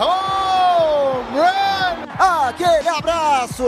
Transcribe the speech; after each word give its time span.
Home 0.00 1.38
run! 1.38 2.06
Aquele 2.18 2.88
abraço. 2.88 3.64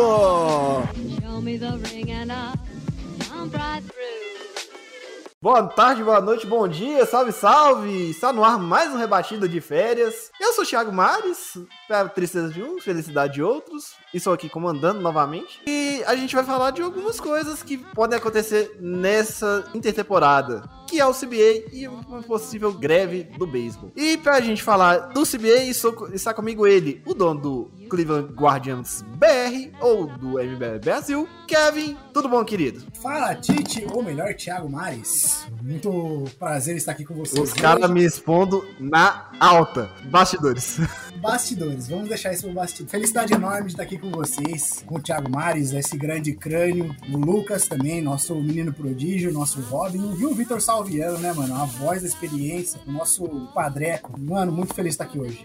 Boa 5.43 5.67
tarde, 5.67 6.05
boa 6.05 6.21
noite, 6.21 6.47
bom 6.47 6.69
dia, 6.69 7.05
salve, 7.05 7.33
salve! 7.33 8.11
Está 8.11 8.33
no 8.33 8.45
ar 8.45 8.61
mais 8.61 8.93
um 8.93 8.97
Rebatida 8.97 9.49
de 9.49 9.61
Férias. 9.61 10.31
Eu 10.41 10.53
sou 10.53 10.63
o 10.63 10.67
Thiago 10.67 10.93
Mares, 10.93 11.59
para 11.89 12.09
tristeza 12.09 12.49
de 12.49 12.63
uns, 12.63 12.85
felicidade 12.85 13.35
de 13.35 13.43
outros, 13.43 13.95
estou 14.15 14.33
aqui 14.33 14.49
comandando 14.49 15.01
novamente. 15.01 15.61
E 15.67 16.01
a 16.07 16.15
gente 16.15 16.33
vai 16.33 16.45
falar 16.45 16.71
de 16.71 16.81
algumas 16.81 17.19
coisas 17.19 17.61
que 17.61 17.77
podem 17.77 18.19
acontecer 18.19 18.77
nessa 18.81 19.65
intertemporada, 19.75 20.63
que 20.93 21.01
é 21.01 21.07
o 21.07 21.15
CBA 21.15 21.73
e 21.73 21.89
uma 21.89 22.23
possível 22.23 22.71
greve 22.71 23.23
do 23.39 23.47
beisebol. 23.47 23.91
E 23.97 24.19
pra 24.19 24.43
gente 24.43 24.63
falar 24.63 24.99
do 24.99 25.23
CBA, 25.23 25.65
está 26.13 26.35
comigo 26.35 26.67
ele, 26.67 27.01
o 27.07 27.15
dono 27.15 27.41
do 27.41 27.71
Cleveland 27.93 28.33
Guardians 28.33 29.05
BR, 29.19 29.71
ou 29.79 30.07
do 30.07 30.41
MBR 30.41 30.79
Brasil, 30.79 31.29
Kevin. 31.47 31.95
Tudo 32.15 32.27
bom, 32.27 32.43
querido? 32.43 32.83
Fala, 33.03 33.35
Tite, 33.35 33.87
ou 33.93 34.03
melhor, 34.03 34.33
Thiago 34.33 34.67
Mares. 34.67 35.47
Muito 35.61 36.25
prazer 36.39 36.75
estar 36.75 36.93
aqui 36.93 37.05
com 37.05 37.15
vocês. 37.15 37.39
Os 37.39 37.53
caras 37.53 37.91
me 37.91 38.03
expondo 38.03 38.67
na 38.81 39.31
alta. 39.39 39.91
Bastidores. 40.05 40.81
Bastidores, 41.21 41.87
vamos 41.87 42.09
deixar 42.09 42.33
isso 42.33 42.49
no 42.49 42.55
bastidor. 42.55 42.91
Felicidade 42.91 43.35
enorme 43.35 43.67
de 43.67 43.75
estar 43.75 43.83
aqui 43.83 43.99
com 43.99 44.11
vocês, 44.11 44.83
com 44.87 44.97
o 44.97 45.01
Thiago 45.01 45.31
Mares, 45.31 45.73
esse 45.73 45.97
grande 45.97 46.33
crânio, 46.33 46.97
o 47.13 47.17
Lucas 47.17 47.69
também, 47.69 48.01
nosso 48.01 48.35
menino 48.35 48.73
prodígio, 48.73 49.33
nosso 49.33 49.61
Robin, 49.61 50.17
e 50.19 50.25
o 50.25 50.35
Vitor 50.35 50.61
Salviano, 50.61 51.19
né, 51.19 51.33
mano? 51.33 51.55
A 51.55 51.67
voz 51.67 52.01
da 52.01 52.09
experiência, 52.09 52.81
o 52.87 52.91
nosso 52.91 53.29
padreco. 53.55 54.19
Mano, 54.19 54.51
muito 54.51 54.75
feliz 54.75 54.97
de 54.97 55.03
estar 55.03 55.05
aqui 55.05 55.19
hoje. 55.21 55.43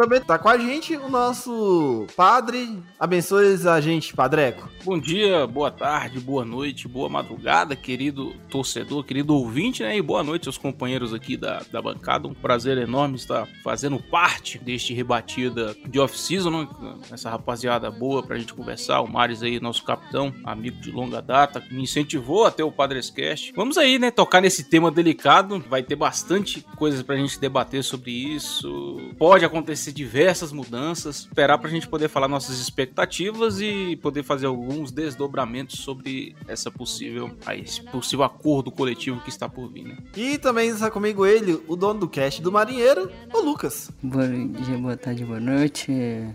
Também 0.00 0.18
tá 0.18 0.38
com 0.38 0.48
a 0.48 0.56
gente 0.56 0.96
o 0.96 1.10
nosso 1.10 2.06
padre. 2.16 2.82
Abençoe 2.98 3.68
a 3.68 3.82
gente, 3.82 4.14
Padreco. 4.14 4.66
Bom 4.82 4.98
dia, 4.98 5.46
boa 5.46 5.70
tarde, 5.70 6.18
boa 6.18 6.42
noite, 6.42 6.88
boa 6.88 7.06
madrugada, 7.06 7.76
querido 7.76 8.34
torcedor, 8.48 9.04
querido 9.04 9.34
ouvinte, 9.34 9.82
né? 9.82 9.98
E 9.98 10.00
boa 10.00 10.22
noite 10.22 10.48
aos 10.48 10.56
companheiros 10.56 11.12
aqui 11.12 11.36
da, 11.36 11.62
da 11.70 11.82
bancada. 11.82 12.26
Um 12.26 12.32
prazer 12.32 12.78
enorme 12.78 13.16
estar 13.16 13.46
fazendo 13.62 13.98
parte 13.98 14.58
deste 14.58 14.94
rebatida 14.94 15.76
de 15.86 16.00
off-season, 16.00 16.50
né? 16.50 16.68
Essa 17.12 17.28
rapaziada 17.28 17.90
boa 17.90 18.22
pra 18.22 18.38
gente 18.38 18.54
conversar. 18.54 19.02
O 19.02 19.06
Maris 19.06 19.42
aí, 19.42 19.60
nosso 19.60 19.84
capitão, 19.84 20.32
amigo 20.44 20.80
de 20.80 20.90
longa 20.90 21.20
data, 21.20 21.62
me 21.70 21.82
incentivou 21.82 22.46
até 22.46 22.64
o 22.64 22.72
Padrescast. 22.72 23.52
Vamos 23.54 23.76
aí, 23.76 23.98
né? 23.98 24.10
Tocar 24.10 24.40
nesse 24.40 24.64
tema 24.64 24.90
delicado. 24.90 25.62
Vai 25.68 25.82
ter 25.82 25.96
bastante 25.96 26.64
coisas 26.78 27.02
pra 27.02 27.16
gente 27.16 27.38
debater 27.38 27.84
sobre 27.84 28.10
isso. 28.12 28.98
Pode 29.18 29.44
acontecer 29.44 29.89
diversas 29.92 30.52
mudanças. 30.52 31.20
Esperar 31.20 31.58
pra 31.58 31.70
gente 31.70 31.88
poder 31.88 32.08
falar 32.08 32.28
nossas 32.28 32.58
expectativas 32.58 33.60
e 33.60 33.96
poder 33.96 34.22
fazer 34.22 34.46
alguns 34.46 34.90
desdobramentos 34.90 35.80
sobre 35.80 36.34
essa 36.46 36.70
possível, 36.70 37.30
esse 37.54 37.82
possível 37.82 38.24
acordo 38.24 38.70
coletivo 38.70 39.20
que 39.20 39.30
está 39.30 39.48
por 39.48 39.70
vir, 39.72 39.84
né? 39.84 39.96
E 40.16 40.38
também 40.38 40.70
está 40.70 40.90
comigo 40.90 41.24
ele, 41.24 41.60
o 41.66 41.76
dono 41.76 42.00
do 42.00 42.08
cast 42.08 42.42
do 42.42 42.52
Marinheiro, 42.52 43.10
o 43.32 43.40
Lucas. 43.40 43.90
Bom 44.02 44.52
dia, 44.52 44.76
boa 44.78 44.96
tarde, 44.96 45.24
boa 45.24 45.40
noite. 45.40 45.90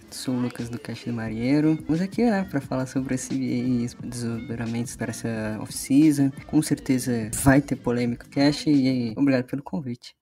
Sou 0.10 0.34
o 0.34 0.40
Lucas 0.40 0.70
do 0.70 0.80
Caixa 0.80 1.10
do 1.10 1.16
Marinheiro. 1.16 1.78
Vamos 1.88 2.02
aqui, 2.02 2.24
né, 2.24 2.48
para 2.50 2.62
falar 2.62 2.86
sobre 2.86 3.16
esse 3.16 3.36
CBA, 3.36 3.86
os 3.86 3.96
desdobramentos 4.10 4.96
para 4.96 5.12
essa 5.12 5.60
off-season. 5.62 6.32
Com 6.48 6.62
certeza 6.62 7.30
vai 7.44 7.62
ter 7.62 7.76
polêmica 7.76 8.26
no 8.26 8.32
Cash 8.32 8.68
e 8.68 9.14
obrigado 9.16 9.46
pelo 9.46 9.62
convite. 9.62 10.16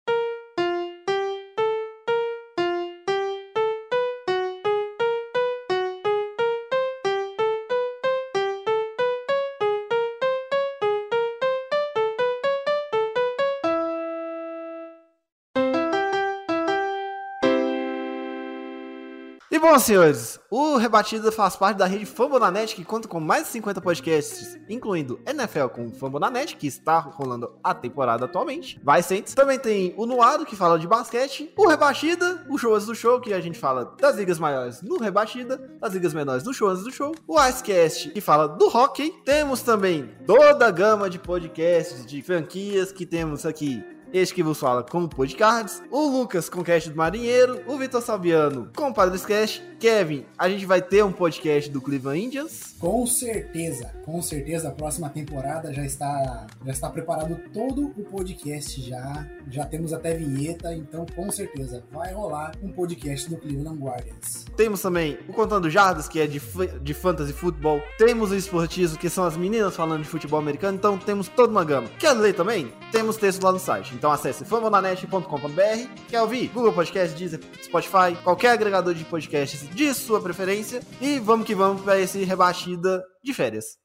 Bom, 19.64 19.80
senhores, 19.80 20.42
o 20.52 20.76
Rebatida 20.76 21.32
faz 21.32 21.56
parte 21.56 21.78
da 21.78 21.86
rede 21.86 22.06
Fambonanet, 22.06 22.76
que 22.76 22.84
conta 22.84 23.08
com 23.08 23.22
mais 23.22 23.46
de 23.46 23.50
50 23.52 23.80
podcasts, 23.80 24.60
incluindo 24.68 25.22
NFL 25.26 25.68
com 25.68 25.90
Fambonanet, 25.90 26.58
que 26.58 26.68
está 26.68 27.00
rolando 27.00 27.50
a 27.64 27.74
temporada 27.74 28.26
atualmente. 28.26 28.78
Vai 28.84 29.02
Saints. 29.02 29.34
Também 29.34 29.58
tem 29.58 29.94
o 29.96 30.06
Nuado, 30.06 30.46
que 30.46 30.54
fala 30.54 30.78
de 30.78 30.86
basquete, 30.86 31.54
o 31.56 31.66
Rebatida, 31.66 32.46
o 32.50 32.58
Show 32.58 32.78
do 32.78 32.94
Show, 32.94 33.22
que 33.22 33.34
a 33.34 33.40
gente 33.40 33.58
fala 33.58 33.96
das 34.02 34.18
ligas 34.18 34.38
maiores 34.38 34.82
no 34.82 34.98
Rebatida, 34.98 35.58
das 35.80 35.94
ligas 35.94 36.14
menores 36.14 36.44
no 36.44 36.54
Show 36.54 36.76
do 36.76 36.92
Show, 36.92 37.16
o 37.26 37.42
Icecast, 37.42 38.10
que 38.10 38.20
fala 38.20 38.50
do 38.50 38.68
hockey. 38.68 39.12
Temos 39.24 39.62
também 39.62 40.14
toda 40.28 40.68
a 40.68 40.72
gama 40.72 41.10
de 41.10 41.18
podcasts, 41.18 42.06
de 42.06 42.22
franquias 42.22 42.92
que 42.92 43.06
temos 43.06 43.46
aqui 43.46 43.82
este 44.14 44.36
que 44.36 44.44
vos 44.44 44.60
fala 44.60 44.84
com 44.84 45.04
o 45.04 45.10
Podcards, 45.10 45.82
o 45.90 46.08
Lucas 46.08 46.48
com 46.48 46.62
o 46.62 46.64
cast 46.64 46.90
do 46.90 46.96
Marinheiro, 46.96 47.64
o 47.66 47.78
Vitor 47.78 48.02
Salviano 48.02 48.70
com 48.76 48.90
o 48.90 48.94
Padres 48.94 49.26
Cast, 49.26 49.64
Kevin, 49.80 50.24
a 50.38 50.48
gente 50.48 50.66
vai 50.66 50.82
ter 50.82 51.04
um 51.04 51.12
podcast 51.12 51.70
do 51.70 51.82
Cleveland 51.82 52.24
Indians. 52.24 52.76
Com 52.80 53.06
certeza, 53.06 53.92
com 54.06 54.22
certeza 54.22 54.70
a 54.70 54.72
próxima 54.72 55.10
temporada 55.10 55.74
já 55.74 55.84
está 55.84 56.48
já 56.64 56.72
está 56.72 56.90
preparado 56.90 57.40
todo 57.52 57.88
o 57.98 58.04
podcast 58.04 58.82
já, 58.82 59.28
já 59.50 59.66
temos 59.66 59.92
até 59.92 60.14
vinheta, 60.14 60.74
então 60.74 61.06
com 61.16 61.32
certeza 61.32 61.84
vai 61.92 62.14
rolar 62.14 62.52
um 62.62 62.72
podcast 62.72 63.30
do 63.30 63.38
Cleveland 63.38 63.80
Guardians. 63.80 64.46
Temos 64.56 64.82
também 64.82 65.18
o 65.28 65.34
Contando 65.34 65.70
Jardas, 65.70 66.08
que 66.08 66.20
é 66.20 66.28
de, 66.28 66.42
de 66.82 66.94
fantasy 66.94 67.34
futebol. 67.34 67.82
Temos 67.98 68.32
o 68.32 68.36
Esportivo, 68.36 68.98
que 68.98 69.10
são 69.10 69.24
as 69.24 69.36
meninas 69.36 69.76
falando 69.76 70.04
de 70.04 70.10
futebol 70.10 70.40
americano. 70.40 70.78
Então 70.78 70.98
temos 70.98 71.28
toda 71.28 71.52
uma 71.52 71.64
gama. 71.64 71.90
Quer 72.00 72.14
ler 72.14 72.34
também? 72.34 72.72
Temos 72.92 73.18
texto 73.18 73.44
lá 73.44 73.52
no 73.52 73.60
site. 73.60 73.96
Então 74.04 74.12
acesse 74.12 74.44
famonanet.com.br. 74.44 75.88
Quer 76.10 76.22
ouvir? 76.22 76.50
Google 76.50 76.74
Podcast, 76.74 77.18
Deezer, 77.18 77.40
Spotify, 77.64 78.14
qualquer 78.22 78.50
agregador 78.50 78.94
de 78.94 79.06
podcasts 79.06 79.66
de 79.74 79.94
sua 79.94 80.20
preferência. 80.20 80.82
E 81.00 81.20
vamos 81.20 81.48
que 81.48 81.56
vamos 81.56 81.84
para 81.84 81.98
esse 81.98 82.22
rebatida 82.26 83.02
de 83.24 83.34
férias. 83.34 83.78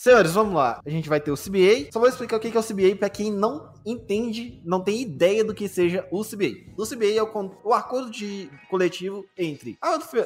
Senhores, 0.00 0.32
vamos 0.32 0.54
lá. 0.54 0.80
A 0.82 0.88
gente 0.88 1.10
vai 1.10 1.20
ter 1.20 1.30
o 1.30 1.36
CBA. 1.36 1.92
Só 1.92 2.00
vou 2.00 2.08
explicar 2.08 2.38
o 2.38 2.40
que 2.40 2.48
é 2.48 2.58
o 2.58 2.64
CBA 2.64 2.96
para 2.98 3.10
quem 3.10 3.30
não 3.30 3.70
entende, 3.84 4.58
não 4.64 4.80
tem 4.82 5.02
ideia 5.02 5.44
do 5.44 5.54
que 5.54 5.68
seja 5.68 6.08
o 6.10 6.24
CBA. 6.24 6.72
O 6.78 6.86
CBA 6.86 7.18
é 7.18 7.22
o, 7.22 7.50
o 7.62 7.74
acordo 7.74 8.10
de 8.10 8.50
coletivo 8.70 9.26
entre 9.36 9.76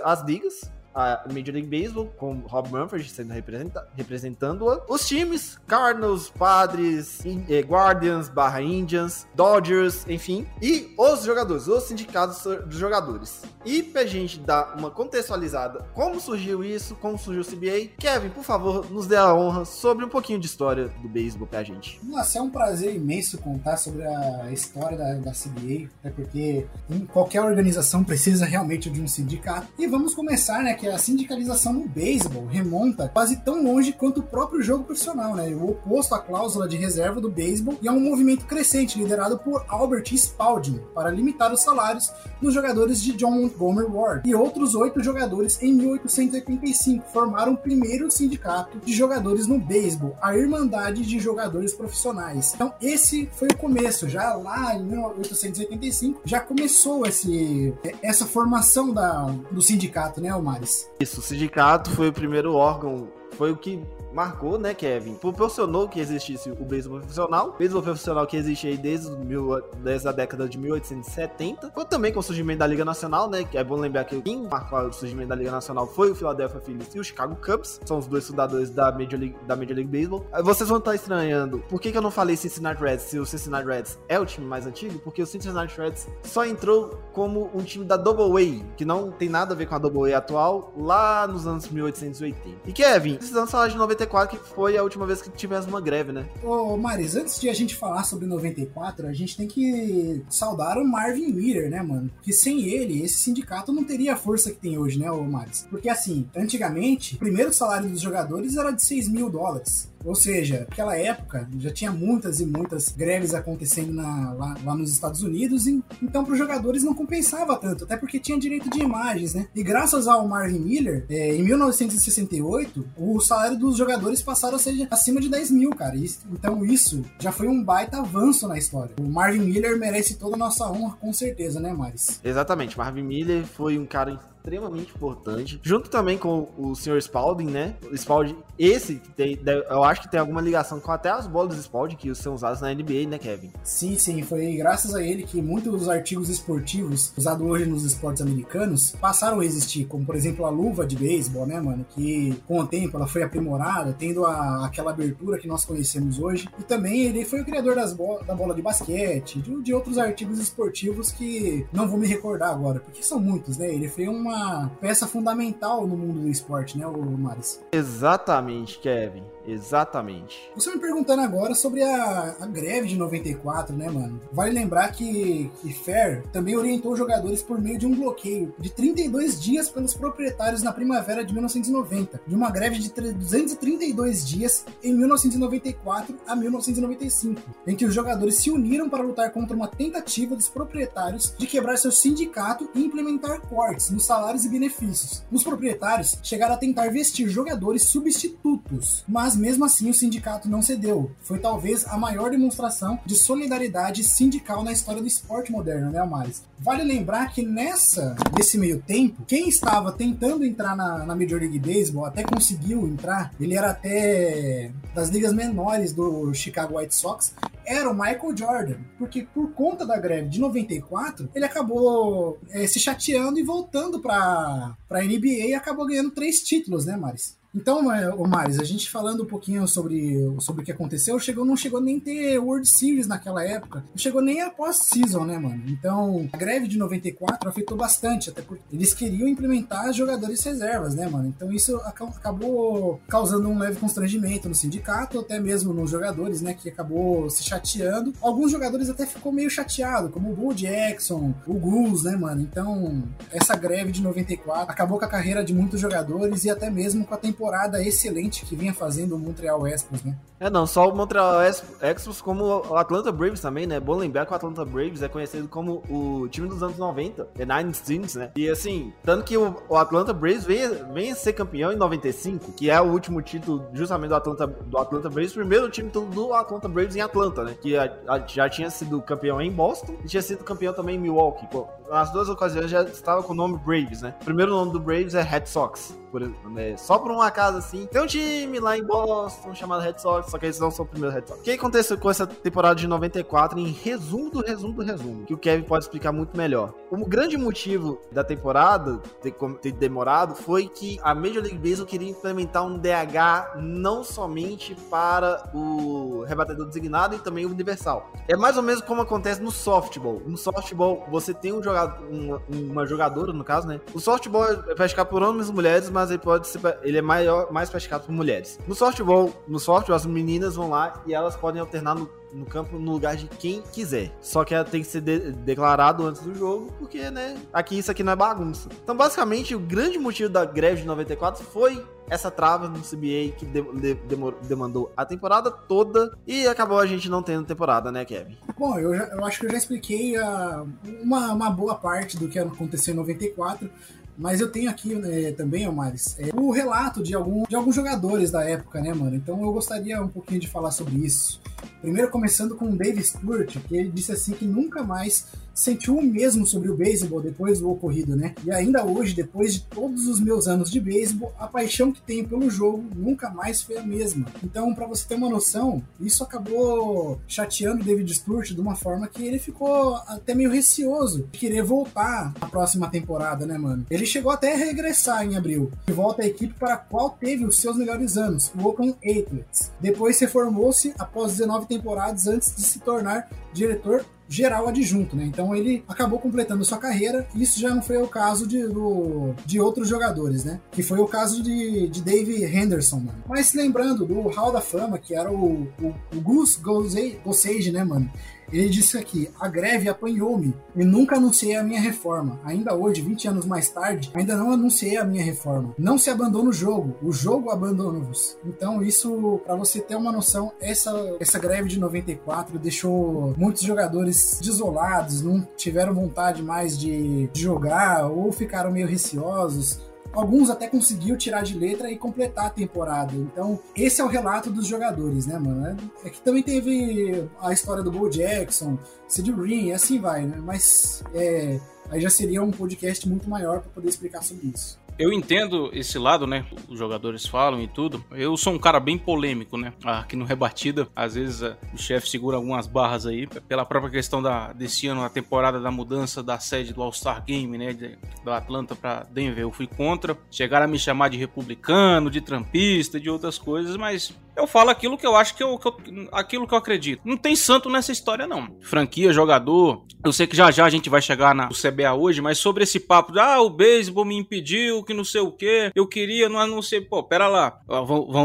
as 0.04 0.22
ligas, 0.22 0.70
a 0.94 1.24
Major 1.28 1.52
League 1.54 1.66
Baseball, 1.68 2.06
com 2.16 2.40
Rob 2.46 2.70
Manfred 2.70 3.08
sendo 3.10 3.32
representa- 3.32 3.86
representando-a, 3.96 4.82
os 4.88 5.06
times, 5.06 5.58
Cardinals, 5.66 6.30
Padres, 6.30 7.24
In- 7.24 7.44
eh, 7.48 7.60
Guardians, 7.60 8.28
barra 8.28 8.62
Indians, 8.62 9.26
Dodgers, 9.34 10.06
enfim, 10.08 10.46
e 10.62 10.94
os 10.98 11.24
jogadores, 11.24 11.66
os 11.66 11.82
sindicatos 11.84 12.42
dos 12.66 12.76
jogadores. 12.78 13.42
E 13.64 13.82
pra 13.82 14.04
gente 14.06 14.38
dar 14.38 14.76
uma 14.78 14.90
contextualizada, 14.90 15.84
como 15.94 16.20
surgiu 16.20 16.62
isso, 16.62 16.94
como 16.96 17.18
surgiu 17.18 17.42
o 17.42 17.44
CBA, 17.44 17.88
Kevin, 17.98 18.28
por 18.30 18.44
favor, 18.44 18.90
nos 18.90 19.06
dê 19.06 19.16
a 19.16 19.34
honra 19.34 19.64
sobre 19.64 20.04
um 20.04 20.08
pouquinho 20.08 20.38
de 20.38 20.46
história 20.46 20.88
do 21.02 21.08
beisebol 21.08 21.46
pra 21.46 21.62
gente. 21.62 21.98
Nossa, 22.04 22.38
é 22.38 22.42
um 22.42 22.50
prazer 22.50 22.94
imenso 22.94 23.38
contar 23.38 23.76
sobre 23.78 24.04
a 24.06 24.50
história 24.52 24.96
da, 24.96 25.14
da 25.14 25.32
CBA, 25.32 25.88
até 26.00 26.10
porque 26.10 26.66
em 26.90 27.06
qualquer 27.06 27.40
organização 27.42 28.04
precisa 28.04 28.44
realmente 28.44 28.90
de 28.90 29.00
um 29.00 29.08
sindicato. 29.08 29.66
E 29.78 29.86
vamos 29.86 30.14
começar, 30.14 30.62
né, 30.62 30.74
que 30.84 30.90
a 30.90 30.98
sindicalização 30.98 31.72
no 31.72 31.88
beisebol 31.88 32.44
remonta 32.44 33.08
quase 33.08 33.36
tão 33.38 33.62
longe 33.62 33.92
quanto 33.92 34.20
o 34.20 34.22
próprio 34.22 34.62
jogo 34.62 34.84
profissional, 34.84 35.34
né? 35.34 35.48
O 35.54 35.70
oposto 35.70 36.14
à 36.14 36.18
cláusula 36.18 36.68
de 36.68 36.76
reserva 36.76 37.22
do 37.22 37.30
beisebol 37.30 37.78
e 37.80 37.88
é 37.88 37.92
um 37.92 38.00
movimento 38.00 38.44
crescente 38.44 38.98
liderado 38.98 39.38
por 39.38 39.64
Albert 39.66 40.12
Spalding 40.12 40.80
para 40.94 41.10
limitar 41.10 41.52
os 41.52 41.62
salários 41.62 42.12
dos 42.40 42.52
jogadores 42.52 43.02
de 43.02 43.12
John 43.12 43.30
Montgomery 43.30 43.88
Ward 43.90 44.28
e 44.28 44.34
outros 44.34 44.74
oito 44.74 45.02
jogadores 45.02 45.62
em 45.62 45.72
1885 45.72 47.10
formaram 47.10 47.54
o 47.54 47.56
primeiro 47.56 48.10
sindicato 48.10 48.78
de 48.78 48.92
jogadores 48.92 49.46
no 49.46 49.58
beisebol, 49.58 50.14
a 50.20 50.36
Irmandade 50.36 51.02
de 51.02 51.18
Jogadores 51.18 51.72
Profissionais. 51.72 52.52
Então 52.54 52.74
esse 52.82 53.26
foi 53.32 53.48
o 53.48 53.56
começo, 53.56 54.06
já 54.06 54.34
lá 54.34 54.76
em 54.76 54.84
1885 54.84 56.20
já 56.26 56.40
começou 56.40 57.06
esse, 57.06 57.72
essa 58.02 58.26
formação 58.26 58.92
da, 58.92 59.34
do 59.50 59.62
sindicato, 59.62 60.20
né, 60.20 60.28
Almares? 60.28 60.73
Isso, 60.98 61.20
o 61.20 61.22
sindicato 61.22 61.90
foi 61.90 62.08
o 62.08 62.12
primeiro 62.12 62.54
órgão, 62.54 63.08
foi 63.32 63.50
o 63.52 63.56
que 63.56 63.82
marcou, 64.14 64.58
né, 64.58 64.72
Kevin? 64.72 65.14
Proporcionou 65.14 65.88
que 65.88 66.00
existisse 66.00 66.50
o 66.50 66.64
beisebol 66.64 67.00
profissional. 67.00 67.54
Beisebol 67.58 67.82
profissional 67.82 68.26
que 68.26 68.36
existe 68.36 68.66
aí 68.66 68.76
desde, 68.76 69.10
mil, 69.10 69.60
desde 69.78 70.08
a 70.08 70.12
década 70.12 70.48
de 70.48 70.56
1870. 70.56 71.72
Foi 71.74 71.84
também 71.84 72.12
com 72.12 72.20
o 72.20 72.22
surgimento 72.22 72.60
da 72.60 72.66
Liga 72.66 72.84
Nacional, 72.84 73.28
né? 73.28 73.46
É 73.52 73.64
bom 73.64 73.76
lembrar 73.76 74.04
que 74.04 74.20
quem 74.22 74.46
marcou 74.46 74.78
o 74.80 74.92
surgimento 74.92 75.28
da 75.28 75.34
Liga 75.34 75.50
Nacional 75.50 75.86
foi 75.86 76.10
o 76.10 76.14
Philadelphia 76.14 76.60
Phillies 76.60 76.94
e 76.94 76.98
o 76.98 77.04
Chicago 77.04 77.36
Cubs. 77.36 77.80
São 77.84 77.98
os 77.98 78.06
dois 78.06 78.26
fundadores 78.26 78.70
da 78.70 78.92
Major 78.92 79.18
League, 79.18 79.36
da 79.46 79.56
Major 79.56 79.76
League 79.76 79.90
Baseball. 79.90 80.26
Vocês 80.42 80.68
vão 80.68 80.78
estar 80.78 80.94
estranhando 80.94 81.64
por 81.68 81.80
que, 81.80 81.90
que 81.90 81.98
eu 81.98 82.02
não 82.02 82.10
falei 82.10 82.36
Cincinnati 82.36 82.80
Reds 82.80 83.04
se 83.04 83.18
o 83.18 83.26
Cincinnati 83.26 83.66
Reds 83.66 83.98
é 84.08 84.18
o 84.18 84.26
time 84.26 84.46
mais 84.46 84.66
antigo? 84.66 84.98
Porque 85.00 85.22
o 85.22 85.26
Cincinnati 85.26 85.76
Reds 85.76 86.06
só 86.22 86.44
entrou 86.44 87.00
como 87.12 87.50
um 87.54 87.62
time 87.62 87.84
da 87.84 87.96
Double 87.96 88.40
A, 88.40 88.76
que 88.76 88.84
não 88.84 89.10
tem 89.10 89.28
nada 89.28 89.54
a 89.54 89.56
ver 89.56 89.66
com 89.66 89.74
a 89.74 89.78
Double 89.78 90.12
A 90.12 90.18
atual, 90.18 90.72
lá 90.76 91.26
nos 91.26 91.46
anos 91.46 91.68
1880. 91.68 92.58
E 92.66 92.72
Kevin, 92.72 93.16
precisamos 93.16 93.50
falar 93.50 93.68
de 93.68 93.76
94 93.76 94.03
94 94.04 94.38
que 94.38 94.48
foi 94.48 94.76
a 94.76 94.82
última 94.82 95.06
vez 95.06 95.20
que 95.22 95.30
tivemos 95.30 95.66
uma 95.66 95.80
greve, 95.80 96.12
né? 96.12 96.26
Ô, 96.42 96.76
Maris, 96.76 97.16
antes 97.16 97.40
de 97.40 97.48
a 97.48 97.54
gente 97.54 97.74
falar 97.74 98.04
sobre 98.04 98.26
94, 98.26 99.06
a 99.06 99.12
gente 99.12 99.36
tem 99.36 99.46
que 99.46 100.22
saudar 100.28 100.78
o 100.78 100.86
Marvin 100.86 101.32
Miller, 101.32 101.70
né, 101.70 101.82
mano? 101.82 102.10
Que 102.22 102.32
sem 102.32 102.64
ele, 102.64 103.02
esse 103.02 103.18
sindicato 103.18 103.72
não 103.72 103.84
teria 103.84 104.14
a 104.14 104.16
força 104.16 104.50
que 104.50 104.58
tem 104.58 104.78
hoje, 104.78 104.98
né, 104.98 105.10
ô 105.10 105.22
Maris? 105.24 105.66
Porque 105.70 105.88
assim, 105.88 106.26
antigamente, 106.36 107.16
o 107.16 107.18
primeiro 107.18 107.52
salário 107.52 107.88
dos 107.88 108.00
jogadores 108.00 108.56
era 108.56 108.70
de 108.70 108.82
6 108.82 109.08
mil 109.08 109.30
dólares. 109.30 109.92
Ou 110.04 110.14
seja, 110.14 110.60
naquela 110.60 110.96
época 110.96 111.48
já 111.58 111.70
tinha 111.70 111.92
muitas 111.92 112.40
e 112.40 112.46
muitas 112.46 112.88
greves 112.88 113.34
acontecendo 113.34 113.92
na, 113.92 114.32
lá, 114.32 114.56
lá, 114.64 114.74
nos 114.74 114.90
Estados 114.90 115.22
Unidos, 115.22 115.66
e, 115.66 115.82
então 116.02 116.24
para 116.24 116.32
os 116.32 116.38
jogadores 116.38 116.82
não 116.82 116.94
compensava 116.94 117.56
tanto, 117.56 117.84
até 117.84 117.96
porque 117.96 118.18
tinha 118.18 118.38
direito 118.38 118.68
de 118.70 118.80
imagens, 118.80 119.34
né? 119.34 119.46
E 119.54 119.62
graças 119.62 120.06
ao 120.06 120.26
Marvin 120.26 120.58
Miller, 120.58 121.04
é, 121.08 121.34
em 121.34 121.42
1968, 121.42 122.86
o 122.96 123.20
salário 123.20 123.58
dos 123.58 123.76
jogadores 123.76 124.22
passaram 124.22 124.56
a 124.56 124.58
ser 124.58 124.86
acima 124.90 125.20
de 125.20 125.28
10 125.28 125.50
mil, 125.50 125.70
cara. 125.70 125.96
Isso, 125.96 126.20
então 126.32 126.64
isso 126.64 127.02
já 127.18 127.32
foi 127.32 127.48
um 127.48 127.62
baita 127.62 127.98
avanço 127.98 128.46
na 128.48 128.58
história. 128.58 128.94
O 129.00 129.04
Marvin 129.04 129.40
Miller 129.40 129.78
merece 129.78 130.16
toda 130.16 130.34
a 130.34 130.38
nossa 130.38 130.70
honra, 130.70 130.96
com 131.00 131.12
certeza, 131.12 131.60
né, 131.60 131.72
Maris? 131.72 132.20
Exatamente. 132.22 132.76
Marvin 132.76 133.02
Miller 133.02 133.44
foi 133.44 133.78
um 133.78 133.86
cara 133.86 134.18
extremamente 134.44 134.92
importante. 134.94 135.58
Junto 135.62 135.88
também 135.88 136.18
com 136.18 136.48
o 136.58 136.74
Sr. 136.74 137.00
Spalding, 137.00 137.46
né? 137.46 137.74
O 137.90 137.94
Spalding, 137.96 138.36
esse, 138.58 138.96
tem, 139.16 139.40
eu 139.70 139.82
acho 139.82 140.02
que 140.02 140.10
tem 140.10 140.20
alguma 140.20 140.42
ligação 140.42 140.78
com 140.78 140.92
até 140.92 141.08
as 141.08 141.26
bolas 141.26 141.56
Spalding 141.56 141.96
que 141.96 142.14
são 142.14 142.34
usadas 142.34 142.60
na 142.60 142.72
NBA, 142.72 143.08
né, 143.08 143.18
Kevin? 143.18 143.50
Sim, 143.62 143.98
sim. 143.98 144.22
Foi 144.22 144.54
graças 144.56 144.94
a 144.94 145.02
ele 145.02 145.22
que 145.22 145.40
muitos 145.40 145.72
dos 145.72 145.88
artigos 145.88 146.28
esportivos 146.28 147.14
usados 147.16 147.46
hoje 147.46 147.64
nos 147.64 147.84
esportes 147.84 148.20
americanos 148.20 148.94
passaram 149.00 149.40
a 149.40 149.44
existir, 149.46 149.86
como 149.86 150.04
por 150.04 150.14
exemplo 150.14 150.44
a 150.44 150.50
luva 150.50 150.86
de 150.86 150.96
beisebol, 150.96 151.46
né, 151.46 151.58
mano? 151.58 151.86
Que 151.94 152.34
com 152.46 152.60
o 152.60 152.66
tempo 152.66 152.98
ela 152.98 153.06
foi 153.06 153.22
aprimorada, 153.22 153.94
tendo 153.98 154.26
a, 154.26 154.66
aquela 154.66 154.90
abertura 154.90 155.38
que 155.38 155.48
nós 155.48 155.64
conhecemos 155.64 156.18
hoje. 156.18 156.48
E 156.58 156.62
também 156.62 157.04
ele 157.04 157.24
foi 157.24 157.40
o 157.40 157.44
criador 157.46 157.74
das 157.76 157.94
bo 157.94 158.22
da 158.26 158.34
bola 158.34 158.54
de 158.54 158.60
basquete, 158.60 159.40
de, 159.40 159.62
de 159.62 159.72
outros 159.72 159.96
artigos 159.96 160.38
esportivos 160.38 161.10
que 161.10 161.66
não 161.72 161.88
vou 161.88 161.98
me 161.98 162.06
recordar 162.06 162.50
agora, 162.50 162.78
porque 162.78 163.02
são 163.02 163.18
muitos, 163.18 163.56
né? 163.56 163.72
Ele 163.72 163.88
foi 163.88 164.06
uma 164.06 164.33
uma 164.34 164.70
peça 164.80 165.06
fundamental 165.06 165.86
no 165.86 165.96
mundo 165.96 166.20
do 166.20 166.28
esporte, 166.28 166.76
né, 166.76 166.86
o 166.86 166.92
Maris? 167.18 167.60
Exatamente, 167.72 168.78
Kevin. 168.78 169.22
Exatamente. 169.46 170.50
Você 170.54 170.70
me 170.70 170.78
perguntando 170.78 171.22
agora 171.22 171.54
sobre 171.54 171.82
a, 171.82 172.36
a, 172.40 172.46
greve 172.46 172.88
de 172.88 172.96
94, 172.96 173.76
né, 173.76 173.90
mano? 173.90 174.20
Vale 174.32 174.52
lembrar 174.52 174.92
que, 174.92 175.50
que 175.60 175.72
Fair 175.72 176.22
também 176.32 176.56
orientou 176.56 176.96
jogadores 176.96 177.42
por 177.42 177.60
meio 177.60 177.78
de 177.78 177.86
um 177.86 177.94
bloqueio 177.94 178.54
de 178.58 178.70
32 178.70 179.40
dias 179.40 179.68
pelos 179.68 179.94
proprietários 179.94 180.62
na 180.62 180.72
primavera 180.72 181.24
de 181.24 181.32
1990, 181.32 182.20
de 182.26 182.34
uma 182.34 182.50
greve 182.50 182.78
de 182.78 182.90
232 182.90 184.26
dias 184.26 184.64
em 184.82 184.94
1994 184.94 186.16
a 186.26 186.34
1995, 186.34 187.40
em 187.66 187.76
que 187.76 187.84
os 187.84 187.94
jogadores 187.94 188.36
se 188.36 188.50
uniram 188.50 188.88
para 188.88 189.02
lutar 189.02 189.30
contra 189.30 189.56
uma 189.56 189.68
tentativa 189.68 190.34
dos 190.34 190.48
proprietários 190.48 191.34
de 191.36 191.46
quebrar 191.46 191.76
seu 191.76 191.92
sindicato 191.92 192.68
e 192.74 192.84
implementar 192.84 193.40
cortes 193.42 193.90
nos 193.90 194.04
salários 194.04 194.44
e 194.44 194.48
benefícios. 194.48 195.22
Os 195.30 195.44
proprietários 195.44 196.18
chegaram 196.22 196.54
a 196.54 196.58
tentar 196.58 196.90
vestir 196.90 197.28
jogadores 197.28 197.84
substitutos, 197.84 199.04
mas 199.08 199.33
mas 199.34 199.36
mesmo 199.36 199.64
assim 199.64 199.90
o 199.90 199.94
sindicato 199.94 200.48
não 200.48 200.62
cedeu. 200.62 201.10
Foi 201.22 201.38
talvez 201.38 201.86
a 201.86 201.96
maior 201.96 202.30
demonstração 202.30 202.98
de 203.04 203.14
solidariedade 203.14 204.04
sindical 204.04 204.62
na 204.62 204.72
história 204.72 205.00
do 205.02 205.08
esporte 205.08 205.50
moderno, 205.50 205.90
né, 205.90 205.98
Amares? 205.98 206.42
Vale 206.58 206.82
lembrar 206.82 207.32
que 207.32 207.42
nessa, 207.42 208.16
nesse 208.36 208.56
meio 208.56 208.80
tempo, 208.80 209.24
quem 209.26 209.48
estava 209.48 209.92
tentando 209.92 210.44
entrar 210.44 210.76
na, 210.76 211.04
na 211.04 211.16
Major 211.16 211.40
League 211.40 211.58
Baseball 211.58 212.06
até 212.06 212.22
conseguiu 212.22 212.86
entrar, 212.86 213.32
ele 213.40 213.56
era 213.56 213.70
até 213.70 214.70
das 214.94 215.08
ligas 215.08 215.32
menores 215.32 215.92
do 215.92 216.32
Chicago 216.32 216.78
White 216.78 216.94
Sox, 216.94 217.34
era 217.66 217.90
o 217.90 217.94
Michael 217.94 218.36
Jordan, 218.36 218.76
porque 218.98 219.26
por 219.34 219.52
conta 219.52 219.86
da 219.86 219.98
greve 219.98 220.28
de 220.28 220.38
94, 220.38 221.28
ele 221.34 221.44
acabou 221.44 222.38
é, 222.50 222.66
se 222.66 222.78
chateando 222.78 223.38
e 223.38 223.42
voltando 223.42 224.00
para 224.00 224.76
a 224.90 225.02
NBA 225.02 225.46
e 225.48 225.54
acabou 225.54 225.86
ganhando 225.86 226.10
três 226.10 226.40
títulos, 226.40 226.84
né, 226.84 226.96
Maris? 226.96 227.36
Então, 227.54 227.92
é, 227.92 228.12
o 228.12 228.26
Maris, 228.26 228.58
a 228.58 228.64
gente 228.64 228.90
falando 228.90 229.22
um 229.22 229.26
pouquinho 229.26 229.66
sobre, 229.68 230.16
sobre 230.40 230.62
o 230.62 230.64
que 230.64 230.72
aconteceu, 230.72 231.18
chegou, 231.20 231.44
não 231.44 231.56
chegou 231.56 231.80
nem 231.80 232.00
ter 232.00 232.36
World 232.38 232.68
Series 232.68 233.06
naquela 233.06 233.44
época, 233.44 233.84
não 233.90 233.96
chegou 233.96 234.20
nem 234.20 234.42
a 234.42 234.50
pós-season, 234.50 235.24
né, 235.24 235.38
mano? 235.38 235.62
Então, 235.68 236.28
a 236.32 236.36
greve 236.36 236.66
de 236.66 236.76
94 236.76 237.48
afetou 237.48 237.76
bastante, 237.76 238.28
até 238.28 238.42
porque 238.42 238.64
eles 238.72 238.92
queriam 238.92 239.28
implementar 239.28 239.92
jogadores 239.92 240.42
reservas, 240.42 240.96
né, 240.96 241.06
mano? 241.06 241.28
Então, 241.28 241.52
isso 241.52 241.76
acabou 241.76 243.00
causando 243.08 243.48
um 243.48 243.58
leve 243.58 243.78
constrangimento 243.78 244.48
no 244.48 244.54
sindicato, 244.54 245.20
até 245.20 245.38
mesmo 245.38 245.72
nos 245.72 245.90
jogadores, 245.90 246.40
né, 246.40 246.54
que 246.54 246.68
acabou 246.68 247.30
se 247.30 247.44
chateando. 247.44 248.12
Alguns 248.20 248.50
jogadores 248.50 248.90
até 248.90 249.06
ficou 249.06 249.30
meio 249.30 249.48
chateado, 249.48 250.08
como 250.08 250.32
o 250.32 250.34
Bo 250.34 250.52
Jackson, 250.52 251.32
o 251.46 251.54
Goose, 251.54 252.04
né, 252.04 252.16
mano? 252.16 252.40
Então, 252.40 253.04
essa 253.30 253.54
greve 253.54 253.92
de 253.92 254.02
94 254.02 254.72
acabou 254.72 254.98
com 254.98 255.04
a 255.04 255.08
carreira 255.08 255.44
de 255.44 255.54
muitos 255.54 255.80
jogadores 255.80 256.44
e 256.44 256.50
até 256.50 256.68
mesmo 256.68 257.04
com 257.04 257.14
a 257.14 257.18
temporada 257.18 257.43
temporada 257.44 257.82
excelente 257.82 258.46
que 258.46 258.56
vinha 258.56 258.72
fazendo 258.72 259.14
o 259.14 259.18
Montreal 259.18 259.66
Expos, 259.66 260.02
né? 260.02 260.16
É, 260.40 260.50
não, 260.50 260.66
só 260.66 260.88
o 260.88 260.96
Montreal 260.96 261.40
Expos, 261.42 262.20
como 262.20 262.44
o 262.44 262.76
Atlanta 262.76 263.12
Braves 263.12 263.40
também, 263.40 263.66
né? 263.66 263.78
Bom 263.78 263.94
lembrar 263.94 264.26
que 264.26 264.32
o 264.32 264.34
Atlanta 264.34 264.64
Braves 264.64 265.02
é 265.02 265.08
conhecido 265.08 265.46
como 265.46 265.82
o 265.88 266.26
time 266.28 266.48
dos 266.48 266.62
anos 266.62 266.76
90, 266.76 267.24
The 267.36 267.46
Nine 267.46 267.72
Stings, 267.72 268.14
né? 268.14 268.30
E 268.36 268.48
assim, 268.48 268.92
tanto 269.02 269.24
que 269.24 269.36
o, 269.36 269.76
Atlanta 269.76 270.12
Braves 270.12 270.44
vem, 270.44 270.68
vem 270.92 271.12
a 271.12 271.14
ser 271.14 271.34
campeão 271.34 271.72
em 271.72 271.76
95, 271.76 272.52
que 272.52 272.68
é 272.68 272.80
o 272.80 272.84
último 272.84 273.22
título 273.22 273.64
justamente 273.72 274.08
do 274.08 274.16
Atlanta, 274.16 274.46
do 274.46 274.78
Atlanta 274.78 275.08
Braves, 275.08 275.32
primeiro 275.32 275.70
título 275.70 276.06
do 276.06 276.34
Atlanta 276.34 276.68
Braves 276.68 276.96
em 276.96 277.00
Atlanta, 277.00 277.44
né? 277.44 277.56
Que 277.60 277.76
a, 277.76 277.90
a, 278.08 278.18
já 278.26 278.48
tinha 278.48 278.70
sido 278.70 279.00
campeão 279.02 279.40
em 279.40 279.50
Boston 279.50 279.94
e 280.04 280.08
tinha 280.08 280.22
sido 280.22 280.44
campeão 280.44 280.72
também 280.72 280.96
em 280.96 280.98
Milwaukee. 280.98 281.46
Pô, 281.46 281.66
nas 281.90 282.10
duas 282.10 282.28
ocasiões 282.28 282.70
já 282.70 282.82
estava 282.82 283.22
com 283.22 283.32
o 283.32 283.36
nome 283.36 283.58
Braves, 283.58 284.02
né? 284.02 284.14
O 284.22 284.24
primeiro 284.24 284.52
nome 284.52 284.72
do 284.72 284.80
Braves 284.80 285.14
é 285.14 285.22
Red 285.22 285.46
Sox, 285.46 285.96
por, 286.10 286.20
né? 286.50 286.76
só 286.76 286.98
por 286.98 287.10
um 287.10 287.20
acaso 287.20 287.58
assim. 287.58 287.86
Tem 287.86 288.00
um 288.00 288.06
time 288.06 288.60
lá 288.60 288.78
em 288.78 288.84
Boston 288.84 289.54
chamado 289.54 289.82
Red 289.82 289.98
Sox, 289.98 290.30
só 290.30 290.38
que 290.38 290.46
eles 290.46 290.58
não 290.58 290.70
são 290.70 290.84
o 290.84 290.88
primeiro 290.88 291.14
Red 291.14 291.26
Sox. 291.26 291.40
O 291.40 291.42
que 291.42 291.50
aconteceu 291.50 291.98
com 291.98 292.10
essa 292.10 292.26
temporada 292.26 292.76
de 292.76 292.86
94 292.86 293.58
em 293.58 293.70
resumo 293.70 294.30
do 294.30 294.40
resumo 294.40 294.72
do 294.72 294.82
resumo, 294.82 295.24
que 295.24 295.34
o 295.34 295.38
Kevin 295.38 295.64
pode 295.64 295.84
explicar 295.84 296.12
muito 296.12 296.36
melhor. 296.36 296.72
O 296.90 297.04
grande 297.04 297.36
motivo 297.36 298.00
da 298.12 298.22
temporada 298.22 299.00
ter, 299.20 299.34
ter 299.60 299.72
demorado 299.72 300.34
foi 300.34 300.68
que 300.68 300.98
a 301.02 301.14
Major 301.14 301.42
League 301.42 301.58
Baseball 301.58 301.86
queria 301.86 302.08
implementar 302.08 302.64
um 302.64 302.78
DH 302.78 303.56
não 303.60 304.04
somente 304.04 304.74
para 304.88 305.50
o 305.52 306.24
rebatedor 306.26 306.66
designado 306.66 307.16
e 307.16 307.18
também 307.18 307.44
o 307.44 307.50
universal. 307.50 308.10
É 308.28 308.36
mais 308.36 308.56
ou 308.56 308.62
menos 308.62 308.80
como 308.82 309.02
acontece 309.02 309.42
no 309.42 309.50
softball. 309.50 310.22
No 310.24 310.36
softball, 310.36 311.04
você 311.10 311.34
tem 311.34 311.52
um 311.52 311.62
jogador, 311.62 311.73
uma, 312.10 312.42
uma 312.48 312.86
jogadora, 312.86 313.32
no 313.32 313.44
caso, 313.44 313.66
né? 313.66 313.80
O 313.92 314.00
softball 314.00 314.44
é 314.44 314.74
praticado 314.74 315.08
por 315.08 315.22
homens 315.22 315.48
e 315.48 315.52
mulheres, 315.52 315.90
mas 315.90 316.10
ele 316.10 316.18
pode 316.18 316.46
ser, 316.46 316.60
ele 316.82 316.98
é 316.98 317.02
maior, 317.02 317.52
mais 317.52 317.70
praticado 317.70 318.04
por 318.04 318.12
mulheres. 318.12 318.58
No 318.66 318.74
softball, 318.74 319.32
no 319.46 319.58
softball, 319.58 319.96
as 319.96 320.06
meninas 320.06 320.56
vão 320.56 320.70
lá 320.70 321.02
e 321.06 321.14
elas 321.14 321.36
podem 321.36 321.60
alternar 321.60 321.94
no 321.94 322.08
no 322.34 322.44
campo 322.44 322.78
no 322.78 322.92
lugar 322.92 323.16
de 323.16 323.26
quem 323.26 323.62
quiser. 323.72 324.12
Só 324.20 324.44
que 324.44 324.54
ela 324.54 324.64
tem 324.64 324.82
que 324.82 324.88
ser 324.88 325.00
de 325.00 325.30
declarado 325.32 326.06
antes 326.06 326.22
do 326.22 326.34
jogo, 326.34 326.72
porque, 326.78 327.10
né, 327.10 327.36
aqui 327.52 327.78
isso 327.78 327.90
aqui 327.90 328.02
não 328.02 328.12
é 328.12 328.16
bagunça. 328.16 328.68
Então, 328.82 328.96
basicamente, 328.96 329.54
o 329.54 329.60
grande 329.60 329.98
motivo 329.98 330.28
da 330.28 330.44
greve 330.44 330.82
de 330.82 330.86
94 330.86 331.44
foi 331.44 331.84
essa 332.08 332.30
trava 332.30 332.68
no 332.68 332.80
CBA 332.80 333.34
que 333.36 333.46
de, 333.46 333.62
de, 333.62 333.94
demandou 334.42 334.92
a 334.96 335.06
temporada 335.06 335.50
toda 335.50 336.16
e 336.26 336.46
acabou 336.46 336.78
a 336.78 336.86
gente 336.86 337.08
não 337.08 337.22
tendo 337.22 337.46
temporada, 337.46 337.90
né, 337.90 338.04
Kevin? 338.04 338.36
Bom, 338.58 338.78
eu, 338.78 338.94
já, 338.94 339.04
eu 339.04 339.24
acho 339.24 339.40
que 339.40 339.46
eu 339.46 339.50
já 339.50 339.56
expliquei 339.56 340.18
uh, 340.18 340.68
uma, 341.02 341.32
uma 341.32 341.50
boa 341.50 341.74
parte 341.76 342.18
do 342.18 342.28
que 342.28 342.38
aconteceu 342.38 342.92
em 342.92 342.96
94. 342.96 343.70
Mas 344.16 344.40
eu 344.40 344.50
tenho 344.50 344.70
aqui 344.70 344.94
né, 344.94 345.32
também, 345.32 345.66
Omares, 345.66 346.16
é, 346.18 346.30
o 346.34 346.50
relato 346.50 347.02
de, 347.02 347.14
algum, 347.14 347.42
de 347.44 347.56
alguns 347.56 347.74
jogadores 347.74 348.30
da 348.30 348.44
época, 348.44 348.80
né, 348.80 348.94
mano? 348.94 349.16
Então 349.16 349.42
eu 349.42 349.52
gostaria 349.52 350.00
um 350.00 350.08
pouquinho 350.08 350.40
de 350.40 350.48
falar 350.48 350.70
sobre 350.70 350.96
isso. 350.96 351.40
Primeiro 351.80 352.10
começando 352.10 352.54
com 352.54 352.66
o 352.66 352.76
Dave 352.76 353.02
Stewart, 353.02 353.56
que 353.66 353.76
ele 353.76 353.90
disse 353.90 354.12
assim 354.12 354.32
que 354.32 354.44
nunca 354.44 354.82
mais 354.82 355.26
sentiu 355.54 355.96
o 355.96 356.02
mesmo 356.02 356.46
sobre 356.46 356.70
o 356.70 356.76
beisebol 356.76 357.20
depois 357.20 357.60
do 357.60 357.70
ocorrido, 357.70 358.16
né? 358.16 358.34
E 358.44 358.50
ainda 358.50 358.84
hoje, 358.84 359.14
depois 359.14 359.54
de 359.54 359.60
todos 359.62 360.08
os 360.08 360.20
meus 360.20 360.48
anos 360.48 360.70
de 360.70 360.80
beisebol, 360.80 361.32
a 361.38 361.46
paixão 361.46 361.92
que 361.92 362.02
tenho 362.02 362.28
pelo 362.28 362.50
jogo 362.50 362.84
nunca 362.94 363.30
mais 363.30 363.62
foi 363.62 363.78
a 363.78 363.82
mesma. 363.82 364.26
Então, 364.42 364.74
para 364.74 364.86
você 364.86 365.06
ter 365.06 365.14
uma 365.14 365.28
noção, 365.28 365.82
isso 366.00 366.22
acabou 366.24 367.20
chateando 367.28 367.84
David 367.84 368.12
Stewart 368.12 368.50
de 368.50 368.60
uma 368.60 368.74
forma 368.74 369.06
que 369.06 369.24
ele 369.24 369.38
ficou 369.38 369.94
até 370.06 370.34
meio 370.34 370.50
receoso 370.50 371.28
de 371.32 371.38
querer 371.38 371.62
voltar 371.62 372.34
na 372.40 372.48
próxima 372.48 372.88
temporada, 372.88 373.46
né, 373.46 373.56
mano? 373.56 373.86
Ele 373.90 374.06
chegou 374.06 374.32
até 374.32 374.54
a 374.54 374.56
regressar 374.56 375.24
em 375.24 375.36
abril, 375.36 375.70
de 375.86 375.92
volta 375.92 376.22
à 376.22 376.26
equipe 376.26 376.54
para 376.54 376.74
a 376.74 376.78
qual 376.78 377.10
teve 377.10 377.44
os 377.44 377.58
seus 377.58 377.76
melhores 377.76 378.16
anos, 378.16 378.52
o 378.54 378.66
Oakland 378.66 378.96
Athletics. 378.98 379.70
Depois 379.80 380.18
reformou-se 380.18 380.92
após 380.98 381.32
19 381.32 381.66
temporadas 381.66 382.26
antes 382.26 382.54
de 382.54 382.62
se 382.62 382.78
tornar 382.80 383.28
diretor 383.52 384.04
geral 384.28 384.68
adjunto, 384.68 385.16
né? 385.16 385.24
Então 385.24 385.54
ele 385.54 385.84
acabou 385.88 386.18
completando 386.18 386.64
sua 386.64 386.78
carreira. 386.78 387.26
Isso 387.34 387.60
já 387.60 387.74
não 387.74 387.82
foi 387.82 387.96
o 387.98 388.08
caso 388.08 388.46
de, 388.46 388.66
do, 388.66 389.34
de 389.44 389.60
outros 389.60 389.88
jogadores, 389.88 390.44
né? 390.44 390.60
Que 390.70 390.82
foi 390.82 390.98
o 390.98 391.06
caso 391.06 391.42
de, 391.42 391.88
de 391.88 392.02
Dave 392.02 392.44
Henderson, 392.44 393.00
mano. 393.00 393.24
Mas 393.28 393.52
lembrando 393.54 394.04
do 394.04 394.28
Hall 394.28 394.52
da 394.52 394.60
Fama, 394.60 394.98
que 394.98 395.14
era 395.14 395.30
o, 395.30 395.68
o, 395.80 395.94
o 396.14 396.20
Gus 396.20 396.56
Gossage, 396.56 397.70
né, 397.70 397.84
mano? 397.84 398.10
Ele 398.52 398.68
disse 398.68 398.98
aqui: 398.98 399.28
a 399.38 399.48
greve 399.48 399.88
apanhou-me 399.88 400.54
e 400.76 400.84
nunca 400.84 401.16
anunciei 401.16 401.56
a 401.56 401.62
minha 401.62 401.80
reforma. 401.80 402.40
Ainda 402.44 402.74
hoje, 402.74 403.02
20 403.02 403.28
anos 403.28 403.46
mais 403.46 403.68
tarde, 403.68 404.10
ainda 404.14 404.36
não 404.36 404.52
anunciei 404.52 404.96
a 404.96 405.04
minha 405.04 405.24
reforma. 405.24 405.74
Não 405.78 405.98
se 405.98 406.10
abandona 406.10 406.50
o 406.50 406.52
jogo, 406.52 406.96
o 407.02 407.12
jogo 407.12 407.50
abandona-vos. 407.50 408.36
Então, 408.44 408.82
isso, 408.82 409.40
para 409.44 409.56
você 409.56 409.80
ter 409.80 409.96
uma 409.96 410.12
noção, 410.12 410.52
essa, 410.60 410.92
essa 411.20 411.38
greve 411.38 411.68
de 411.68 411.78
94 411.78 412.58
deixou 412.58 413.34
muitos 413.36 413.62
jogadores 413.62 414.38
desolados, 414.42 415.22
não 415.22 415.46
tiveram 415.56 415.94
vontade 415.94 416.42
mais 416.42 416.78
de 416.78 417.28
jogar 417.32 418.06
ou 418.10 418.32
ficaram 418.32 418.70
meio 418.70 418.86
receosos 418.86 419.80
alguns 420.14 420.50
até 420.50 420.68
conseguiu 420.68 421.16
tirar 421.16 421.42
de 421.42 421.58
letra 421.58 421.90
e 421.90 421.98
completar 421.98 422.46
a 422.46 422.50
temporada. 422.50 423.14
Então, 423.14 423.58
esse 423.76 424.00
é 424.00 424.04
o 424.04 424.08
relato 424.08 424.50
dos 424.50 424.66
jogadores, 424.66 425.26
né, 425.26 425.38
mano? 425.38 425.76
É, 426.04 426.10
que 426.10 426.20
também 426.20 426.42
teve 426.42 427.28
a 427.40 427.52
história 427.52 427.82
do 427.82 427.90
Bo 427.90 428.08
Jackson, 428.08 428.78
Sid 429.08 429.32
Green, 429.32 429.72
assim 429.72 430.00
vai, 430.00 430.24
né? 430.24 430.38
Mas 430.42 431.02
é, 431.14 431.60
aí 431.90 432.00
já 432.00 432.10
seria 432.10 432.42
um 432.42 432.50
podcast 432.50 433.08
muito 433.08 433.28
maior 433.28 433.60
para 433.60 433.70
poder 433.70 433.88
explicar 433.88 434.22
sobre 434.22 434.48
isso. 434.48 434.83
Eu 434.96 435.12
entendo 435.12 435.70
esse 435.72 435.98
lado, 435.98 436.26
né? 436.26 436.46
Os 436.68 436.78
jogadores 436.78 437.26
falam 437.26 437.60
e 437.60 437.66
tudo. 437.66 438.04
Eu 438.12 438.36
sou 438.36 438.52
um 438.52 438.58
cara 438.58 438.78
bem 438.78 438.96
polêmico, 438.96 439.56
né? 439.56 439.72
Aqui 439.84 440.14
no 440.14 440.24
Rebatida, 440.24 440.86
às 440.94 441.14
vezes 441.16 441.42
eh, 441.42 441.56
o 441.72 441.78
chefe 441.78 442.08
segura 442.08 442.36
algumas 442.36 442.68
barras 442.68 443.04
aí, 443.04 443.26
pela 443.26 443.64
própria 443.64 443.90
questão 443.90 444.22
da, 444.22 444.52
desse 444.52 444.86
ano, 444.86 445.02
a 445.02 445.10
temporada 445.10 445.60
da 445.60 445.70
mudança 445.70 446.22
da 446.22 446.38
sede 446.38 446.72
do 446.72 446.80
All-Star 446.80 447.24
Game, 447.24 447.58
né? 447.58 447.72
De, 447.72 447.98
da 448.24 448.36
Atlanta 448.36 448.76
para 448.76 449.02
Denver. 449.10 449.40
Eu 449.40 449.50
fui 449.50 449.66
contra. 449.66 450.16
Chegaram 450.30 450.66
a 450.66 450.68
me 450.68 450.78
chamar 450.78 451.08
de 451.08 451.16
republicano, 451.16 452.08
de 452.08 452.20
trampista, 452.20 453.00
de 453.00 453.10
outras 453.10 453.36
coisas, 453.36 453.76
mas 453.76 454.14
eu 454.36 454.46
falo 454.46 454.70
aquilo 454.70 454.98
que 454.98 455.06
eu 455.06 455.16
acho 455.16 455.34
que 455.34 455.42
eu, 455.42 455.58
que 455.58 455.68
eu, 455.68 455.76
aquilo 456.12 456.46
que 456.46 456.54
eu 456.54 456.58
acredito. 456.58 457.00
Não 457.04 457.16
tem 457.16 457.36
santo 457.36 457.68
nessa 457.68 457.92
história, 457.92 458.26
não. 458.26 458.56
Franquia, 458.60 459.12
jogador. 459.12 459.84
Eu 460.04 460.12
sei 460.12 460.26
que 460.26 460.36
já 460.36 460.50
já 460.50 460.64
a 460.64 460.70
gente 460.70 460.90
vai 460.90 461.00
chegar 461.00 461.34
na, 461.34 461.48
CBA 461.48 461.94
hoje, 461.94 462.20
mas 462.20 462.38
sobre 462.38 462.64
esse 462.64 462.78
papo 462.78 463.12
de 463.12 463.20
ah, 463.20 463.40
o 463.40 463.50
beisebol 463.50 464.04
me 464.04 464.16
impediu, 464.16 464.82
que 464.82 464.92
não 464.92 465.04
sei 465.04 465.20
o 465.20 465.32
que, 465.32 465.70
eu 465.74 465.86
queria, 465.86 466.28
não, 466.28 466.62
sei. 466.62 466.80
Pô, 466.80 467.02
pera 467.02 467.26
lá. 467.26 467.58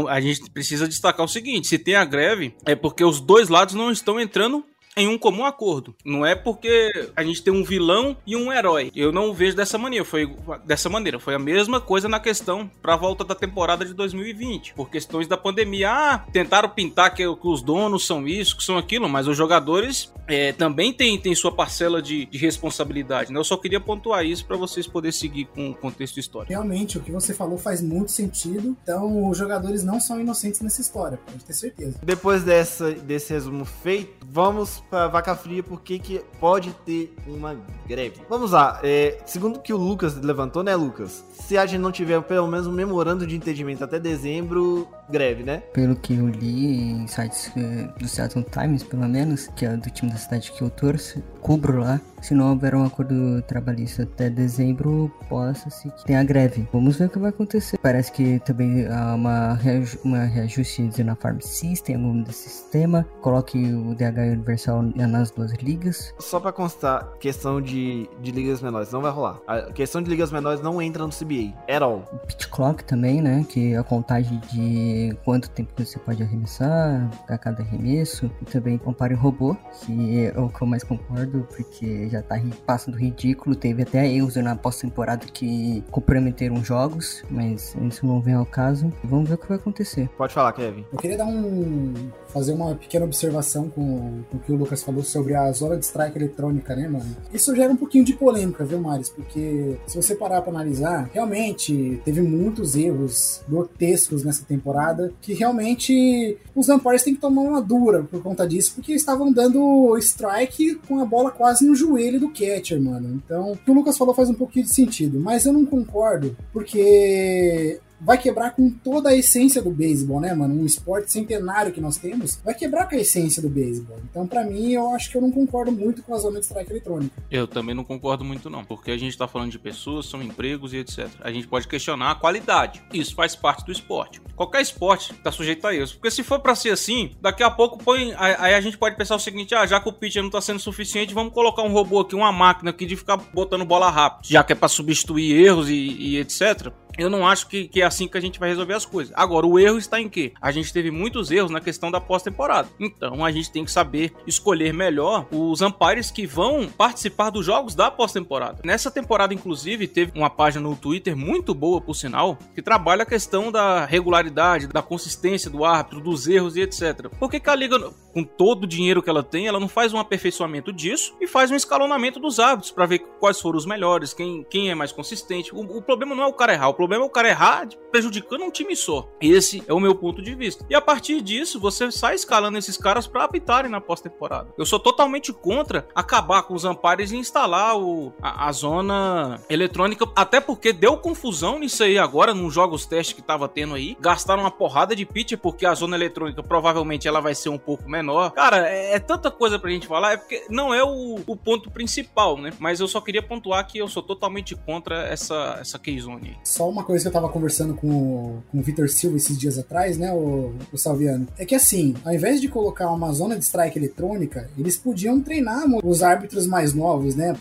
A 0.08 0.20
gente 0.20 0.50
precisa 0.50 0.86
destacar 0.86 1.24
o 1.24 1.28
seguinte: 1.28 1.68
se 1.68 1.78
tem 1.78 1.94
a 1.94 2.04
greve, 2.04 2.54
é 2.66 2.74
porque 2.74 3.04
os 3.04 3.20
dois 3.20 3.48
lados 3.48 3.74
não 3.74 3.90
estão 3.90 4.20
entrando 4.20 4.64
em 4.96 5.08
um 5.08 5.18
comum 5.18 5.44
acordo. 5.44 5.94
Não 6.04 6.24
é 6.24 6.34
porque 6.34 6.90
a 7.14 7.22
gente 7.22 7.42
tem 7.42 7.52
um 7.52 7.64
vilão 7.64 8.16
e 8.26 8.36
um 8.36 8.52
herói. 8.52 8.90
Eu 8.94 9.12
não 9.12 9.32
vejo 9.32 9.56
dessa 9.56 9.78
maneira. 9.78 10.04
Foi 10.04 10.34
dessa 10.64 10.88
maneira. 10.88 11.18
Foi 11.18 11.34
a 11.34 11.38
mesma 11.38 11.80
coisa 11.80 12.08
na 12.08 12.20
questão 12.20 12.70
para 12.82 12.94
a 12.94 12.96
volta 12.96 13.24
da 13.24 13.34
temporada 13.34 13.84
de 13.84 13.94
2020, 13.94 14.74
por 14.74 14.90
questões 14.90 15.28
da 15.28 15.36
pandemia. 15.36 15.90
Ah, 15.90 16.18
tentaram 16.32 16.68
pintar 16.68 17.14
que, 17.14 17.22
que 17.22 17.48
os 17.48 17.62
donos 17.62 18.06
são 18.06 18.26
isso, 18.26 18.56
que 18.56 18.64
são 18.64 18.76
aquilo, 18.76 19.08
mas 19.08 19.26
os 19.26 19.36
jogadores 19.36 20.12
é, 20.26 20.52
também 20.52 20.92
têm, 20.92 21.18
têm 21.18 21.34
sua 21.34 21.52
parcela 21.52 22.02
de, 22.02 22.26
de 22.26 22.38
responsabilidade. 22.38 23.32
Né? 23.32 23.38
Eu 23.38 23.44
só 23.44 23.56
queria 23.56 23.80
pontuar 23.80 24.24
isso 24.24 24.44
para 24.44 24.56
vocês 24.56 24.86
poderem 24.86 25.12
seguir 25.12 25.46
com 25.46 25.70
o 25.70 25.74
contexto 25.74 26.18
histórico. 26.18 26.52
Realmente, 26.52 26.98
o 26.98 27.00
que 27.00 27.12
você 27.12 27.32
falou 27.32 27.58
faz 27.58 27.80
muito 27.80 28.10
sentido. 28.10 28.76
Então, 28.82 29.28
os 29.28 29.38
jogadores 29.38 29.82
não 29.82 30.00
são 30.00 30.20
inocentes 30.20 30.60
nessa 30.60 30.80
história, 30.80 31.18
pode 31.18 31.44
ter 31.44 31.52
certeza. 31.52 31.98
Depois 32.02 32.42
dessa, 32.42 32.92
desse 32.92 33.32
resumo 33.32 33.64
feito, 33.64 34.26
vamos 34.26 34.79
para 34.88 35.08
vaca 35.08 35.34
fria 35.34 35.62
porque 35.62 35.98
que 35.98 36.20
pode 36.38 36.72
ter 36.84 37.14
uma 37.26 37.56
greve. 37.86 38.20
Vamos 38.28 38.52
lá, 38.52 38.80
é, 38.82 39.18
segundo 39.26 39.60
que 39.60 39.72
o 39.72 39.76
Lucas 39.76 40.16
levantou, 40.16 40.62
né, 40.62 40.74
Lucas? 40.74 41.24
Se 41.32 41.58
a 41.58 41.66
gente 41.66 41.80
não 41.80 41.92
tiver 41.92 42.20
pelo 42.22 42.46
menos 42.46 42.66
um 42.66 42.72
memorando 42.72 43.26
de 43.26 43.36
entendimento 43.36 43.82
até 43.82 43.98
dezembro, 43.98 44.88
greve, 45.08 45.42
né? 45.42 45.58
Pelo 45.72 45.96
que 45.96 46.14
eu 46.14 46.28
li 46.28 46.92
em 46.92 47.06
sites 47.06 47.48
uh, 47.48 47.98
do 47.98 48.06
Seattle 48.06 48.44
Times, 48.44 48.82
pelo 48.82 49.08
menos, 49.08 49.48
que 49.48 49.66
é 49.66 49.76
do 49.76 49.90
time 49.90 50.12
da 50.12 50.18
cidade 50.18 50.52
que 50.52 50.62
eu 50.62 50.70
torço, 50.70 51.22
cubro 51.40 51.80
lá, 51.80 52.00
se 52.20 52.34
não 52.34 52.50
houver 52.50 52.74
um 52.74 52.84
acordo 52.84 53.42
trabalhista 53.42 54.02
até 54.02 54.28
dezembro, 54.28 55.10
possa-se 55.28 55.90
que 55.90 56.04
tenha 56.04 56.22
greve. 56.22 56.68
Vamos 56.72 56.96
ver 56.96 57.06
o 57.06 57.08
que 57.08 57.18
vai 57.18 57.30
acontecer. 57.30 57.78
Parece 57.78 58.12
que 58.12 58.38
também 58.40 58.86
há 58.86 59.14
uma, 59.14 59.54
reaju 59.54 59.98
uma 60.04 60.24
reajuste 60.24 61.02
na 61.02 61.14
Farm 61.16 61.40
System, 61.40 61.96
algum 61.96 62.24
sistema. 62.26 63.06
Coloque 63.22 63.58
o 63.58 63.94
DH 63.94 64.32
Universal 64.32 64.69
nas 64.82 65.30
duas 65.30 65.52
ligas. 65.54 66.14
Só 66.18 66.40
para 66.40 66.52
constar, 66.52 67.08
questão 67.18 67.60
de, 67.60 68.08
de 68.20 68.30
ligas 68.30 68.60
menores, 68.60 68.92
não 68.92 69.00
vai 69.00 69.10
rolar. 69.10 69.38
A 69.46 69.72
questão 69.72 70.02
de 70.02 70.08
ligas 70.10 70.30
menores 70.30 70.60
não 70.60 70.80
entra 70.80 71.04
no 71.04 71.10
CBA, 71.10 71.54
at 71.68 71.82
all. 71.82 72.04
O 72.12 72.18
pitch 72.26 72.46
clock 72.48 72.84
também, 72.84 73.20
né? 73.20 73.44
Que 73.48 73.74
é 73.74 73.78
a 73.78 73.82
contagem 73.82 74.40
de 74.50 75.16
quanto 75.24 75.50
tempo 75.50 75.72
você 75.76 75.98
pode 75.98 76.22
arremessar 76.22 77.10
a 77.28 77.38
cada 77.38 77.62
arremesso. 77.62 78.30
E 78.40 78.44
também 78.44 78.78
compare 78.78 79.14
o 79.14 79.16
robô, 79.16 79.56
que 79.84 80.24
é 80.24 80.38
o 80.38 80.48
que 80.48 80.62
eu 80.62 80.66
mais 80.66 80.84
concordo, 80.84 81.46
porque 81.54 82.08
já 82.08 82.22
tá 82.22 82.40
passando 82.66 82.96
ridículo. 82.96 83.54
Teve 83.54 83.82
até 83.82 84.06
erros 84.06 84.36
na 84.36 84.56
pós-temporada 84.56 85.26
que 85.26 85.82
comprometeram 85.90 86.64
jogos, 86.64 87.24
mas 87.30 87.74
isso 87.82 88.06
não 88.06 88.20
vem 88.20 88.34
ao 88.34 88.46
caso. 88.46 88.92
Vamos 89.04 89.28
ver 89.28 89.34
o 89.34 89.38
que 89.38 89.48
vai 89.48 89.56
acontecer. 89.56 90.08
Pode 90.16 90.34
falar, 90.34 90.52
Kevin. 90.52 90.84
Eu 90.92 90.98
queria 90.98 91.18
dar 91.18 91.26
um. 91.26 92.10
Fazer 92.30 92.52
uma 92.52 92.74
pequena 92.74 93.04
observação 93.04 93.68
com, 93.68 94.22
com 94.30 94.36
o 94.36 94.40
que 94.40 94.52
o 94.52 94.56
Lucas 94.56 94.82
falou 94.82 95.02
sobre 95.02 95.34
a 95.34 95.50
zona 95.52 95.76
de 95.76 95.84
strike 95.84 96.16
eletrônica, 96.16 96.74
né, 96.74 96.88
mano? 96.88 97.16
Isso 97.32 97.54
gera 97.54 97.72
um 97.72 97.76
pouquinho 97.76 98.04
de 98.04 98.12
polêmica, 98.14 98.64
viu, 98.64 98.80
Maris? 98.80 99.08
Porque 99.08 99.76
se 99.86 99.96
você 99.96 100.14
parar 100.14 100.42
pra 100.42 100.50
analisar, 100.50 101.10
realmente 101.12 102.00
teve 102.04 102.20
muitos 102.20 102.74
erros 102.74 103.42
grotescos 103.48 104.24
nessa 104.24 104.44
temporada 104.44 105.12
que 105.20 105.34
realmente 105.34 106.38
os 106.54 106.68
umpires 106.68 107.02
têm 107.02 107.14
que 107.14 107.20
tomar 107.20 107.42
uma 107.42 107.62
dura 107.62 108.02
por 108.04 108.22
conta 108.22 108.46
disso, 108.46 108.72
porque 108.74 108.92
estavam 108.92 109.32
dando 109.32 109.96
strike 109.98 110.76
com 110.86 111.00
a 111.00 111.04
bola 111.04 111.30
quase 111.30 111.66
no 111.66 111.74
joelho 111.74 112.20
do 112.20 112.30
catcher, 112.30 112.80
mano. 112.80 113.20
Então, 113.24 113.52
o 113.52 113.56
que 113.56 113.70
o 113.70 113.74
Lucas 113.74 113.96
falou 113.96 114.14
faz 114.14 114.28
um 114.28 114.34
pouquinho 114.34 114.66
de 114.66 114.74
sentido, 114.74 115.20
mas 115.20 115.44
eu 115.44 115.52
não 115.52 115.66
concordo, 115.66 116.36
porque 116.52 117.80
vai 118.00 118.18
quebrar 118.18 118.52
com 118.52 118.70
toda 118.70 119.10
a 119.10 119.16
essência 119.16 119.62
do 119.62 119.70
beisebol, 119.70 120.20
né, 120.20 120.34
mano? 120.34 120.54
Um 120.54 120.66
esporte 120.66 121.12
centenário 121.12 121.72
que 121.72 121.80
nós 121.80 121.96
temos, 121.96 122.40
vai 122.44 122.54
quebrar 122.54 122.88
com 122.88 122.94
a 122.94 122.98
essência 122.98 123.42
do 123.42 123.48
beisebol. 123.48 123.98
Então, 124.10 124.26
para 124.26 124.44
mim, 124.44 124.72
eu 124.72 124.90
acho 124.94 125.10
que 125.10 125.16
eu 125.16 125.20
não 125.20 125.30
concordo 125.30 125.72
muito 125.72 126.02
com 126.02 126.14
a 126.14 126.18
zona 126.18 126.40
de 126.40 126.46
strike 126.46 126.70
eletrônica. 126.70 127.22
Eu 127.30 127.46
também 127.46 127.74
não 127.74 127.84
concordo 127.84 128.24
muito, 128.24 128.48
não, 128.48 128.64
porque 128.64 128.90
a 128.90 128.96
gente 128.96 129.16
tá 129.16 129.28
falando 129.28 129.50
de 129.50 129.58
pessoas, 129.58 130.06
são 130.06 130.22
empregos 130.22 130.72
e 130.72 130.78
etc. 130.78 131.08
A 131.20 131.30
gente 131.30 131.46
pode 131.46 131.68
questionar 131.68 132.10
a 132.12 132.14
qualidade. 132.14 132.82
Isso 132.92 133.14
faz 133.14 133.34
parte 133.36 133.64
do 133.64 133.72
esporte. 133.72 134.20
Qualquer 134.34 134.62
esporte 134.62 135.12
tá 135.14 135.30
sujeito 135.30 135.66
a 135.66 135.74
isso. 135.74 135.94
Porque 135.94 136.10
se 136.10 136.22
for 136.22 136.40
para 136.40 136.54
ser 136.54 136.70
assim, 136.70 137.12
daqui 137.20 137.42
a 137.42 137.50
pouco 137.50 137.82
põe. 137.82 138.14
Aí 138.16 138.54
a 138.54 138.60
gente 138.60 138.78
pode 138.78 138.96
pensar 138.96 139.16
o 139.16 139.20
seguinte: 139.20 139.54
ah, 139.54 139.66
já 139.66 139.80
que 139.80 139.88
o 139.88 139.92
pitcher 139.92 140.22
não 140.22 140.30
tá 140.30 140.40
sendo 140.40 140.58
suficiente, 140.58 141.14
vamos 141.14 141.32
colocar 141.32 141.62
um 141.62 141.72
robô 141.72 142.00
aqui, 142.00 142.14
uma 142.14 142.32
máquina 142.32 142.70
aqui 142.70 142.86
de 142.86 142.96
ficar 142.96 143.16
botando 143.16 143.64
bola 143.64 143.90
rápido. 143.90 144.26
Já 144.28 144.42
que 144.42 144.52
é 144.52 144.56
pra 144.56 144.68
substituir 144.68 145.44
erros 145.44 145.68
e, 145.68 145.74
e 145.74 146.18
etc 146.18 146.72
eu 147.00 147.08
não 147.08 147.26
acho 147.26 147.46
que, 147.46 147.66
que 147.66 147.80
é 147.80 147.84
assim 147.84 148.06
que 148.06 148.18
a 148.18 148.20
gente 148.20 148.38
vai 148.38 148.50
resolver 148.50 148.74
as 148.74 148.84
coisas. 148.84 149.12
Agora, 149.16 149.46
o 149.46 149.58
erro 149.58 149.78
está 149.78 149.98
em 149.98 150.08
quê? 150.08 150.32
A 150.40 150.50
gente 150.52 150.72
teve 150.72 150.90
muitos 150.90 151.30
erros 151.30 151.50
na 151.50 151.60
questão 151.60 151.90
da 151.90 152.00
pós-temporada. 152.00 152.68
Então, 152.78 153.24
a 153.24 153.30
gente 153.30 153.50
tem 153.50 153.64
que 153.64 153.70
saber 153.70 154.12
escolher 154.26 154.74
melhor 154.74 155.26
os 155.30 155.60
umpires 155.62 156.10
que 156.10 156.26
vão 156.26 156.68
participar 156.68 157.30
dos 157.30 157.46
jogos 157.46 157.74
da 157.74 157.90
pós-temporada. 157.90 158.60
Nessa 158.64 158.90
temporada, 158.90 159.32
inclusive, 159.32 159.86
teve 159.86 160.12
uma 160.14 160.28
página 160.28 160.68
no 160.68 160.76
Twitter 160.76 161.16
muito 161.16 161.54
boa, 161.54 161.80
por 161.80 161.94
sinal, 161.94 162.38
que 162.54 162.60
trabalha 162.60 163.02
a 163.02 163.06
questão 163.06 163.50
da 163.50 163.84
regularidade, 163.84 164.66
da 164.66 164.82
consistência 164.82 165.50
do 165.50 165.64
árbitro, 165.64 166.00
dos 166.00 166.28
erros 166.28 166.56
e 166.56 166.60
etc. 166.60 167.08
Por 167.18 167.30
que, 167.30 167.40
que 167.40 167.48
a 167.48 167.54
liga, 167.54 167.78
com 168.12 168.22
todo 168.22 168.64
o 168.64 168.66
dinheiro 168.66 169.02
que 169.02 169.08
ela 169.08 169.22
tem, 169.22 169.46
ela 169.46 169.60
não 169.60 169.68
faz 169.68 169.94
um 169.94 169.98
aperfeiçoamento 169.98 170.72
disso 170.72 171.14
e 171.20 171.26
faz 171.26 171.50
um 171.50 171.56
escalonamento 171.56 172.20
dos 172.20 172.38
árbitros 172.38 172.70
para 172.70 172.86
ver 172.86 172.98
quais 173.18 173.40
foram 173.40 173.56
os 173.56 173.66
melhores, 173.66 174.12
quem, 174.12 174.44
quem 174.50 174.70
é 174.70 174.74
mais 174.74 174.92
consistente? 174.92 175.54
O, 175.54 175.60
o 175.60 175.82
problema 175.82 176.14
não 176.14 176.24
é 176.24 176.26
o 176.26 176.32
cara 176.32 176.52
errar, 176.52 176.68
o 176.68 176.74
problema 176.74 176.89
é 176.96 176.98
o 176.98 177.10
cara 177.10 177.28
errar 177.28 177.68
prejudicando 177.90 178.44
um 178.44 178.50
time 178.50 178.74
só. 178.76 179.08
Esse 179.20 179.62
é 179.66 179.72
o 179.72 179.80
meu 179.80 179.94
ponto 179.94 180.22
de 180.22 180.34
vista. 180.34 180.64
E 180.70 180.74
a 180.74 180.80
partir 180.80 181.20
disso, 181.20 181.60
você 181.60 181.90
sai 181.90 182.14
escalando 182.14 182.56
esses 182.56 182.76
caras 182.76 183.06
para 183.06 183.24
apitarem 183.24 183.70
na 183.70 183.80
pós-temporada. 183.80 184.48
Eu 184.56 184.64
sou 184.64 184.78
totalmente 184.78 185.32
contra 185.32 185.86
acabar 185.94 186.42
com 186.44 186.54
os 186.54 186.64
ampares 186.64 187.10
e 187.10 187.16
instalar 187.16 187.76
o, 187.76 188.12
a, 188.22 188.48
a, 188.48 188.52
zona 188.52 189.40
eletrônica, 189.48 190.06
até 190.14 190.40
porque 190.40 190.72
deu 190.72 190.96
confusão 190.96 191.58
nisso 191.58 191.82
aí 191.82 191.98
agora, 191.98 192.32
nos 192.32 192.54
jogos 192.54 192.86
testes 192.86 193.14
que 193.14 193.22
tava 193.22 193.48
tendo 193.48 193.74
aí. 193.74 193.96
Gastaram 194.00 194.42
uma 194.42 194.50
porrada 194.50 194.94
de 194.94 195.04
pitch 195.04 195.36
porque 195.36 195.66
a 195.66 195.74
zona 195.74 195.96
eletrônica 195.96 196.42
provavelmente 196.42 197.08
ela 197.08 197.20
vai 197.20 197.34
ser 197.34 197.48
um 197.48 197.58
pouco 197.58 197.88
menor. 197.88 198.30
Cara, 198.30 198.68
é, 198.68 198.94
é 198.94 198.98
tanta 198.98 199.30
coisa 199.30 199.58
pra 199.58 199.70
gente 199.70 199.86
falar, 199.86 200.12
é 200.12 200.16
porque 200.16 200.46
não 200.48 200.72
é 200.72 200.82
o, 200.84 201.20
o, 201.26 201.36
ponto 201.36 201.70
principal, 201.70 202.36
né? 202.36 202.52
Mas 202.58 202.80
eu 202.80 202.86
só 202.86 203.00
queria 203.00 203.22
pontuar 203.22 203.66
que 203.66 203.78
eu 203.78 203.88
sou 203.88 204.02
totalmente 204.02 204.54
contra 204.54 205.06
essa, 205.08 205.58
essa 205.60 205.80
aí. 206.22 206.36
Só 206.44 206.69
uma 206.70 206.84
coisa 206.84 207.02
que 207.02 207.08
eu 207.08 207.12
tava 207.12 207.28
conversando 207.28 207.74
com, 207.74 208.38
com 208.50 208.58
o 208.58 208.62
Vitor 208.62 208.88
Silva 208.88 209.16
esses 209.16 209.38
dias 209.38 209.58
atrás, 209.58 209.98
né, 209.98 210.12
o, 210.12 210.52
o 210.72 210.78
Salviano, 210.78 211.26
é 211.38 211.44
que 211.44 211.54
assim, 211.54 211.94
ao 212.04 212.12
invés 212.12 212.40
de 212.40 212.48
colocar 212.48 212.90
uma 212.90 213.12
zona 213.12 213.36
de 213.36 213.44
strike 213.44 213.78
eletrônica, 213.78 214.48
eles 214.56 214.76
podiam 214.76 215.20
treinar 215.20 215.64
os 215.84 216.02
árbitros 216.02 216.46
mais 216.46 216.74
novos, 216.74 217.14
né? 217.14 217.34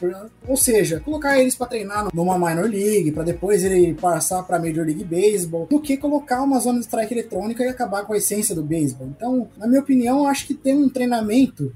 Ou 0.48 0.58
seja, 0.58 1.00
colocar 1.00 1.40
eles 1.40 1.56
para 1.56 1.68
treinar 1.68 2.08
numa 2.14 2.38
minor 2.38 2.70
league, 2.70 3.12
para 3.12 3.24
depois 3.24 3.64
ele 3.64 3.94
passar 3.94 4.44
para 4.44 4.60
Major 4.60 4.86
League 4.86 5.04
Baseball, 5.04 5.68
do 5.70 5.80
que 5.80 5.98
colocar 5.98 6.42
uma 6.42 6.60
zona 6.60 6.80
de 6.80 6.86
strike 6.86 7.14
eletrônica 7.14 7.64
e 7.64 7.68
acabar 7.68 8.06
com 8.06 8.14
a 8.14 8.18
essência 8.18 8.56
do 8.56 8.64
beisebol. 8.64 9.08
Então, 9.08 9.48
na 9.58 9.68
minha 9.68 9.82
opinião, 9.82 10.28
acho 10.28 10.48
que 10.48 10.54
ter 10.54 10.74
um 10.74 10.90
treinamento 10.90 11.74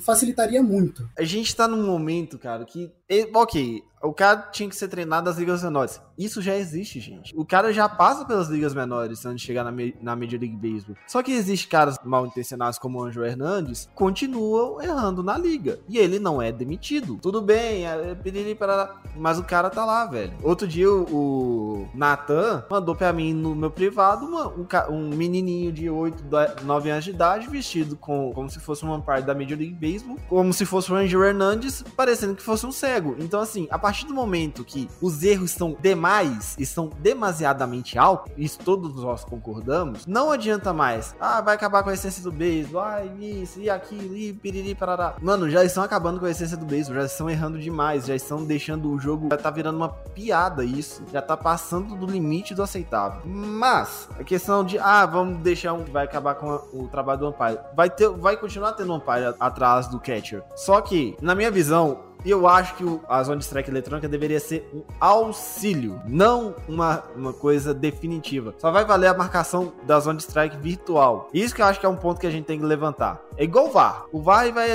facilitaria 0.00 0.62
muito. 0.62 1.08
A 1.18 1.24
gente 1.24 1.54
tá 1.54 1.66
num 1.66 1.86
momento, 1.86 2.38
cara, 2.38 2.64
que 2.64 2.90
ok, 3.34 3.82
o 4.02 4.14
cara 4.14 4.48
tinha 4.50 4.68
que 4.68 4.74
ser 4.74 4.88
treinado 4.88 5.28
nas 5.28 5.38
ligas 5.38 5.62
menores. 5.62 6.00
Isso 6.16 6.40
já 6.40 6.56
existe, 6.56 7.00
gente. 7.00 7.34
O 7.36 7.44
cara 7.44 7.72
já 7.72 7.88
passa 7.88 8.24
pelas 8.24 8.48
ligas 8.48 8.74
menores 8.74 9.24
antes 9.26 9.40
de 9.40 9.46
chegar 9.46 9.64
na, 9.64 9.72
na 10.00 10.16
Major 10.16 10.40
League 10.40 10.56
Baseball. 10.56 10.96
Só 11.06 11.22
que 11.22 11.32
existe 11.32 11.68
caras 11.68 11.98
mal 12.04 12.26
intencionados 12.26 12.78
como 12.78 12.98
o 12.98 13.04
Anjo 13.04 13.24
Hernandes, 13.24 13.88
continuam 13.94 14.80
errando 14.82 15.22
na 15.22 15.36
liga. 15.36 15.80
E 15.88 15.98
ele 15.98 16.18
não 16.18 16.40
é 16.40 16.50
demitido. 16.50 17.18
Tudo 17.20 17.42
bem, 17.42 17.86
é, 17.86 18.16
mas 19.16 19.38
o 19.38 19.44
cara 19.44 19.68
tá 19.68 19.84
lá, 19.84 20.06
velho. 20.06 20.32
Outro 20.42 20.66
dia 20.66 20.90
o, 20.90 21.86
Nathan 21.94 22.64
mandou 22.70 22.94
pra 22.94 23.12
mim 23.12 23.32
no 23.34 23.54
meu 23.54 23.70
privado 23.70 24.26
uma, 24.26 24.48
um, 24.48 24.66
um, 24.90 25.08
menininho 25.10 25.72
de 25.72 25.90
8, 25.90 26.24
9 26.64 26.90
anos 26.90 27.04
de 27.04 27.10
idade 27.10 27.48
vestido 27.48 27.96
com, 27.96 28.32
como 28.34 28.48
se 28.48 28.60
fosse 28.60 28.82
uma 28.82 29.00
parte 29.00 29.26
da 29.26 29.34
Major 29.34 29.58
League 29.58 29.74
Baseball, 29.74 30.16
como 30.28 30.52
se 30.52 30.64
fosse 30.64 30.92
o 30.92 30.94
Anjo 30.94 31.22
Hernandes, 31.22 31.82
parecendo 31.96 32.34
que 32.34 32.42
fosse 32.42 32.64
um 32.64 32.72
cego. 32.72 32.99
Então, 33.18 33.40
assim, 33.40 33.66
a 33.70 33.78
partir 33.78 34.06
do 34.06 34.14
momento 34.14 34.64
que 34.64 34.88
os 35.00 35.22
erros 35.22 35.50
estão 35.50 35.76
demais, 35.80 36.54
estão 36.58 36.90
demasiadamente 36.98 37.98
altos, 37.98 38.32
isso 38.36 38.58
todos 38.58 39.02
nós 39.02 39.24
concordamos, 39.24 40.06
não 40.06 40.30
adianta 40.30 40.72
mais. 40.72 41.14
Ah, 41.20 41.40
vai 41.40 41.54
acabar 41.54 41.82
com 41.82 41.90
a 41.90 41.94
essência 41.94 42.22
do 42.22 42.32
beisebol, 42.32 42.82
ah, 42.82 43.04
isso 43.20 43.60
e 43.60 43.70
aquilo, 43.70 44.16
e 44.16 44.32
piriri, 44.32 44.74
parará. 44.74 45.16
Mano, 45.20 45.48
já 45.50 45.64
estão 45.64 45.82
acabando 45.82 46.20
com 46.20 46.26
a 46.26 46.30
essência 46.30 46.56
do 46.56 46.66
beisebol, 46.66 47.00
já 47.00 47.06
estão 47.06 47.30
errando 47.30 47.58
demais, 47.58 48.06
já 48.06 48.14
estão 48.14 48.44
deixando 48.44 48.90
o 48.90 48.98
jogo, 48.98 49.28
já 49.30 49.36
tá 49.36 49.50
virando 49.50 49.76
uma 49.76 49.88
piada 49.88 50.64
isso, 50.64 51.02
já 51.12 51.22
tá 51.22 51.36
passando 51.36 51.96
do 51.96 52.06
limite 52.06 52.54
do 52.54 52.62
aceitável. 52.62 53.22
Mas, 53.24 54.08
a 54.18 54.24
questão 54.24 54.64
de, 54.64 54.78
ah, 54.78 55.06
vamos 55.06 55.38
deixar 55.38 55.72
um, 55.72 55.84
vai 55.84 56.04
acabar 56.04 56.34
com 56.34 56.50
a, 56.50 56.56
o 56.72 56.88
trabalho 56.88 57.20
do 57.20 57.28
umpire, 57.28 57.58
vai 57.74 57.90
ter, 57.90 58.08
vai 58.08 58.36
continuar 58.36 58.72
tendo 58.72 58.92
um 58.92 58.96
umpire 58.96 59.34
atrás 59.38 59.88
do 59.88 59.98
catcher. 59.98 60.42
Só 60.56 60.80
que, 60.80 61.16
na 61.20 61.34
minha 61.34 61.50
visão, 61.50 62.09
e 62.24 62.30
eu 62.30 62.46
acho 62.46 62.74
que 62.74 62.84
a 63.08 63.22
zona 63.22 63.38
de 63.38 63.44
strike 63.44 63.70
eletrônica 63.70 64.08
deveria 64.08 64.40
ser 64.40 64.68
um 64.74 64.82
auxílio, 65.00 66.00
não 66.06 66.54
uma, 66.68 67.02
uma 67.16 67.32
coisa 67.32 67.72
definitiva. 67.72 68.54
Só 68.58 68.70
vai 68.70 68.84
valer 68.84 69.08
a 69.08 69.14
marcação 69.14 69.72
da 69.84 69.98
zona 70.00 70.18
de 70.18 70.24
strike 70.24 70.56
virtual. 70.56 71.28
Isso 71.32 71.54
que 71.54 71.62
eu 71.62 71.66
acho 71.66 71.80
que 71.80 71.86
é 71.86 71.88
um 71.88 71.96
ponto 71.96 72.20
que 72.20 72.26
a 72.26 72.30
gente 72.30 72.44
tem 72.44 72.58
que 72.58 72.64
levantar. 72.64 73.20
É 73.36 73.44
igual 73.44 73.68
o 73.68 73.70
VAR. 73.70 74.04
O 74.12 74.20
VAR 74.20 74.52
vai 74.52 74.70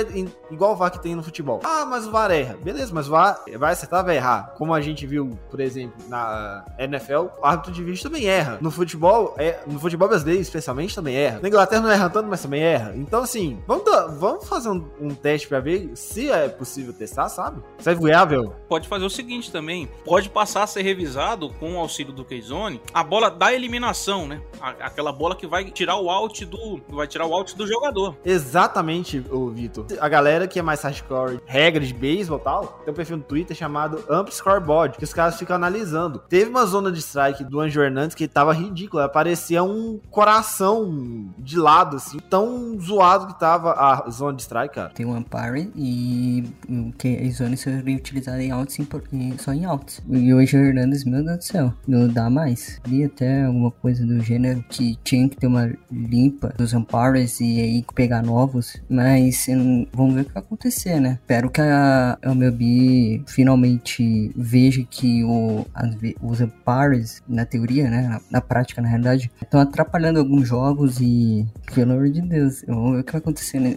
igual 0.50 0.72
o 0.72 0.76
VAR 0.76 0.90
que 0.90 1.00
tem 1.00 1.14
no 1.14 1.22
futebol. 1.22 1.60
Ah, 1.64 1.86
mas 1.86 2.06
o 2.06 2.10
VAR 2.10 2.30
erra. 2.30 2.56
Beleza, 2.62 2.92
mas 2.92 3.06
o 3.06 3.10
VAR 3.10 3.40
vai 3.58 3.72
acertar, 3.72 4.04
vai 4.04 4.16
errar. 4.16 4.54
Como 4.56 4.74
a 4.74 4.80
gente 4.80 5.06
viu, 5.06 5.38
por 5.50 5.60
exemplo, 5.60 5.96
na 6.08 6.64
NFL, 6.78 7.26
o 7.40 7.46
árbitro 7.46 7.72
de 7.72 7.82
vídeo 7.82 8.02
também 8.02 8.26
erra. 8.26 8.58
No 8.60 8.70
futebol, 8.70 9.34
é, 9.38 9.60
no 9.66 9.78
futebol 9.78 10.08
brasileiro, 10.08 10.40
especialmente, 10.40 10.94
também 10.94 11.14
erra. 11.14 11.40
Na 11.40 11.48
Inglaterra 11.48 11.82
não 11.82 11.90
erra 11.90 12.10
tanto, 12.10 12.28
mas 12.28 12.42
também 12.42 12.62
erra. 12.62 12.92
Então, 12.96 13.22
assim, 13.22 13.62
vamos, 13.66 13.84
vamos 14.18 14.48
fazer 14.48 14.68
um, 14.68 14.84
um 15.00 15.14
teste 15.14 15.46
para 15.46 15.60
ver 15.60 15.90
se 15.94 16.30
é 16.30 16.48
possível 16.48 16.92
testar, 16.92 17.28
sabe? 17.36 17.62
Isso 17.78 17.90
é 17.90 17.94
viável. 17.94 18.54
Pode 18.68 18.88
fazer 18.88 19.04
o 19.04 19.10
seguinte 19.10 19.52
também, 19.52 19.88
pode 20.04 20.30
passar 20.30 20.62
a 20.62 20.66
ser 20.66 20.82
revisado 20.82 21.50
com 21.60 21.74
o 21.74 21.78
auxílio 21.78 22.12
do 22.12 22.24
Keizone, 22.24 22.80
a 22.92 23.04
bola 23.04 23.30
da 23.30 23.52
eliminação, 23.52 24.26
né? 24.26 24.40
Aquela 24.60 25.12
bola 25.12 25.36
que 25.36 25.46
vai 25.46 25.64
tirar 25.64 25.96
o 25.96 26.10
out 26.10 26.44
do, 26.46 26.80
vai 26.88 27.06
tirar 27.06 27.26
o 27.26 27.34
out 27.34 27.54
do 27.56 27.66
jogador. 27.66 28.16
Exatamente, 28.24 29.22
o 29.30 29.50
Vitor. 29.50 29.86
A 30.00 30.08
galera 30.08 30.48
que 30.48 30.58
é 30.58 30.62
mais 30.62 30.82
hardcore, 30.82 31.40
regras 31.46 31.88
de 31.88 31.94
beisebol 31.94 32.38
e 32.38 32.42
tal, 32.42 32.66
tem 32.84 32.92
um 32.92 32.96
perfil 32.96 33.18
no 33.18 33.22
Twitter 33.22 33.56
chamado 33.56 34.02
Amp 34.08 34.28
Scoreboard, 34.30 34.96
que 34.96 35.04
os 35.04 35.12
caras 35.12 35.38
ficam 35.38 35.56
analisando. 35.56 36.20
Teve 36.28 36.50
uma 36.50 36.64
zona 36.64 36.90
de 36.90 37.00
strike 37.00 37.44
do 37.44 37.60
Anjo 37.60 37.80
Hernandes 37.82 38.14
que 38.14 38.26
tava 38.26 38.52
ridícula, 38.52 39.08
parecia 39.08 39.62
um 39.62 40.00
coração 40.10 41.28
de 41.38 41.58
lado, 41.58 41.96
assim, 41.96 42.18
tão 42.18 42.78
zoado 42.80 43.26
que 43.26 43.38
tava 43.38 43.72
a 43.72 44.08
zona 44.10 44.34
de 44.34 44.42
strike, 44.42 44.74
cara. 44.74 44.90
Tem 44.90 45.04
um 45.04 45.16
umpire 45.16 45.70
e 45.74 46.44
o 46.68 47.25
Keizone 47.26 47.56
seria 47.56 47.96
utilizado 47.96 48.40
em 48.40 48.52
outs 48.52 48.76
só 49.38 49.52
em 49.52 49.64
outs. 49.64 50.00
E 50.08 50.32
hoje 50.32 50.56
o 50.56 50.60
Hernandes, 50.60 51.04
meu 51.04 51.24
Deus 51.24 51.38
do 51.38 51.44
céu, 51.44 51.74
não 51.86 52.06
dá 52.06 52.30
mais. 52.30 52.80
E 52.88 53.02
até 53.02 53.44
alguma 53.44 53.70
coisa 53.70 54.06
do 54.06 54.20
gênero 54.20 54.64
que 54.68 54.96
tinha 55.02 55.28
que 55.28 55.36
ter 55.36 55.48
uma 55.48 55.72
limpa 55.90 56.54
dos 56.56 56.72
umpires 56.72 57.40
e 57.40 57.60
aí 57.60 57.84
pegar 57.94 58.22
novos, 58.22 58.80
mas 58.88 59.46
vamos 59.92 60.14
ver 60.14 60.20
o 60.20 60.24
que 60.24 60.32
vai 60.32 60.42
acontecer, 60.42 61.00
né? 61.00 61.18
Espero 61.20 61.50
que 61.50 61.60
a 61.60 62.18
MLB 62.22 63.24
finalmente 63.26 64.30
veja 64.36 64.84
que 64.88 65.24
o, 65.24 65.66
as, 65.74 65.96
os 66.22 66.40
umpires, 66.40 67.22
na 67.26 67.44
teoria, 67.44 67.90
né, 67.90 68.02
na, 68.08 68.20
na 68.30 68.40
prática, 68.40 68.80
na 68.80 68.88
realidade, 68.88 69.30
estão 69.42 69.60
atrapalhando 69.60 70.20
alguns 70.20 70.46
jogos 70.46 71.00
e, 71.00 71.44
pelo 71.74 71.92
amor 71.92 72.08
de 72.08 72.22
Deus, 72.22 72.62
vamos 72.66 72.92
ver 72.92 73.00
o 73.00 73.04
que 73.04 73.12
vai 73.12 73.20
acontecer 73.20 73.58
né, 73.58 73.76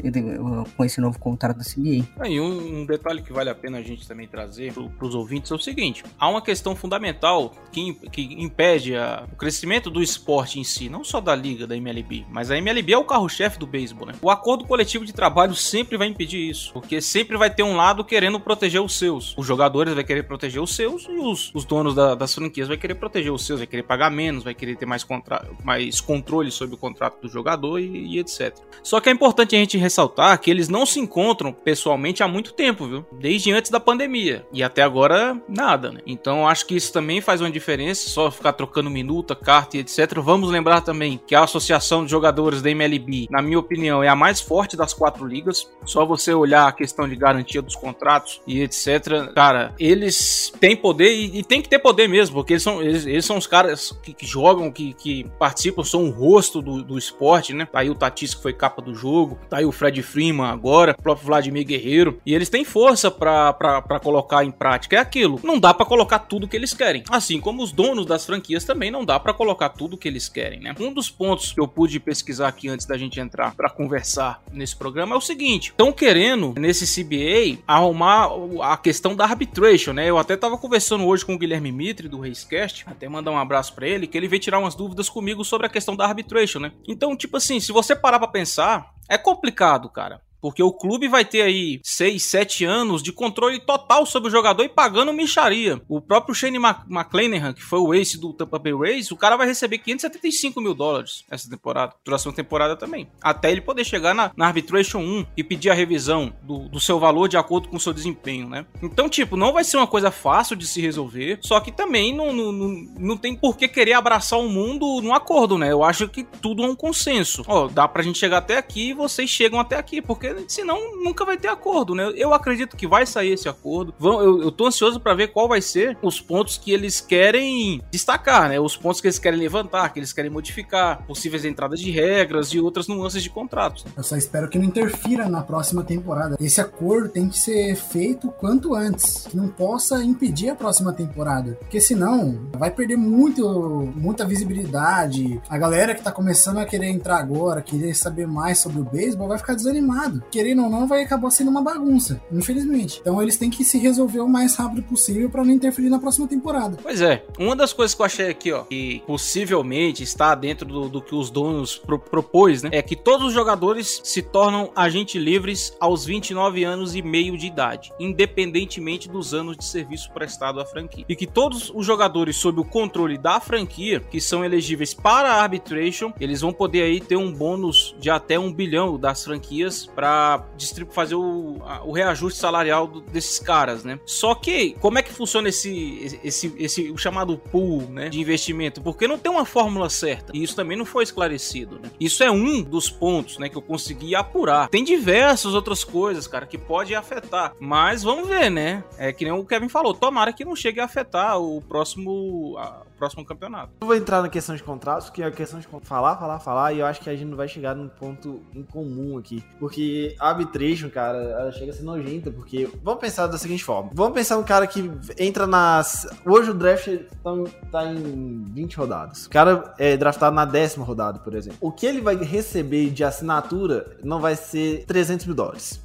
com 0.77 0.85
esse 0.85 1.01
novo 1.01 1.17
contrato 1.17 1.57
da 1.57 1.63
CBA. 1.63 2.27
e 2.27 2.39
um, 2.39 2.81
um 2.81 2.85
detalhe 2.85 3.21
que 3.21 3.33
vale 3.39 3.49
a 3.49 3.55
pena 3.55 3.77
a 3.77 3.81
gente 3.81 4.05
também 4.05 4.27
trazer 4.27 4.73
para 4.73 5.07
os 5.07 5.15
ouvintes 5.15 5.49
é 5.49 5.55
o 5.55 5.59
seguinte: 5.59 6.03
há 6.19 6.27
uma 6.27 6.41
questão 6.41 6.75
fundamental 6.75 7.53
que, 7.71 7.93
que 8.11 8.21
impede 8.37 8.95
a, 8.95 9.25
o 9.31 9.35
crescimento 9.37 9.89
do 9.89 10.03
esporte 10.03 10.59
em 10.59 10.63
si, 10.63 10.89
não 10.89 11.05
só 11.05 11.21
da 11.21 11.33
liga 11.33 11.65
da 11.65 11.77
MLB, 11.77 12.25
mas 12.29 12.51
a 12.51 12.57
MLB 12.57 12.91
é 12.91 12.97
o 12.97 13.05
carro-chefe 13.05 13.57
do 13.57 13.65
beisebol, 13.65 14.07
né? 14.07 14.13
O 14.21 14.29
acordo 14.29 14.65
coletivo 14.65 15.05
de 15.05 15.13
trabalho 15.13 15.55
sempre 15.55 15.97
vai 15.97 16.07
impedir 16.07 16.49
isso, 16.49 16.73
porque 16.73 16.99
sempre 16.99 17.37
vai 17.37 17.49
ter 17.49 17.63
um 17.63 17.77
lado 17.77 18.03
querendo 18.03 18.39
proteger 18.39 18.81
os 18.81 18.97
seus. 18.97 19.33
Os 19.37 19.45
jogadores 19.45 19.93
vai 19.93 20.03
querer 20.03 20.23
proteger 20.23 20.61
os 20.61 20.75
seus 20.75 21.05
e 21.05 21.17
os, 21.17 21.51
os 21.55 21.63
donos 21.63 21.95
da, 21.95 22.15
das 22.15 22.35
franquias 22.35 22.67
vai 22.67 22.77
querer 22.77 22.95
proteger 22.95 23.31
os 23.31 23.45
seus, 23.45 23.59
vai 23.59 23.67
querer 23.67 23.83
pagar 23.83 24.09
menos, 24.09 24.43
vai 24.43 24.53
querer 24.53 24.75
ter 24.75 24.85
mais, 24.85 25.05
contra, 25.05 25.47
mais 25.63 26.01
controle 26.01 26.51
sobre 26.51 26.75
o 26.75 26.77
contrato 26.77 27.21
do 27.21 27.29
jogador 27.29 27.79
e, 27.79 28.15
e 28.15 28.19
etc. 28.19 28.53
Só 28.83 28.99
que 28.99 29.07
é 29.07 29.11
importante 29.13 29.55
a 29.55 29.59
gente 29.59 29.77
ressaltar 29.77 30.37
que 30.39 30.51
eles 30.51 30.67
não 30.67 30.85
se 30.85 30.99
encontram 30.99 31.53
pessoalmente 31.53 32.21
há 32.21 32.27
muito 32.27 32.51
tempo, 32.53 32.85
viu? 32.85 33.05
Desde 33.29 33.51
antes 33.51 33.69
da 33.69 33.79
pandemia. 33.79 34.43
E 34.51 34.63
até 34.63 34.81
agora, 34.81 35.39
nada, 35.47 35.91
né? 35.91 35.99
Então 36.07 36.47
acho 36.47 36.65
que 36.65 36.75
isso 36.75 36.91
também 36.91 37.21
faz 37.21 37.41
uma 37.41 37.51
diferença, 37.51 38.09
só 38.09 38.31
ficar 38.31 38.53
trocando 38.53 38.89
minuta, 38.89 39.35
carta 39.35 39.77
e 39.77 39.81
etc. 39.81 40.17
Vamos 40.19 40.49
lembrar 40.49 40.81
também 40.81 41.21
que 41.27 41.35
a 41.35 41.43
Associação 41.43 42.03
de 42.03 42.09
Jogadores 42.09 42.63
da 42.63 42.71
MLB, 42.71 43.27
na 43.29 43.39
minha 43.39 43.59
opinião, 43.59 44.01
é 44.01 44.07
a 44.07 44.15
mais 44.15 44.41
forte 44.41 44.75
das 44.75 44.95
quatro 44.95 45.27
ligas. 45.27 45.69
Só 45.85 46.07
você 46.07 46.33
olhar 46.33 46.67
a 46.67 46.71
questão 46.71 47.07
de 47.07 47.15
garantia 47.15 47.61
dos 47.61 47.75
contratos 47.75 48.41
e 48.47 48.63
etc. 48.63 49.31
Cara, 49.35 49.75
eles 49.79 50.51
têm 50.59 50.75
poder 50.75 51.13
e, 51.13 51.37
e 51.37 51.43
tem 51.43 51.61
que 51.61 51.69
ter 51.69 51.77
poder 51.77 52.09
mesmo, 52.09 52.33
porque 52.33 52.53
eles 52.53 52.63
são, 52.63 52.81
eles, 52.81 53.05
eles 53.05 53.25
são 53.25 53.37
os 53.37 53.45
caras 53.45 53.91
que, 54.01 54.11
que 54.11 54.25
jogam, 54.25 54.71
que, 54.71 54.91
que, 54.95 55.29
participam, 55.37 55.83
são 55.83 56.05
o 56.05 56.09
rosto 56.09 56.63
do, 56.63 56.81
do 56.81 56.97
esporte, 56.97 57.53
né? 57.53 57.67
Tá 57.71 57.81
aí 57.81 57.91
o 57.91 57.95
Tatis 57.95 58.33
que 58.33 58.41
foi 58.41 58.53
capa 58.53 58.81
do 58.81 58.95
jogo, 58.95 59.37
tá 59.47 59.57
aí 59.57 59.65
o 59.65 59.71
Fred 59.71 60.01
Freeman 60.01 60.47
agora, 60.47 60.95
o 60.97 61.03
próprio 61.03 61.27
Vladimir 61.27 61.67
Guerreiro, 61.67 62.19
e 62.25 62.33
eles 62.33 62.49
têm 62.49 62.65
força 62.65 63.18
pra 63.19 63.99
colocar 64.01 64.43
em 64.43 64.51
prática. 64.51 64.95
É 64.95 64.99
aquilo. 64.99 65.39
Não 65.43 65.59
dá 65.59 65.73
pra 65.73 65.85
colocar 65.85 66.19
tudo 66.19 66.47
que 66.47 66.55
eles 66.55 66.73
querem. 66.73 67.03
Assim 67.09 67.39
como 67.39 67.61
os 67.61 67.71
donos 67.71 68.05
das 68.05 68.25
franquias 68.25 68.63
também 68.63 68.89
não 68.89 69.03
dá 69.03 69.19
pra 69.19 69.33
colocar 69.33 69.69
tudo 69.69 69.97
que 69.97 70.07
eles 70.07 70.29
querem, 70.29 70.59
né? 70.59 70.73
Um 70.79 70.93
dos 70.93 71.09
pontos 71.09 71.51
que 71.51 71.59
eu 71.59 71.67
pude 71.67 71.99
pesquisar 71.99 72.47
aqui 72.47 72.69
antes 72.69 72.85
da 72.85 72.97
gente 72.97 73.19
entrar 73.19 73.53
pra 73.55 73.69
conversar 73.69 74.41
nesse 74.51 74.75
programa 74.75 75.15
é 75.15 75.17
o 75.17 75.21
seguinte: 75.21 75.69
estão 75.69 75.91
querendo, 75.91 76.53
nesse 76.57 76.85
CBA, 76.85 77.61
arrumar 77.67 78.29
a 78.61 78.77
questão 78.77 79.15
da 79.15 79.25
arbitration, 79.25 79.93
né? 79.93 80.09
Eu 80.09 80.17
até 80.17 80.37
tava 80.37 80.57
conversando 80.57 81.05
hoje 81.05 81.25
com 81.25 81.33
o 81.33 81.37
Guilherme 81.37 81.71
Mitre 81.71 82.07
do 82.07 82.21
Racecast, 82.21 82.85
até 82.87 83.09
mandar 83.09 83.31
um 83.31 83.37
abraço 83.37 83.73
pra 83.73 83.87
ele, 83.87 84.07
que 84.07 84.17
ele 84.17 84.27
veio 84.27 84.41
tirar 84.41 84.59
umas 84.59 84.75
dúvidas 84.75 85.09
comigo 85.09 85.43
sobre 85.43 85.67
a 85.67 85.69
questão 85.69 85.95
da 85.95 86.05
arbitration, 86.05 86.59
né? 86.59 86.71
Então, 86.87 87.15
tipo 87.15 87.37
assim, 87.37 87.59
se 87.59 87.71
você 87.71 87.95
parar 87.95 88.19
pra 88.19 88.27
pensar, 88.27 88.93
é 89.09 89.17
complicado, 89.17 89.89
cara. 89.89 90.21
Porque 90.41 90.63
o 90.63 90.71
clube 90.71 91.07
vai 91.07 91.25
ter 91.25 91.41
aí 91.41 91.79
6, 91.83 92.23
7 92.23 92.65
anos 92.65 93.03
de 93.03 93.11
controle 93.11 93.59
total 93.59 94.05
sobre 94.05 94.29
o 94.29 94.31
jogador 94.31 94.63
e 94.63 94.69
pagando 94.69 95.13
micharia. 95.13 95.81
O 95.87 96.01
próprio 96.01 96.35
Shane 96.35 96.57
McClanahan, 96.57 97.53
que 97.53 97.61
foi 97.61 97.79
o 97.79 97.93
ace 97.93 98.19
do 98.19 98.33
Tampa 98.33 98.59
Bay 98.59 98.73
Rays, 98.73 99.11
o 99.11 99.17
cara 99.17 99.35
vai 99.35 99.47
receber 99.47 99.79
575 99.79 100.61
mil 100.61 100.73
dólares 100.73 101.25
essa 101.29 101.49
temporada. 101.49 101.93
Próxima 102.03 102.33
temporada 102.33 102.75
também. 102.75 103.09
Até 103.21 103.51
ele 103.51 103.61
poder 103.61 103.83
chegar 103.83 104.13
na, 104.13 104.31
na 104.35 104.47
Arbitration 104.47 104.99
1 104.99 105.25
e 105.37 105.43
pedir 105.43 105.69
a 105.69 105.73
revisão 105.73 106.33
do, 106.43 106.69
do 106.69 106.79
seu 106.79 106.99
valor 106.99 107.27
de 107.27 107.37
acordo 107.37 107.69
com 107.69 107.77
o 107.77 107.79
seu 107.79 107.93
desempenho, 107.93 108.47
né? 108.47 108.65
Então, 108.81 109.09
tipo, 109.09 109.35
não 109.35 109.53
vai 109.53 109.63
ser 109.63 109.77
uma 109.77 109.87
coisa 109.87 110.11
fácil 110.11 110.55
de 110.55 110.65
se 110.67 110.81
resolver. 110.81 111.39
Só 111.41 111.59
que 111.59 111.71
também 111.71 112.15
não, 112.15 112.33
não, 112.33 112.51
não, 112.51 112.69
não 112.97 113.17
tem 113.17 113.35
por 113.35 113.57
que 113.57 113.67
querer 113.67 113.93
abraçar 113.93 114.39
o 114.39 114.49
mundo 114.49 115.01
num 115.01 115.13
acordo, 115.13 115.57
né? 115.57 115.71
Eu 115.71 115.83
acho 115.83 116.07
que 116.07 116.23
tudo 116.23 116.63
é 116.63 116.67
um 116.67 116.75
consenso. 116.75 117.43
Ó, 117.47 117.67
dá 117.67 117.87
pra 117.87 118.03
gente 118.03 118.17
chegar 118.17 118.37
até 118.37 118.57
aqui 118.57 118.89
e 118.89 118.93
vocês 118.93 119.29
chegam 119.29 119.59
até 119.59 119.77
aqui. 119.77 120.01
Porque 120.01 120.28
porque 120.33 120.53
senão 120.53 120.95
nunca 121.03 121.23
vai 121.25 121.37
ter 121.37 121.47
acordo, 121.47 121.93
né? 121.93 122.11
Eu 122.15 122.33
acredito 122.33 122.75
que 122.75 122.87
vai 122.87 123.05
sair 123.05 123.33
esse 123.33 123.47
acordo. 123.47 123.93
Eu, 124.01 124.41
eu 124.41 124.51
tô 124.51 124.67
ansioso 124.67 124.99
para 124.99 125.13
ver 125.13 125.29
qual 125.29 125.47
vai 125.47 125.61
ser 125.61 125.97
os 126.01 126.19
pontos 126.19 126.57
que 126.57 126.71
eles 126.71 126.99
querem 126.99 127.81
destacar, 127.91 128.49
né? 128.49 128.59
Os 128.59 128.75
pontos 128.75 128.99
que 128.99 129.07
eles 129.07 129.19
querem 129.19 129.39
levantar, 129.39 129.89
que 129.89 129.99
eles 129.99 130.13
querem 130.13 130.31
modificar, 130.31 131.05
possíveis 131.05 131.45
entradas 131.45 131.79
de 131.79 131.91
regras 131.91 132.49
e 132.49 132.59
outras 132.59 132.87
nuances 132.87 133.21
de 133.21 133.29
contratos. 133.29 133.85
Eu 133.95 134.03
só 134.03 134.15
espero 134.15 134.49
que 134.49 134.57
não 134.57 134.65
interfira 134.65 135.29
na 135.29 135.41
próxima 135.41 135.83
temporada. 135.83 136.35
Esse 136.39 136.59
acordo 136.59 137.09
tem 137.09 137.29
que 137.29 137.37
ser 137.37 137.75
feito 137.75 138.29
quanto 138.31 138.73
antes, 138.73 139.27
que 139.27 139.37
não 139.37 139.47
possa 139.47 140.03
impedir 140.03 140.49
a 140.49 140.55
próxima 140.55 140.93
temporada, 140.93 141.57
porque 141.59 141.79
senão 141.79 142.49
vai 142.53 142.71
perder 142.71 142.97
muito, 142.97 143.91
muita 143.95 144.25
visibilidade. 144.25 145.41
A 145.49 145.57
galera 145.57 145.93
que 145.93 146.01
tá 146.01 146.11
começando 146.11 146.57
a 146.57 146.65
querer 146.65 146.87
entrar 146.87 147.17
agora, 147.17 147.61
querer 147.61 147.93
saber 147.93 148.27
mais 148.27 148.59
sobre 148.59 148.79
o 148.79 148.83
beisebol, 148.83 149.27
vai 149.27 149.37
ficar 149.37 149.53
desanimado 149.53 150.18
querendo 150.31 150.63
ou 150.63 150.69
não, 150.69 150.87
vai 150.87 151.03
acabar 151.03 151.29
sendo 151.29 151.49
uma 151.49 151.61
bagunça, 151.61 152.21
infelizmente. 152.31 152.99
Então 153.01 153.21
eles 153.21 153.37
têm 153.37 153.49
que 153.49 153.63
se 153.63 153.77
resolver 153.77 154.19
o 154.19 154.27
mais 154.27 154.55
rápido 154.55 154.83
possível 154.83 155.29
para 155.29 155.43
não 155.43 155.51
interferir 155.51 155.89
na 155.89 155.99
próxima 155.99 156.27
temporada. 156.27 156.77
Pois 156.81 157.01
é, 157.01 157.25
uma 157.37 157.55
das 157.55 157.73
coisas 157.73 157.95
que 157.95 158.01
eu 158.01 158.05
achei 158.05 158.29
aqui, 158.29 158.51
ó, 158.51 158.63
que 158.63 159.01
possivelmente 159.05 160.03
está 160.03 160.35
dentro 160.35 160.67
do, 160.67 160.89
do 160.89 161.01
que 161.01 161.15
os 161.15 161.29
donos 161.29 161.77
pro, 161.77 161.99
propôs, 161.99 162.63
né, 162.63 162.69
é 162.73 162.81
que 162.81 162.95
todos 162.95 163.27
os 163.27 163.33
jogadores 163.33 164.01
se 164.03 164.21
tornam 164.21 164.71
agentes 164.75 165.21
livres 165.21 165.75
aos 165.79 166.05
29 166.05 166.63
anos 166.63 166.95
e 166.95 167.01
meio 167.01 167.37
de 167.37 167.47
idade, 167.47 167.91
independentemente 167.99 169.09
dos 169.09 169.33
anos 169.33 169.57
de 169.57 169.65
serviço 169.65 170.11
prestado 170.11 170.59
à 170.59 170.65
franquia. 170.65 171.05
E 171.07 171.15
que 171.15 171.27
todos 171.27 171.71
os 171.73 171.85
jogadores 171.85 172.35
sob 172.35 172.59
o 172.59 172.65
controle 172.65 173.17
da 173.17 173.39
franquia, 173.39 173.99
que 173.99 174.21
são 174.21 174.43
elegíveis 174.43 174.93
para 174.93 175.33
arbitration, 175.33 176.13
eles 176.19 176.41
vão 176.41 176.53
poder 176.53 176.83
aí 176.83 176.99
ter 176.99 177.15
um 177.15 177.31
bônus 177.31 177.95
de 177.99 178.09
até 178.09 178.39
um 178.39 178.51
bilhão 178.51 178.97
das 178.97 179.23
franquias 179.23 179.85
para 179.85 180.08
para 180.09 180.85
fazer 180.89 181.15
o, 181.15 181.57
o 181.85 181.91
reajuste 181.91 182.39
salarial 182.39 182.87
do, 182.87 183.01
desses 183.01 183.39
caras, 183.39 183.83
né? 183.83 183.99
Só 184.05 184.33
que 184.35 184.75
como 184.79 184.97
é 184.97 185.03
que 185.03 185.13
funciona 185.13 185.49
esse 185.49 186.19
esse 186.23 186.53
esse 186.57 186.91
o 186.91 186.97
chamado 186.97 187.37
pool, 187.37 187.81
né, 187.89 188.09
de 188.09 188.19
investimento? 188.19 188.81
Porque 188.81 189.07
não 189.07 189.17
tem 189.17 189.31
uma 189.31 189.45
fórmula 189.45 189.89
certa. 189.89 190.31
E 190.35 190.43
isso 190.43 190.55
também 190.55 190.77
não 190.77 190.85
foi 190.85 191.03
esclarecido, 191.03 191.79
né? 191.79 191.89
Isso 191.99 192.23
é 192.23 192.31
um 192.31 192.61
dos 192.61 192.89
pontos, 192.89 193.37
né, 193.37 193.49
que 193.49 193.57
eu 193.57 193.61
consegui 193.61 194.15
apurar. 194.15 194.69
Tem 194.69 194.83
diversas 194.83 195.53
outras 195.53 195.83
coisas, 195.83 196.27
cara, 196.27 196.45
que 196.45 196.57
pode 196.57 196.95
afetar, 196.95 197.53
mas 197.59 198.03
vamos 198.03 198.27
ver, 198.27 198.49
né? 198.49 198.83
É 198.97 199.13
que 199.13 199.23
nem 199.23 199.33
o 199.33 199.45
Kevin 199.45 199.69
falou, 199.69 199.93
tomara 199.93 200.33
que 200.33 200.45
não 200.45 200.55
chegue 200.55 200.79
a 200.79 200.85
afetar 200.85 201.39
o 201.39 201.61
próximo 201.61 202.55
a, 202.57 202.83
próximo 202.99 203.25
campeonato. 203.25 203.71
Eu 203.81 203.87
vou 203.87 203.95
entrar 203.95 204.21
na 204.21 204.29
questão 204.29 204.55
de 204.55 204.61
contratos, 204.61 205.09
que 205.09 205.23
é 205.23 205.25
a 205.25 205.31
questão 205.31 205.59
de 205.59 205.67
falar, 205.81 206.17
falar, 206.17 206.39
falar, 206.39 206.73
e 206.73 206.79
eu 206.79 206.85
acho 206.85 206.99
que 206.99 207.09
a 207.09 207.15
gente 207.15 207.29
não 207.29 207.37
vai 207.37 207.47
chegar 207.47 207.73
num 207.73 207.87
ponto 207.87 208.41
em 208.53 208.61
comum 208.61 209.17
aqui. 209.17 209.43
Porque 209.59 210.15
a 210.19 210.29
arbitration, 210.29 210.89
cara, 210.89 211.17
ela 211.17 211.51
chega 211.51 211.71
a 211.71 211.73
ser 211.75 211.83
nojenta, 211.83 212.29
porque 212.29 212.69
vamos 212.83 212.99
pensar 212.99 213.27
da 213.27 213.37
seguinte 213.37 213.63
forma. 213.63 213.89
Vamos 213.93 214.13
pensar 214.13 214.37
um 214.37 214.43
cara 214.43 214.67
que 214.67 214.91
entra 215.17 215.47
nas... 215.47 216.07
Hoje 216.25 216.51
o 216.51 216.53
draft 216.53 216.87
tá, 217.23 217.31
tá 217.71 217.85
em 217.85 218.43
20 218.49 218.75
rodadas. 218.75 219.25
O 219.25 219.29
cara 219.29 219.73
é 219.77 219.95
draftado 219.95 220.35
na 220.35 220.45
décima 220.45 220.85
rodada, 220.85 221.19
por 221.19 221.33
exemplo. 221.33 221.57
O 221.61 221.71
que 221.71 221.85
ele 221.85 222.01
vai 222.01 222.15
receber 222.17 222.89
de 222.89 223.03
assinatura 223.03 223.97
não 224.03 224.19
vai 224.19 224.35
ser 224.35 224.83
300 224.85 225.25
mil 225.25 225.35
dólares 225.35 225.81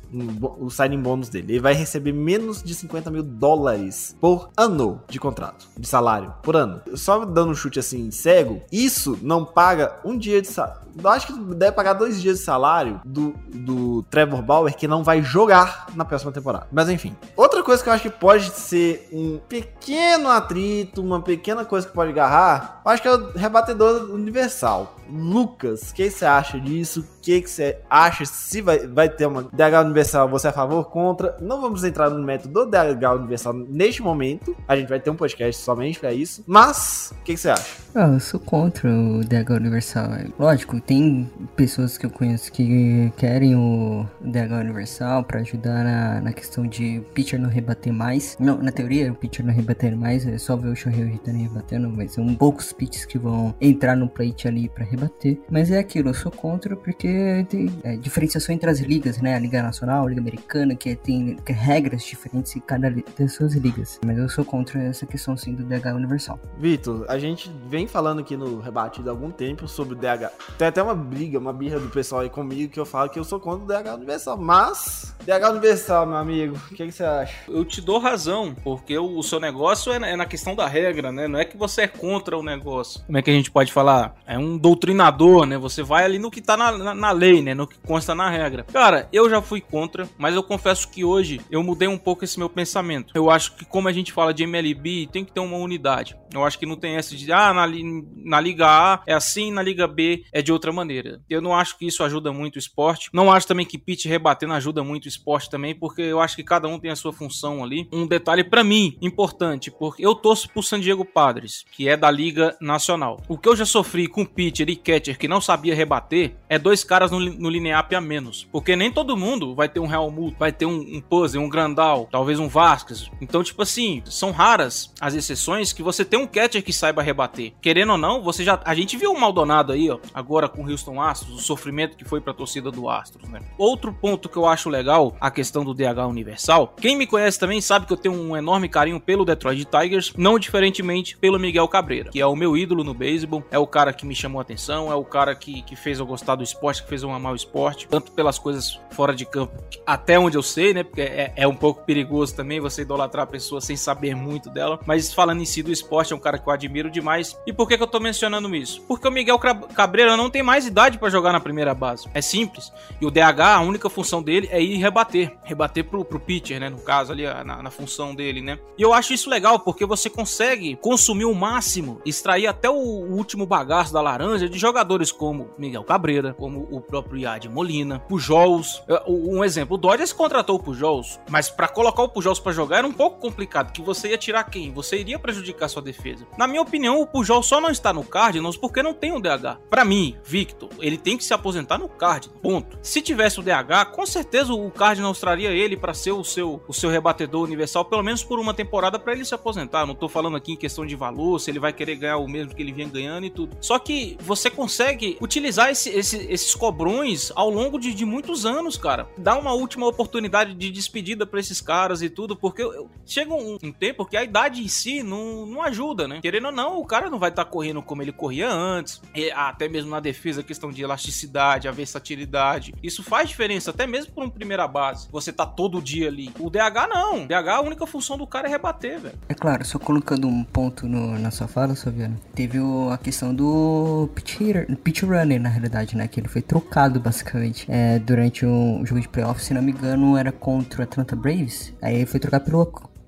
o 0.58 0.70
signing 0.70 1.00
bônus 1.00 1.28
dele. 1.28 1.54
Ele 1.54 1.60
vai 1.60 1.74
receber 1.74 2.12
menos 2.12 2.62
de 2.62 2.74
50 2.74 3.10
mil 3.10 3.22
dólares 3.22 4.16
por 4.20 4.50
ano 4.56 5.00
de 5.08 5.18
contrato, 5.18 5.68
de 5.78 5.86
salário, 5.86 6.34
por 6.42 6.56
ano. 6.56 6.80
Só 6.94 7.24
dando 7.24 7.50
um 7.50 7.54
chute 7.54 7.78
assim, 7.78 8.10
cego, 8.10 8.62
isso 8.70 9.18
não 9.22 9.44
paga 9.44 9.96
um 10.04 10.16
dia 10.16 10.40
de 10.40 10.48
salário. 10.48 10.84
Acho 11.04 11.26
que 11.26 11.54
deve 11.54 11.72
pagar 11.72 11.94
dois 11.94 12.22
dias 12.22 12.38
de 12.38 12.44
salário 12.44 13.00
do, 13.04 13.34
do 13.52 14.02
Trevor 14.04 14.42
Bauer, 14.42 14.76
que 14.76 14.86
não 14.86 15.02
vai 15.02 15.22
jogar 15.22 15.86
na 15.94 16.04
próxima 16.04 16.30
temporada. 16.30 16.68
Mas 16.70 16.88
enfim. 16.88 17.16
Outra 17.36 17.62
coisa 17.62 17.82
que 17.82 17.88
eu 17.88 17.92
acho 17.92 18.02
que 18.02 18.10
pode 18.10 18.50
ser 18.50 19.08
um 19.12 19.38
pequeno 19.48 20.28
atrito, 20.28 21.02
uma 21.02 21.20
pequena 21.20 21.64
coisa 21.64 21.86
que 21.86 21.92
pode 21.92 22.10
agarrar, 22.10 22.80
eu 22.84 22.90
acho 22.92 23.02
que 23.02 23.08
é 23.08 23.12
o 23.12 23.32
rebatedor 23.32 24.10
universal. 24.12 24.96
Lucas, 25.10 25.90
o 25.90 25.94
que 25.94 26.10
você 26.10 26.24
acha 26.24 26.60
disso? 26.60 27.04
O 27.24 27.40
que 27.40 27.46
você 27.46 27.78
acha? 27.88 28.26
Se 28.26 28.60
vai, 28.60 28.86
vai 28.86 29.08
ter 29.08 29.24
uma 29.24 29.44
DH 29.44 29.86
universal, 29.86 30.28
você 30.28 30.48
é 30.48 30.50
a 30.50 30.52
favor? 30.52 30.84
Contra? 30.90 31.34
Não 31.40 31.58
vamos 31.58 31.82
entrar 31.82 32.10
no 32.10 32.22
método 32.22 32.66
do 32.66 32.70
DH 32.70 33.14
universal 33.14 33.54
neste 33.54 34.02
momento. 34.02 34.54
A 34.68 34.76
gente 34.76 34.90
vai 34.90 35.00
ter 35.00 35.08
um 35.08 35.16
podcast 35.16 35.62
somente 35.62 35.98
para 35.98 36.12
isso. 36.12 36.44
Mas, 36.46 37.14
o 37.18 37.24
que 37.24 37.34
você 37.34 37.48
acha? 37.48 37.83
Ah, 37.96 38.08
eu 38.08 38.18
sou 38.18 38.40
contra 38.40 38.90
o 38.90 39.20
DH 39.20 39.50
universal. 39.50 40.10
Lógico, 40.36 40.80
tem 40.80 41.30
pessoas 41.54 41.96
que 41.96 42.04
eu 42.04 42.10
conheço 42.10 42.50
que 42.50 43.12
querem 43.16 43.54
o 43.54 44.04
DH 44.20 44.52
universal 44.62 45.22
para 45.22 45.38
ajudar 45.38 45.84
na, 45.84 46.20
na 46.20 46.32
questão 46.32 46.66
de 46.66 47.00
pitcher 47.14 47.40
não 47.40 47.48
rebater 47.48 47.92
mais. 47.92 48.36
Não, 48.40 48.60
na 48.60 48.72
teoria, 48.72 49.12
o 49.12 49.14
pitcher 49.14 49.46
não 49.46 49.54
rebater 49.54 49.96
mais, 49.96 50.26
é 50.26 50.36
só 50.38 50.56
ver 50.56 50.70
o 50.70 50.74
Shohei 50.74 51.04
Ohtani 51.04 51.44
rebatendo, 51.44 51.88
mas 51.88 52.14
são 52.14 52.34
poucos 52.34 52.72
pitches 52.72 53.04
que 53.04 53.16
vão 53.16 53.54
entrar 53.60 53.94
no 53.94 54.08
plate 54.08 54.48
ali 54.48 54.68
para 54.68 54.84
rebater. 54.84 55.38
Mas 55.48 55.70
é 55.70 55.78
aquilo, 55.78 56.08
eu 56.08 56.14
sou 56.14 56.32
contra 56.32 56.74
porque 56.74 57.46
tem 57.48 57.70
é, 57.84 57.96
diferenciação 57.96 58.52
entre 58.52 58.68
as 58.68 58.80
ligas, 58.80 59.20
né? 59.20 59.36
A 59.36 59.38
Liga 59.38 59.62
Nacional, 59.62 60.04
a 60.04 60.08
Liga 60.08 60.20
Americana, 60.20 60.74
que 60.74 60.96
tem 60.96 61.36
que 61.46 61.52
regras 61.52 62.02
diferentes 62.02 62.56
em 62.56 62.60
cada 62.60 62.92
das 63.16 63.34
suas 63.34 63.54
ligas. 63.54 64.00
Mas 64.04 64.18
eu 64.18 64.28
sou 64.28 64.44
contra 64.44 64.82
essa 64.82 65.06
questão 65.06 65.36
sim 65.36 65.54
do 65.54 65.62
DH 65.62 65.94
universal. 65.94 66.40
Vitor, 66.58 67.06
a 67.08 67.20
gente 67.20 67.52
vem 67.68 67.83
vem 67.84 67.88
falando 67.88 68.20
aqui 68.20 68.36
no 68.36 68.60
Rebatido 68.60 69.10
há 69.10 69.12
algum 69.12 69.30
tempo 69.30 69.68
sobre 69.68 69.94
o 69.94 69.96
DH. 69.96 70.30
Tem 70.56 70.68
até 70.68 70.82
uma 70.82 70.94
briga, 70.94 71.38
uma 71.38 71.52
birra 71.52 71.78
do 71.78 71.88
pessoal 71.88 72.22
aí 72.22 72.30
comigo 72.30 72.72
que 72.72 72.80
eu 72.80 72.86
falo 72.86 73.10
que 73.10 73.18
eu 73.18 73.24
sou 73.24 73.38
contra 73.38 73.64
o 73.64 73.66
DH 73.66 73.94
Universal. 73.94 74.38
Mas, 74.38 75.14
DH 75.24 75.50
Universal, 75.50 76.06
meu 76.06 76.16
amigo, 76.16 76.56
o 76.56 76.74
que, 76.74 76.86
que, 76.86 76.92
você 76.92 77.04
acha? 77.04 77.34
Eu 77.46 77.64
te 77.64 77.82
dou 77.82 77.98
razão, 77.98 78.54
porque 78.64 78.98
o, 78.98 79.22
seu 79.22 79.38
negócio 79.38 79.92
é, 79.92 80.12
é 80.12 80.16
na 80.16 80.24
questão 80.24 80.54
da 80.54 80.66
regra, 80.66 81.12
né? 81.12 81.28
Não 81.28 81.38
é 81.38 81.44
que 81.44 81.56
você 81.56 81.82
é 81.82 81.88
contra 81.88 82.38
o 82.38 82.42
negócio. 82.42 83.04
Como 83.04 83.18
é 83.18 83.22
que 83.22 83.30
a 83.30 83.34
gente 83.34 83.50
pode 83.50 83.70
falar? 83.70 84.14
É 84.26 84.38
um 84.38 84.56
doutrinador, 84.56 85.44
né? 85.44 85.58
Você 85.58 85.82
vai 85.82 86.04
ali 86.04 86.18
no 86.18 86.30
que 86.30 86.40
tá 86.40 86.56
na, 86.56 86.72
na, 86.72 86.94
na 86.94 87.10
lei, 87.10 87.42
né? 87.42 87.52
No 87.52 87.66
que 87.66 87.78
consta 87.78 88.14
na 88.14 88.30
regra. 88.30 88.64
Cara, 88.72 89.08
eu 89.12 89.28
já 89.28 89.42
fui 89.42 89.60
contra, 89.60 90.08
mas 90.16 90.34
eu 90.34 90.42
confesso 90.42 90.88
que 90.88 91.04
hoje 91.04 91.40
eu 91.50 91.62
mudei 91.62 91.88
um 91.88 91.98
pouco 91.98 92.24
esse 92.24 92.38
meu 92.38 92.48
pensamento. 92.48 93.12
Eu 93.14 93.30
acho 93.30 93.54
que, 93.56 93.64
como 93.64 93.88
a 93.88 93.92
gente 93.92 94.12
fala 94.12 94.32
de 94.32 94.44
MLB, 94.44 95.08
tem 95.12 95.24
que 95.24 95.32
ter 95.32 95.40
uma 95.40 95.58
unidade. 95.58 96.16
Eu 96.32 96.44
acho 96.44 96.58
que 96.58 96.66
não 96.66 96.76
tem 96.76 96.96
essa 96.96 97.14
de, 97.14 97.30
ah, 97.32 97.52
na, 97.52 97.66
na 97.82 98.40
Liga 98.40 98.66
A 98.66 99.02
é 99.06 99.14
assim, 99.14 99.50
na 99.50 99.62
Liga 99.62 99.86
B 99.86 100.24
é 100.32 100.42
de 100.42 100.52
outra 100.52 100.72
maneira. 100.72 101.20
Eu 101.28 101.40
não 101.40 101.54
acho 101.54 101.78
que 101.78 101.86
isso 101.86 102.02
ajuda 102.04 102.32
muito 102.32 102.56
o 102.56 102.58
esporte. 102.58 103.10
Não 103.12 103.32
acho 103.32 103.46
também 103.46 103.66
que 103.66 103.78
pitch 103.78 104.06
rebatendo 104.06 104.52
ajuda 104.52 104.84
muito 104.84 105.06
o 105.06 105.08
esporte 105.08 105.50
também, 105.50 105.74
porque 105.74 106.02
eu 106.02 106.20
acho 106.20 106.36
que 106.36 106.44
cada 106.44 106.68
um 106.68 106.78
tem 106.78 106.90
a 106.90 106.96
sua 106.96 107.12
função 107.12 107.62
ali. 107.62 107.88
Um 107.92 108.06
detalhe 108.06 108.44
para 108.44 108.64
mim 108.64 108.96
importante, 109.00 109.70
porque 109.70 110.04
eu 110.04 110.14
torço 110.14 110.48
pro 110.48 110.62
San 110.62 110.80
Diego 110.80 111.04
Padres, 111.04 111.64
que 111.72 111.88
é 111.88 111.96
da 111.96 112.10
Liga 112.10 112.56
Nacional. 112.60 113.20
O 113.28 113.38
que 113.38 113.48
eu 113.48 113.56
já 113.56 113.64
sofri 113.64 114.06
com 114.06 114.24
pitcher 114.24 114.68
e 114.68 114.76
catcher 114.76 115.18
que 115.18 115.28
não 115.28 115.40
sabia 115.40 115.74
rebater 115.74 116.36
é 116.48 116.58
dois 116.58 116.84
caras 116.84 117.10
no, 117.10 117.18
no 117.18 117.50
lineap 117.50 117.92
a 117.94 118.00
menos, 118.00 118.46
porque 118.50 118.76
nem 118.76 118.90
todo 118.90 119.16
mundo 119.16 119.54
vai 119.54 119.68
ter 119.68 119.80
um 119.80 119.86
Real 119.86 120.10
Muto, 120.10 120.38
vai 120.38 120.52
ter 120.52 120.66
um, 120.66 120.78
um 120.78 121.00
Puzzle, 121.00 121.42
um 121.42 121.48
Grandal, 121.48 122.08
talvez 122.10 122.38
um 122.38 122.48
Vasquez. 122.48 123.10
Então, 123.20 123.42
tipo 123.42 123.62
assim, 123.62 124.02
são 124.06 124.30
raras 124.30 124.92
as 125.00 125.14
exceções 125.14 125.72
que 125.72 125.82
você 125.82 126.04
tem 126.04 126.18
um 126.18 126.26
catcher 126.26 126.62
que 126.62 126.72
saiba 126.72 127.02
rebater. 127.02 127.52
Querendo 127.64 127.92
ou 127.92 127.98
não, 127.98 128.20
você 128.20 128.44
já. 128.44 128.60
A 128.62 128.74
gente 128.74 128.94
viu 128.94 129.10
o 129.10 129.18
Maldonado 129.18 129.72
aí, 129.72 129.90
ó, 129.90 129.98
agora 130.12 130.50
com 130.50 130.62
o 130.62 130.70
Houston 130.70 131.00
Astros, 131.00 131.34
o 131.34 131.42
sofrimento 131.42 131.96
que 131.96 132.04
foi 132.04 132.20
pra 132.20 132.34
torcida 132.34 132.70
do 132.70 132.90
Astros, 132.90 133.26
né? 133.30 133.40
Outro 133.56 133.90
ponto 133.90 134.28
que 134.28 134.36
eu 134.36 134.44
acho 134.44 134.68
legal, 134.68 135.16
a 135.18 135.30
questão 135.30 135.64
do 135.64 135.72
DH 135.72 136.06
universal. 136.06 136.74
Quem 136.78 136.94
me 136.94 137.06
conhece 137.06 137.40
também 137.40 137.62
sabe 137.62 137.86
que 137.86 137.92
eu 137.94 137.96
tenho 137.96 138.14
um 138.14 138.36
enorme 138.36 138.68
carinho 138.68 139.00
pelo 139.00 139.24
Detroit 139.24 139.64
Tigers, 139.64 140.12
não 140.14 140.38
diferentemente 140.38 141.16
pelo 141.16 141.40
Miguel 141.40 141.66
Cabreira, 141.66 142.10
que 142.10 142.20
é 142.20 142.26
o 142.26 142.36
meu 142.36 142.54
ídolo 142.54 142.84
no 142.84 142.92
beisebol, 142.92 143.42
é 143.50 143.58
o 143.58 143.66
cara 143.66 143.94
que 143.94 144.04
me 144.04 144.14
chamou 144.14 144.40
a 144.40 144.42
atenção, 144.42 144.92
é 144.92 144.94
o 144.94 145.04
cara 145.04 145.34
que, 145.34 145.62
que 145.62 145.74
fez 145.74 145.98
eu 145.98 146.04
gostar 146.04 146.34
do 146.34 146.44
esporte, 146.44 146.82
que 146.82 146.88
fez 146.90 147.02
eu 147.02 147.10
amar 147.10 147.32
o 147.32 147.36
esporte, 147.36 147.88
tanto 147.88 148.12
pelas 148.12 148.38
coisas 148.38 148.78
fora 148.90 149.14
de 149.14 149.24
campo, 149.24 149.54
até 149.86 150.18
onde 150.18 150.36
eu 150.36 150.42
sei, 150.42 150.74
né? 150.74 150.82
Porque 150.82 151.00
é, 151.00 151.32
é 151.34 151.48
um 151.48 151.56
pouco 151.56 151.82
perigoso 151.86 152.36
também 152.36 152.60
você 152.60 152.82
idolatrar 152.82 153.24
a 153.24 153.26
pessoa 153.26 153.62
sem 153.62 153.74
saber 153.74 154.14
muito 154.14 154.50
dela. 154.50 154.78
Mas 154.84 155.14
falando 155.14 155.40
em 155.40 155.46
si 155.46 155.62
do 155.62 155.72
esporte, 155.72 156.12
é 156.12 156.16
um 156.16 156.20
cara 156.20 156.36
que 156.36 156.46
eu 156.46 156.52
admiro 156.52 156.90
demais. 156.90 157.34
E 157.46 157.53
por 157.56 157.68
que, 157.68 157.76
que 157.76 157.82
eu 157.82 157.86
tô 157.86 158.00
mencionando 158.00 158.54
isso? 158.54 158.82
Porque 158.82 159.06
o 159.06 159.10
Miguel 159.10 159.38
Cabreira 159.38 160.16
não 160.16 160.30
tem 160.30 160.42
mais 160.42 160.66
idade 160.66 160.98
para 160.98 161.10
jogar 161.10 161.32
na 161.32 161.40
primeira 161.40 161.74
base. 161.74 162.08
É 162.12 162.20
simples. 162.20 162.72
E 163.00 163.06
o 163.06 163.10
DH, 163.10 163.40
a 163.40 163.60
única 163.60 163.88
função 163.88 164.22
dele 164.22 164.48
é 164.50 164.62
ir 164.62 164.76
rebater. 164.76 165.36
Rebater 165.44 165.84
pro, 165.84 166.04
pro 166.04 166.20
pitcher, 166.20 166.60
né? 166.60 166.68
No 166.68 166.78
caso 166.78 167.12
ali, 167.12 167.24
na, 167.24 167.62
na 167.62 167.70
função 167.70 168.14
dele, 168.14 168.40
né? 168.40 168.58
E 168.76 168.82
eu 168.82 168.92
acho 168.92 169.12
isso 169.12 169.30
legal, 169.30 169.58
porque 169.58 169.86
você 169.86 170.10
consegue 170.10 170.76
consumir 170.76 171.24
o 171.24 171.34
máximo, 171.34 172.00
extrair 172.04 172.46
até 172.46 172.68
o 172.68 172.74
último 172.74 173.46
bagaço 173.46 173.92
da 173.92 174.00
laranja 174.00 174.48
de 174.48 174.58
jogadores 174.58 175.10
como 175.12 175.50
Miguel 175.58 175.84
Cabreira, 175.84 176.34
como 176.34 176.68
o 176.70 176.80
próprio 176.80 177.20
Yad 177.20 177.46
Molina, 177.48 178.00
Pujols. 178.00 178.82
Um 179.06 179.44
exemplo, 179.44 179.76
o 179.76 179.78
Dodgers 179.78 180.12
contratou 180.12 180.56
o 180.56 180.62
Pujols, 180.62 181.20
mas 181.28 181.50
para 181.50 181.68
colocar 181.68 182.02
o 182.02 182.08
Pujols 182.08 182.38
para 182.38 182.52
jogar 182.52 182.78
era 182.78 182.86
um 182.86 182.92
pouco 182.92 183.20
complicado, 183.20 183.72
que 183.72 183.82
você 183.82 184.08
ia 184.08 184.18
tirar 184.18 184.44
quem? 184.44 184.72
Você 184.72 184.98
iria 184.98 185.18
prejudicar 185.18 185.68
sua 185.68 185.82
defesa. 185.82 186.26
Na 186.36 186.46
minha 186.46 186.62
opinião, 186.62 187.00
o 187.00 187.06
Só 187.42 187.60
não 187.60 187.70
está 187.70 187.92
no 187.92 188.04
Cardinals 188.04 188.56
porque 188.56 188.82
não 188.82 188.94
tem 188.94 189.12
um 189.12 189.20
DH. 189.20 189.58
Para 189.68 189.84
mim, 189.84 190.16
Victor, 190.24 190.70
ele 190.80 190.96
tem 190.96 191.16
que 191.16 191.24
se 191.24 191.34
aposentar 191.34 191.78
no 191.78 191.88
Cardinals. 191.88 192.40
Ponto. 192.40 192.78
Se 192.82 193.00
tivesse 193.00 193.40
o 193.40 193.42
DH, 193.42 193.90
com 193.92 194.06
certeza 194.06 194.52
o 194.52 194.70
Cardinals 194.70 195.18
traria 195.18 195.50
ele 195.50 195.76
para 195.76 195.94
ser 195.94 196.12
o 196.12 196.24
seu, 196.24 196.62
o 196.68 196.72
seu 196.72 196.90
rebatedor 196.90 197.42
universal, 197.42 197.84
pelo 197.84 198.02
menos 198.02 198.22
por 198.22 198.38
uma 198.38 198.54
temporada 198.54 198.98
para 198.98 199.12
ele 199.12 199.24
se 199.24 199.34
aposentar. 199.34 199.86
Não 199.86 199.94
tô 199.94 200.08
falando 200.08 200.36
aqui 200.36 200.52
em 200.52 200.56
questão 200.56 200.86
de 200.86 200.96
valor, 200.96 201.38
se 201.38 201.50
ele 201.50 201.58
vai 201.58 201.72
querer 201.72 201.96
ganhar 201.96 202.18
o 202.18 202.28
mesmo 202.28 202.54
que 202.54 202.62
ele 202.62 202.72
vinha 202.72 202.88
ganhando 202.88 203.26
e 203.26 203.30
tudo. 203.30 203.56
Só 203.60 203.78
que 203.78 204.16
você 204.20 204.50
consegue 204.50 205.16
utilizar 205.20 205.70
esse, 205.70 205.90
esse, 205.90 206.16
esses 206.30 206.54
cobrões 206.54 207.32
ao 207.34 207.50
longo 207.50 207.78
de, 207.78 207.94
de 207.94 208.04
muitos 208.04 208.46
anos, 208.46 208.76
cara. 208.76 209.08
Dá 209.16 209.36
uma 209.36 209.52
última 209.52 209.86
oportunidade 209.86 210.54
de 210.54 210.70
despedida 210.70 211.26
para 211.26 211.40
esses 211.40 211.60
caras 211.60 212.02
e 212.02 212.08
tudo, 212.08 212.36
porque 212.36 212.62
chega 213.06 213.32
um, 213.34 213.58
um, 213.62 213.72
tempo 213.72 214.04
que 214.04 214.16
a 214.16 214.24
idade 214.24 214.62
em 214.62 214.68
si 214.68 215.02
não, 215.02 215.46
não 215.46 215.62
ajuda, 215.62 216.06
né? 216.06 216.20
Querendo 216.20 216.46
ou 216.46 216.52
não, 216.52 216.78
o 216.78 216.86
cara 216.86 217.10
não 217.10 217.18
vai 217.18 217.23
estar 217.30 217.44
tá 217.44 217.50
correndo 217.50 217.82
como 217.82 218.02
ele 218.02 218.12
corria 218.12 218.50
antes, 218.50 219.00
até 219.34 219.68
mesmo 219.68 219.90
na 219.90 220.00
defesa, 220.00 220.42
questão 220.42 220.70
de 220.70 220.82
elasticidade, 220.82 221.68
a 221.68 221.72
versatilidade. 221.72 222.74
Isso 222.82 223.02
faz 223.02 223.28
diferença, 223.28 223.70
até 223.70 223.86
mesmo 223.86 224.12
por 224.12 224.24
uma 224.24 224.30
primeira 224.30 224.66
base. 224.66 225.08
Você 225.10 225.32
tá 225.32 225.46
todo 225.46 225.80
dia 225.80 226.08
ali. 226.08 226.32
O 226.38 226.50
DH 226.50 226.88
não. 226.88 227.24
O 227.24 227.26
DH, 227.26 227.48
a 227.48 227.60
única 227.60 227.86
função 227.86 228.16
do 228.16 228.26
cara 228.26 228.48
é 228.48 228.50
rebater, 228.50 229.00
velho. 229.00 229.18
É 229.28 229.34
claro, 229.34 229.64
só 229.64 229.78
colocando 229.78 230.28
um 230.28 230.44
ponto 230.44 230.86
no, 230.86 231.18
na 231.18 231.30
sua 231.30 231.46
fala, 231.46 231.74
Soviano, 231.74 232.18
teve 232.34 232.58
o, 232.58 232.90
a 232.90 232.98
questão 232.98 233.34
do 233.34 234.08
pitch, 234.14 234.38
pitch 234.82 235.02
runner, 235.02 235.40
na 235.40 235.48
realidade, 235.48 235.96
né? 235.96 236.08
Que 236.08 236.20
ele 236.20 236.28
foi 236.28 236.42
trocado, 236.42 237.00
basicamente, 237.00 237.66
é, 237.68 237.98
durante 237.98 238.46
um 238.46 238.84
jogo 238.84 239.00
de 239.00 239.08
playoff, 239.08 239.42
se 239.42 239.54
não 239.54 239.62
me 239.62 239.72
engano, 239.72 240.16
era 240.16 240.32
contra 240.32 240.80
o 240.80 240.84
Atlanta 240.84 241.16
Braves. 241.16 241.72
Aí 241.80 241.96
ele 241.96 242.06
foi 242.06 242.20
trocado 242.20 242.44
pelo 242.44 242.58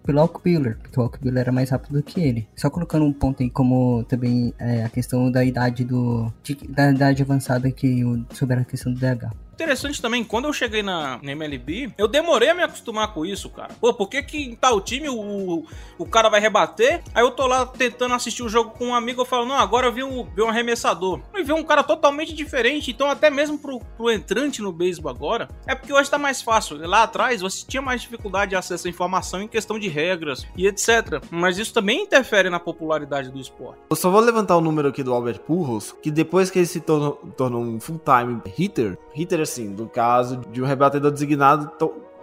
pelo 0.06 0.20
Alcubiller, 0.20 0.78
porque 0.78 0.98
o 0.98 1.02
Alcubiller 1.02 1.40
era 1.42 1.52
mais 1.52 1.70
rápido 1.70 1.94
do 1.94 2.02
que 2.02 2.20
ele. 2.20 2.48
Só 2.56 2.70
colocando 2.70 3.04
um 3.04 3.12
ponto 3.12 3.42
aí 3.42 3.50
como 3.50 4.04
também 4.04 4.54
é, 4.58 4.84
a 4.84 4.88
questão 4.88 5.30
da 5.30 5.44
idade 5.44 5.84
do 5.84 6.32
de, 6.42 6.54
da 6.68 6.90
idade 6.90 7.22
avançada 7.22 7.70
que 7.70 8.02
sobre 8.32 8.56
a 8.56 8.64
questão 8.64 8.92
do 8.92 9.00
DH. 9.00 9.30
Interessante 9.56 10.02
também, 10.02 10.22
quando 10.22 10.44
eu 10.44 10.52
cheguei 10.52 10.82
na, 10.82 11.18
na, 11.22 11.32
MLB, 11.32 11.90
eu 11.96 12.06
demorei 12.06 12.50
a 12.50 12.54
me 12.54 12.62
acostumar 12.62 13.14
com 13.14 13.24
isso, 13.24 13.48
cara. 13.48 13.74
Pô, 13.80 13.92
por 13.94 14.06
que 14.06 14.22
que 14.22 14.36
em 14.36 14.54
tal 14.54 14.82
time 14.82 15.08
o, 15.08 15.64
o 15.96 16.04
cara 16.04 16.28
vai 16.28 16.38
rebater? 16.40 17.02
Aí 17.14 17.24
eu 17.24 17.30
tô 17.30 17.46
lá 17.46 17.64
tentando 17.64 18.12
assistir 18.12 18.42
o 18.42 18.50
jogo 18.50 18.72
com 18.72 18.88
um 18.88 18.94
amigo, 18.94 19.22
eu 19.22 19.24
falo, 19.24 19.46
não, 19.46 19.54
agora 19.54 19.86
eu 19.86 19.92
vi 19.92 20.04
um, 20.04 20.24
vi 20.24 20.42
um 20.42 20.50
arremessador. 20.50 21.22
E 21.34 21.42
vi 21.42 21.54
um 21.54 21.64
cara 21.64 21.82
totalmente 21.82 22.34
diferente, 22.34 22.90
então 22.90 23.10
até 23.10 23.30
mesmo 23.30 23.58
pro, 23.58 23.80
pro 23.96 24.10
entrante 24.10 24.60
no 24.60 24.70
beisebol 24.70 25.10
agora, 25.10 25.48
é 25.66 25.74
porque 25.74 25.90
hoje 25.90 26.10
tá 26.10 26.18
mais 26.18 26.42
fácil. 26.42 26.76
Lá 26.86 27.04
atrás 27.04 27.40
você 27.40 27.64
tinha 27.66 27.80
mais 27.80 28.02
dificuldade 28.02 28.50
de 28.50 28.56
acesso 28.56 28.86
à 28.86 28.90
informação 28.90 29.40
em 29.40 29.48
questão 29.48 29.78
de 29.78 29.88
regras 29.88 30.46
e 30.54 30.66
etc. 30.66 31.22
Mas 31.30 31.56
isso 31.56 31.72
também 31.72 32.02
interfere 32.02 32.50
na 32.50 32.60
popularidade 32.60 33.30
do 33.30 33.40
esporte. 33.40 33.80
Eu 33.88 33.96
só 33.96 34.10
vou 34.10 34.20
levantar 34.20 34.54
o 34.58 34.60
número 34.60 34.88
aqui 34.88 35.02
do 35.02 35.14
Albert 35.14 35.38
Pujols, 35.40 35.96
que 36.02 36.10
depois 36.10 36.50
que 36.50 36.58
ele 36.58 36.66
se 36.66 36.80
tornou, 36.80 37.12
tornou 37.38 37.62
um 37.62 37.80
full-time 37.80 38.42
hitter, 38.58 38.98
hitter 39.14 39.45
assim, 39.46 39.72
do 39.72 39.87
caso 39.87 40.37
de 40.50 40.61
um 40.61 40.66
rebatedor 40.66 41.11
designado 41.11 41.70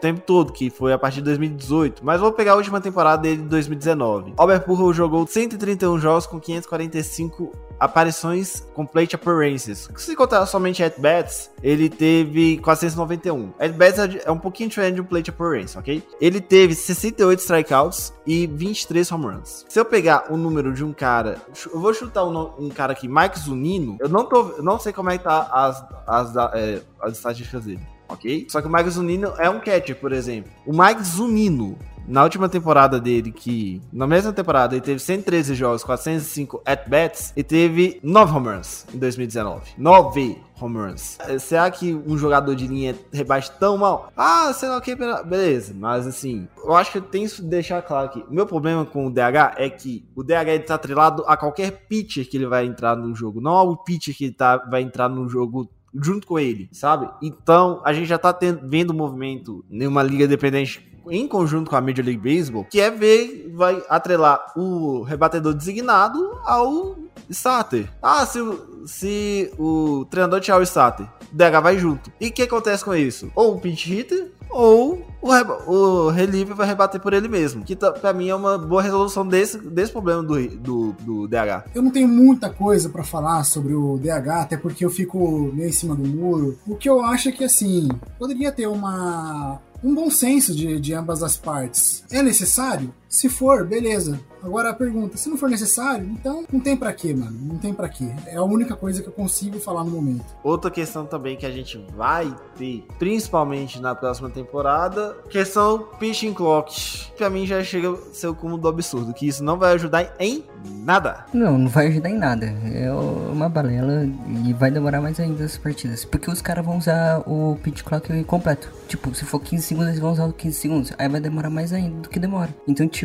tempo 0.03 0.21
todo, 0.25 0.51
que 0.51 0.69
foi 0.69 0.91
a 0.91 0.97
partir 0.97 1.17
de 1.17 1.23
2018. 1.23 2.03
Mas 2.03 2.19
vou 2.19 2.33
pegar 2.33 2.51
a 2.51 2.55
última 2.55 2.81
temporada 2.81 3.21
dele 3.21 3.41
de 3.41 3.47
2019. 3.47 4.33
Albert 4.35 4.65
Pujols 4.65 4.95
jogou 4.95 5.25
131 5.25 5.97
jogos 5.97 6.27
com 6.27 6.41
545 6.41 7.53
aparições 7.79 8.59
com 8.73 8.85
plate 8.85 9.15
appearances. 9.15 9.89
Se 9.95 10.15
contar 10.15 10.45
somente 10.45 10.83
at-bats, 10.83 11.51
ele 11.61 11.89
teve 11.89 12.57
491. 12.57 13.53
At-bats 13.57 13.99
é 14.25 14.29
um 14.29 14.37
pouquinho 14.37 14.69
diferente 14.69 14.95
de 14.95 15.01
um 15.01 15.05
plate 15.05 15.29
appearance, 15.29 15.77
ok? 15.77 16.03
Ele 16.19 16.41
teve 16.41 16.75
68 16.75 17.39
strikeouts 17.39 18.13
e 18.27 18.45
23 18.47 19.09
home 19.09 19.25
runs. 19.25 19.65
Se 19.69 19.79
eu 19.79 19.85
pegar 19.85 20.31
o 20.31 20.35
número 20.35 20.73
de 20.73 20.83
um 20.83 20.91
cara, 20.91 21.41
eu 21.73 21.79
vou 21.79 21.93
chutar 21.93 22.25
um, 22.25 22.65
um 22.65 22.69
cara 22.69 22.91
aqui, 22.91 23.07
Mike 23.07 23.39
Zunino, 23.39 23.97
eu 24.01 24.09
não, 24.09 24.25
tô, 24.25 24.49
eu 24.57 24.63
não 24.63 24.77
sei 24.77 24.91
como 24.91 25.09
é 25.09 25.17
que 25.17 25.23
tá 25.23 25.49
as, 25.51 25.85
as, 26.05 26.35
é, 26.53 26.81
as 27.01 27.13
estatísticas 27.13 27.63
dele 27.63 27.93
ok? 28.07 28.47
Só 28.49 28.61
que 28.61 28.67
o 28.67 28.71
Mike 28.71 28.89
Zunino 28.89 29.33
é 29.37 29.49
um 29.49 29.59
catcher, 29.59 29.95
por 29.95 30.11
exemplo. 30.11 30.51
O 30.65 30.71
Mike 30.71 31.03
Zunino, 31.03 31.77
na 32.07 32.23
última 32.23 32.49
temporada 32.49 32.99
dele, 32.99 33.31
que 33.31 33.81
na 33.91 34.05
mesma 34.05 34.33
temporada 34.33 34.75
ele 34.75 34.81
teve 34.81 34.99
113 34.99 35.55
jogos, 35.55 35.83
405 35.83 36.61
at-bats, 36.65 37.33
e 37.35 37.43
teve 37.43 37.99
9 38.03 38.35
home 38.35 38.47
runs 38.49 38.85
em 38.93 38.97
2019. 38.97 39.71
9 39.77 40.37
home 40.59 40.77
runs. 40.77 41.17
Será 41.39 41.69
que 41.71 41.93
um 41.93 42.17
jogador 42.17 42.55
de 42.55 42.67
linha 42.67 42.95
rebate 43.11 43.51
tão 43.59 43.77
mal? 43.77 44.11
Ah, 44.15 44.51
sei 44.53 44.69
lá 44.69 44.77
o 44.77 44.81
que, 44.81 44.95
beleza. 44.95 45.73
Mas 45.75 46.05
assim, 46.05 46.47
eu 46.63 46.75
acho 46.75 46.91
que 46.91 46.97
eu 46.97 47.01
tenho 47.01 47.29
que 47.29 47.41
deixar 47.41 47.81
claro 47.81 48.07
aqui. 48.07 48.23
O 48.29 48.33
meu 48.33 48.45
problema 48.45 48.85
com 48.85 49.07
o 49.07 49.09
DH 49.09 49.55
é 49.57 49.69
que 49.69 50.05
o 50.15 50.23
DH 50.23 50.47
ele 50.47 50.59
tá 50.59 50.75
atrelado 50.75 51.23
a 51.27 51.37
qualquer 51.37 51.85
pitcher 51.87 52.29
que 52.29 52.37
ele 52.37 52.47
vai 52.47 52.65
entrar 52.65 52.95
no 52.95 53.15
jogo, 53.15 53.41
não 53.41 53.51
ao 53.51 53.77
pitcher 53.77 54.15
que 54.15 54.25
ele 54.25 54.33
tá, 54.33 54.57
vai 54.57 54.81
entrar 54.81 55.09
no 55.09 55.27
jogo 55.27 55.69
junto 55.93 56.25
com 56.27 56.39
ele, 56.39 56.69
sabe? 56.71 57.10
Então, 57.21 57.82
a 57.84 57.93
gente 57.93 58.08
já 58.08 58.17
tá 58.17 58.34
tendo, 58.34 58.67
vendo 58.67 58.89
o 58.89 58.93
movimento 58.93 59.63
uma 59.69 60.03
liga 60.03 60.27
dependente 60.27 60.92
em 61.09 61.27
conjunto 61.27 61.69
com 61.69 61.75
a 61.75 61.81
Major 61.81 62.05
League 62.05 62.17
Baseball, 62.17 62.65
que 62.65 62.79
é 62.79 62.89
ver, 62.89 63.51
vai 63.53 63.83
atrelar 63.89 64.53
o 64.55 65.03
rebatedor 65.03 65.53
designado 65.53 66.39
ao 66.45 66.97
starter. 67.29 67.89
Ah, 68.01 68.25
se, 68.25 68.39
se 68.85 69.51
o 69.57 70.05
treinador 70.09 70.39
tirar 70.39 70.59
o 70.59 70.63
starter, 70.63 71.05
o 71.05 71.35
DH 71.35 71.61
vai 71.61 71.77
junto. 71.77 72.11
E 72.19 72.27
o 72.27 72.31
que 72.31 72.43
acontece 72.43 72.83
com 72.83 72.95
isso? 72.95 73.31
Ou 73.35 73.55
o 73.55 73.59
pinch 73.59 73.89
hitter, 73.89 74.31
ou 74.49 75.01
o, 75.21 75.71
o 75.71 76.09
reliever 76.09 76.55
vai 76.55 76.67
rebater 76.67 77.01
por 77.01 77.11
ele 77.11 77.27
mesmo. 77.27 77.63
Que 77.63 77.75
para 77.75 78.13
mim 78.13 78.29
é 78.29 78.35
uma 78.35 78.57
boa 78.57 78.81
resolução 78.81 79.27
desse, 79.27 79.57
desse 79.57 79.91
problema 79.91 80.21
do, 80.21 80.47
do, 80.47 80.91
do 80.93 81.27
DH. 81.27 81.69
Eu 81.73 81.81
não 81.81 81.91
tenho 81.91 82.07
muita 82.07 82.49
coisa 82.49 82.89
para 82.89 83.03
falar 83.03 83.43
sobre 83.43 83.73
o 83.73 83.97
DH, 83.97 84.29
até 84.41 84.57
porque 84.57 84.85
eu 84.85 84.89
fico 84.89 85.51
meio 85.53 85.69
em 85.69 85.73
cima 85.73 85.95
do 85.95 86.07
muro. 86.07 86.57
O 86.67 86.75
que 86.75 86.87
eu 86.87 87.03
acho 87.03 87.29
é 87.29 87.31
que 87.31 87.43
assim, 87.43 87.89
poderia 88.19 88.51
ter 88.51 88.67
uma 88.67 89.59
um 89.83 89.93
bom 89.93 90.09
senso 90.09 90.55
de, 90.55 90.79
de 90.79 90.93
ambas 90.93 91.21
as 91.21 91.35
partes. 91.35 92.03
É 92.09 92.23
necessário? 92.23 92.93
Se 93.13 93.30
for, 93.30 93.63
beleza. 93.63 94.19
Agora 94.41 94.71
a 94.71 94.73
pergunta, 94.73 95.15
se 95.17 95.30
não 95.30 95.38
for 95.38 95.49
necessário, 95.49 96.06
então 96.06 96.43
não 96.52 96.60
tem 96.60 96.76
para 96.76 96.91
quê, 96.91 97.13
mano. 97.13 97.38
Não 97.39 97.58
tem 97.58 97.73
para 97.73 97.88
quê. 97.88 98.10
É 98.26 98.36
a 98.36 98.43
única 98.43 98.76
coisa 98.76 99.02
que 99.02 99.08
eu 99.08 99.13
consigo 99.13 99.60
falar 99.60 99.84
no 99.84 99.91
momento. 99.91 100.26
Outra 100.43 100.71
questão 100.71 101.06
também 101.06 101.38
que 101.38 101.45
a 101.45 101.52
gente 101.52 101.78
vai 101.95 102.36
ter, 102.58 102.84
principalmente 102.97 103.80
na 103.80 103.93
próxima 103.93 104.30
temporada, 104.32 105.15
questão 105.30 105.88
pitching 105.99 106.34
clock. 106.34 107.13
Pra 107.15 107.30
mim 107.30 107.45
já 107.45 107.63
chega 107.63 107.91
a 107.91 108.13
ser 108.13 108.28
o 108.28 108.36
cúmulo 108.36 108.60
do 108.60 108.67
absurdo, 108.67 109.13
que 109.13 109.28
isso 109.28 109.43
não 109.43 109.58
vai 109.58 109.73
ajudar 109.73 110.13
em 110.19 110.43
nada. 110.84 111.26
Não, 111.34 111.58
não 111.58 111.69
vai 111.69 111.88
ajudar 111.88 112.10
em 112.10 112.17
nada. 112.17 112.47
É 112.73 112.91
uma 112.91 113.47
balela 113.47 114.06
e 114.45 114.52
vai 114.52 114.71
demorar 114.71 114.99
mais 114.99 115.19
ainda 115.19 115.45
as 115.45 115.58
partidas. 115.58 116.04
Porque 116.04 116.30
os 116.30 116.41
caras 116.41 116.65
vão 116.65 116.80
usar 116.80 117.19
o 117.19 117.58
pitch 117.63 117.84
clock 117.84 118.23
completo. 118.26 118.69
Tipo, 118.88 119.13
se 119.15 119.23
for 119.23 119.39
15 119.39 119.63
segundos, 119.63 119.89
eles 119.89 120.02
vão 120.02 120.12
usar 120.12 120.32
15 120.32 120.58
segundos. 120.58 120.93
Aí 120.97 121.08
vai 121.08 121.21
demorar 121.21 121.49
mais 121.49 121.71
ainda 121.71 122.02
do 122.02 122.10
que 122.10 122.19
demora. 122.19 122.54
Então, 122.67 122.88
tipo, 122.88 123.02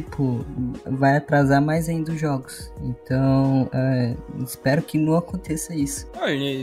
vai 0.86 1.16
atrasar 1.16 1.62
mais 1.62 1.88
ainda 1.88 2.12
os 2.12 2.20
jogos. 2.20 2.72
Então, 2.82 3.68
é, 3.72 4.14
espero 4.42 4.82
que 4.82 4.98
não 4.98 5.16
aconteça 5.16 5.74
isso. 5.74 6.10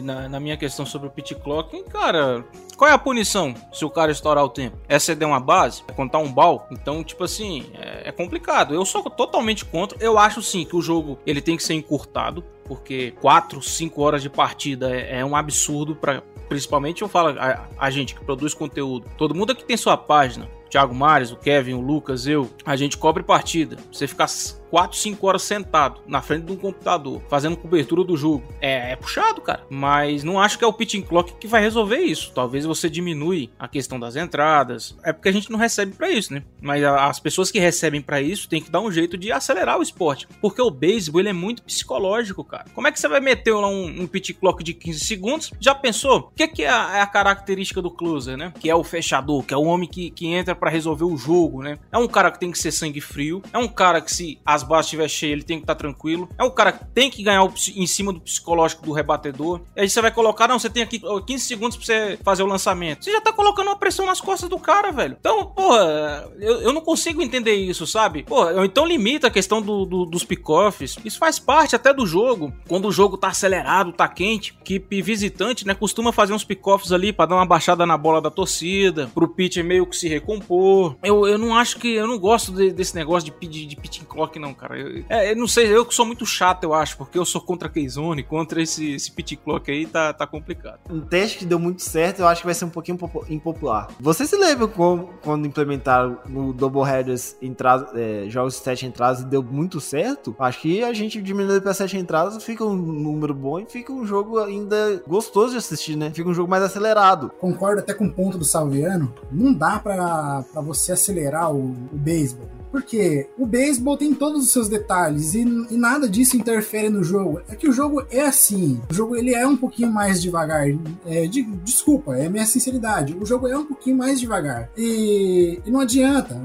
na, 0.04 0.30
na, 0.30 0.40
minha 0.40 0.58
questão 0.58 0.86
sobre 0.86 1.08
o 1.08 1.12
pit 1.12 1.36
clock, 1.36 1.84
cara, 1.84 2.44
qual 2.78 2.90
é 2.90 2.94
a 2.94 2.98
punição 2.98 3.54
se 3.72 3.86
o 3.86 3.90
cara 3.90 4.12
estourar 4.12 4.44
o 4.44 4.50
tempo? 4.50 4.78
É 4.88 5.00
ceder 5.00 5.28
uma 5.28 5.40
base? 5.40 5.84
É 5.88 5.94
contar 5.94 6.20
um 6.20 6.32
bal? 6.32 6.68
Então, 6.72 7.04
tipo 7.04 7.24
assim, 7.24 7.66
é, 7.74 8.10
é 8.10 8.12
complicado. 8.12 8.74
Eu 8.74 8.86
sou 8.86 9.04
totalmente 9.10 9.66
contra. 9.66 9.98
Eu 10.02 10.18
acho 10.18 10.42
sim 10.42 10.66
que 10.66 10.76
o 10.76 10.82
jogo 10.82 11.18
ele 11.26 11.42
tem 11.42 11.58
que 11.58 11.64
ser 11.64 11.74
encurtado 11.74 12.44
porque 12.66 13.14
4, 13.22 13.62
5 13.62 14.02
horas 14.02 14.22
de 14.22 14.30
partida 14.30 14.90
é, 14.90 15.20
é 15.20 15.26
um 15.26 15.36
absurdo 15.36 15.96
para 15.96 16.22
principalmente 16.50 17.02
eu 17.02 17.08
falo 17.08 17.40
a, 17.40 17.68
a, 17.78 17.90
gente 17.90 18.14
que 18.14 18.24
produz 18.24 18.54
conteúdo. 18.54 19.08
Todo 19.18 19.34
mundo 19.34 19.52
aqui 19.52 19.64
tem 19.64 19.76
sua 19.76 19.98
página. 19.98 20.48
Thiago 20.76 20.94
Mares, 20.94 21.32
o 21.32 21.38
Kevin, 21.38 21.76
o 21.76 21.80
Lucas, 21.80 22.28
eu, 22.28 22.50
a 22.66 22.76
gente 22.76 22.98
cobre 22.98 23.24
partida. 23.24 23.78
Você 23.90 24.06
ficar 24.06 24.28
4, 24.76 24.98
5 24.98 25.26
horas 25.26 25.42
sentado 25.44 26.02
na 26.06 26.22
frente 26.22 26.48
de 26.48 26.52
um 26.52 26.58
computador, 26.58 27.22
fazendo 27.30 27.56
cobertura 27.56 28.04
do 28.04 28.18
jogo. 28.18 28.44
É, 28.60 28.92
é, 28.92 28.96
puxado, 28.98 29.40
cara. 29.40 29.66
Mas 29.70 30.22
não 30.22 30.38
acho 30.38 30.60
que 30.60 30.66
é 30.66 30.68
o 30.68 30.74
pitching 30.74 31.02
clock 31.02 31.34
que 31.36 31.48
vai 31.48 31.62
resolver 31.62 32.00
isso. 32.00 32.34
Talvez 32.36 32.66
você 32.66 32.90
diminui 32.90 33.50
a 33.58 33.70
questão 33.70 33.98
das 33.98 34.18
entradas. 34.18 34.94
É 35.02 35.14
porque 35.14 35.30
a 35.30 35.32
gente 35.32 35.50
não 35.50 35.58
recebe 35.58 35.94
para 35.94 36.10
isso, 36.10 36.34
né? 36.34 36.44
Mas 36.60 36.84
as 36.84 37.22
pessoas 37.22 37.50
que 37.50 37.58
recebem 37.58 38.02
para 38.02 38.20
isso 38.20 38.50
têm 38.50 38.62
que 38.62 38.70
dar 38.70 38.82
um 38.82 38.92
jeito 38.92 39.18
de 39.18 39.32
acelerar 39.32 39.80
o 39.80 39.82
esporte. 39.82 40.28
Porque 40.42 40.62
o 40.62 40.70
beisebol 40.70 41.22
ele 41.22 41.30
é 41.30 41.34
muito 41.34 41.64
psicológico, 41.64 42.44
cara. 42.44 42.66
Como 42.76 42.86
é 42.86 42.92
que 42.92 43.00
você 43.00 43.08
vai 43.08 43.22
meter 43.22 43.54
lá 43.54 43.70
um, 43.70 44.02
um 44.02 44.06
pitch 44.06 44.34
clock 44.34 44.62
de 44.62 44.74
15 44.74 45.00
segundos? 45.00 45.52
Já 45.58 45.74
pensou? 45.74 46.18
O 46.18 46.32
que, 46.36 46.50
que 46.50 46.64
é, 46.64 46.70
a, 46.70 46.98
é 46.98 47.02
a 47.02 47.08
característica 47.08 47.82
do 47.82 47.90
closer, 47.90 48.36
né? 48.36 48.52
Que 48.60 48.70
é 48.70 48.76
o 48.76 48.84
fechador, 48.84 49.42
que 49.44 49.54
é 49.54 49.58
o 49.58 49.64
homem 49.64 49.88
que, 49.88 50.10
que 50.10 50.28
entra 50.28 50.54
para 50.54 50.70
resolver 50.70 51.06
o 51.06 51.16
jogo, 51.16 51.64
né? 51.64 51.80
É 51.94 51.98
um 51.98 52.10
cara 52.10 52.30
que 52.30 52.42
tem 52.42 52.52
que 52.52 52.60
ser 52.60 52.74
sangue 52.74 53.00
frio. 53.00 53.42
É 53.54 53.58
um 53.58 53.70
cara 53.70 54.02
que 54.02 54.14
se 54.14 54.38
as 54.46 54.65
bases 54.66 54.88
estiver 54.88 55.08
cheias, 55.08 55.34
ele 55.34 55.44
tem 55.44 55.58
que 55.58 55.64
estar 55.64 55.76
tá 55.76 55.80
tranquilo. 55.80 56.30
É 56.38 56.44
um 56.44 56.50
cara 56.50 56.72
que 56.72 56.86
tem 56.86 57.10
que 57.10 57.24
ganhar 57.24 57.44
o, 57.44 57.54
em 57.76 57.88
cima 57.88 58.12
do 58.12 58.20
psicológico 58.20 58.86
do 58.86 58.92
rebatedor. 58.92 59.62
Aí 59.76 59.90
você 59.90 60.02
vai 60.02 60.12
colocar, 60.12 60.48
não, 60.48 60.60
você 60.60 60.70
tem 60.70 60.84
aqui 60.84 61.00
15 61.00 61.44
segundos 61.44 61.78
pra 61.78 61.86
você 61.86 62.20
fazer 62.24 62.44
o 62.44 62.48
lançamento. 62.48 63.04
Você 63.04 63.12
já 63.12 63.22
tá 63.22 63.32
colocando 63.32 63.68
uma 63.68 63.78
pressão 63.78 64.06
nas 64.06 64.22
costas 64.22 64.50
do 64.50 64.60
cara, 64.60 64.92
velho. 64.92 65.18
Então, 65.20 65.46
porra, 65.46 66.30
eu, 66.40 66.62
eu 66.62 66.74
não 66.74 66.82
consigo 66.82 67.22
entender 67.22 67.54
isso, 67.56 67.86
sabe? 67.86 68.24
Porra, 68.24 68.66
então 68.66 68.86
limita 68.86 69.28
a 69.28 69.32
questão 69.32 69.62
do, 69.62 69.86
do, 69.86 70.06
dos 70.06 70.24
pick-offs. 70.24 70.98
Isso 71.04 71.18
faz 71.18 71.40
parte 71.40 71.76
até 71.76 71.94
do 71.94 72.06
jogo. 72.06 72.54
Quando 72.68 72.88
o 72.88 72.92
jogo 72.92 73.18
tá 73.18 73.30
acelerado, 73.30 73.92
tá 73.92 74.08
quente, 74.08 74.58
que 74.64 74.80
visitante, 75.02 75.66
né, 75.66 75.74
costuma 75.74 76.12
fazer 76.12 76.34
uns 76.34 76.44
pick-offs 76.44 76.92
ali 76.92 77.14
pra 77.14 77.26
dar 77.26 77.36
uma 77.36 77.46
baixada 77.46 77.86
na 77.86 77.98
bola 77.98 78.22
da 78.22 78.32
torcida, 78.32 79.10
pro 79.14 79.28
pitcher 79.28 79.64
meio 79.64 79.86
que 79.86 79.96
se 79.96 80.08
recompor. 80.08 80.96
Eu, 81.04 81.28
eu 81.28 81.38
não 81.38 81.56
acho 81.56 81.78
que, 81.78 81.94
eu 81.94 82.08
não 82.08 82.18
gosto 82.18 82.52
de, 82.52 82.72
desse 82.72 82.96
negócio 82.96 83.32
de, 83.32 83.48
de, 83.48 83.66
de 83.66 83.76
pitching 83.76 84.06
clock, 84.06 84.38
não, 84.40 84.45
cara. 84.54 84.78
Eu, 84.78 85.04
é, 85.10 85.32
eu 85.32 85.36
não 85.36 85.48
sei, 85.48 85.74
eu 85.74 85.86
que 85.86 85.94
sou 85.94 86.06
muito 86.06 86.26
chato, 86.26 86.64
eu 86.64 86.74
acho, 86.74 86.98
porque 86.98 87.18
eu 87.18 87.26
sou 87.26 87.42
contra 87.42 87.68
a 87.68 87.72
Keizone, 87.72 88.24
contra 88.24 88.62
esse, 88.62 88.94
esse 88.94 89.12
pit 89.12 89.36
clock 89.36 89.70
aí, 89.72 89.86
tá, 89.86 90.14
tá 90.14 90.28
complicado. 90.28 90.80
Um 90.90 91.02
teste 91.02 91.40
que 91.40 91.46
deu 91.46 91.60
muito 91.60 91.82
certo, 91.82 92.20
eu 92.20 92.28
acho 92.28 92.42
que 92.42 92.48
vai 92.48 92.54
ser 92.54 92.66
um 92.66 92.70
pouquinho 92.70 92.98
impopular. 93.30 93.90
Você 94.00 94.26
se 94.26 94.36
lembra 94.36 94.68
como, 94.68 95.10
quando 95.24 95.48
implementaram 95.48 96.18
no 96.28 96.54
Double 96.54 96.84
Headers 96.84 97.36
entrada, 97.42 97.92
é, 97.96 98.30
jogos 98.30 98.56
de 98.56 98.62
7 98.62 98.86
entradas 98.86 99.22
e 99.22 99.26
deu 99.26 99.44
muito 99.44 99.80
certo? 99.80 100.36
Acho 100.40 100.62
que 100.62 100.84
a 100.84 100.94
gente 100.94 101.22
diminuindo 101.22 101.62
para 101.62 101.74
7 101.74 101.98
entradas 101.98 102.44
fica 102.44 102.64
um 102.64 102.76
número 102.76 103.34
bom 103.34 103.60
e 103.60 103.66
fica 103.66 103.92
um 103.92 104.06
jogo 104.06 104.40
ainda 104.40 105.02
gostoso 105.08 105.52
de 105.52 105.58
assistir, 105.58 105.96
né? 105.96 106.12
Fica 106.14 106.30
um 106.30 106.34
jogo 106.34 106.50
mais 106.50 106.64
acelerado. 106.64 107.32
Concordo 107.40 107.80
até 107.80 107.94
com 107.94 108.06
o 108.06 108.14
ponto 108.14 108.38
do 108.38 108.46
Salviano. 108.46 109.14
Não 109.32 109.54
dá 109.54 109.80
para 109.80 110.44
você 110.56 110.92
acelerar 110.94 111.52
o, 111.52 111.72
o 111.72 111.98
beisebol 111.98 112.48
porque 112.76 113.30
o 113.38 113.46
beisebol 113.46 113.96
tem 113.96 114.14
todos 114.14 114.44
os 114.44 114.52
seus 114.52 114.68
detalhes 114.68 115.34
e, 115.34 115.44
e, 115.44 115.78
nada 115.78 116.10
disso 116.10 116.36
interfere 116.36 116.90
no 116.90 117.06
jogo. 117.06 117.40
É 117.48 117.56
que 117.56 117.70
o 117.70 117.72
jogo 117.72 118.06
é 118.12 118.20
assim. 118.20 118.82
O 118.92 118.94
jogo 118.94 119.16
ele 119.16 119.34
é 119.34 119.48
um 119.48 119.56
pouquinho 119.56 119.90
mais 119.90 120.22
devagar. 120.22 120.68
É, 121.06 121.26
de, 121.26 121.44
desculpa, 121.64 122.18
é 122.18 122.28
minha 122.28 122.46
sinceridade. 122.46 123.16
O 123.18 123.26
jogo 123.26 123.48
é 123.48 123.58
um 123.58 123.64
pouquinho 123.64 123.96
mais 123.96 124.20
devagar. 124.20 124.70
E, 124.76 125.62
e 125.66 125.72
não 125.72 125.80
adianta. 125.80 126.36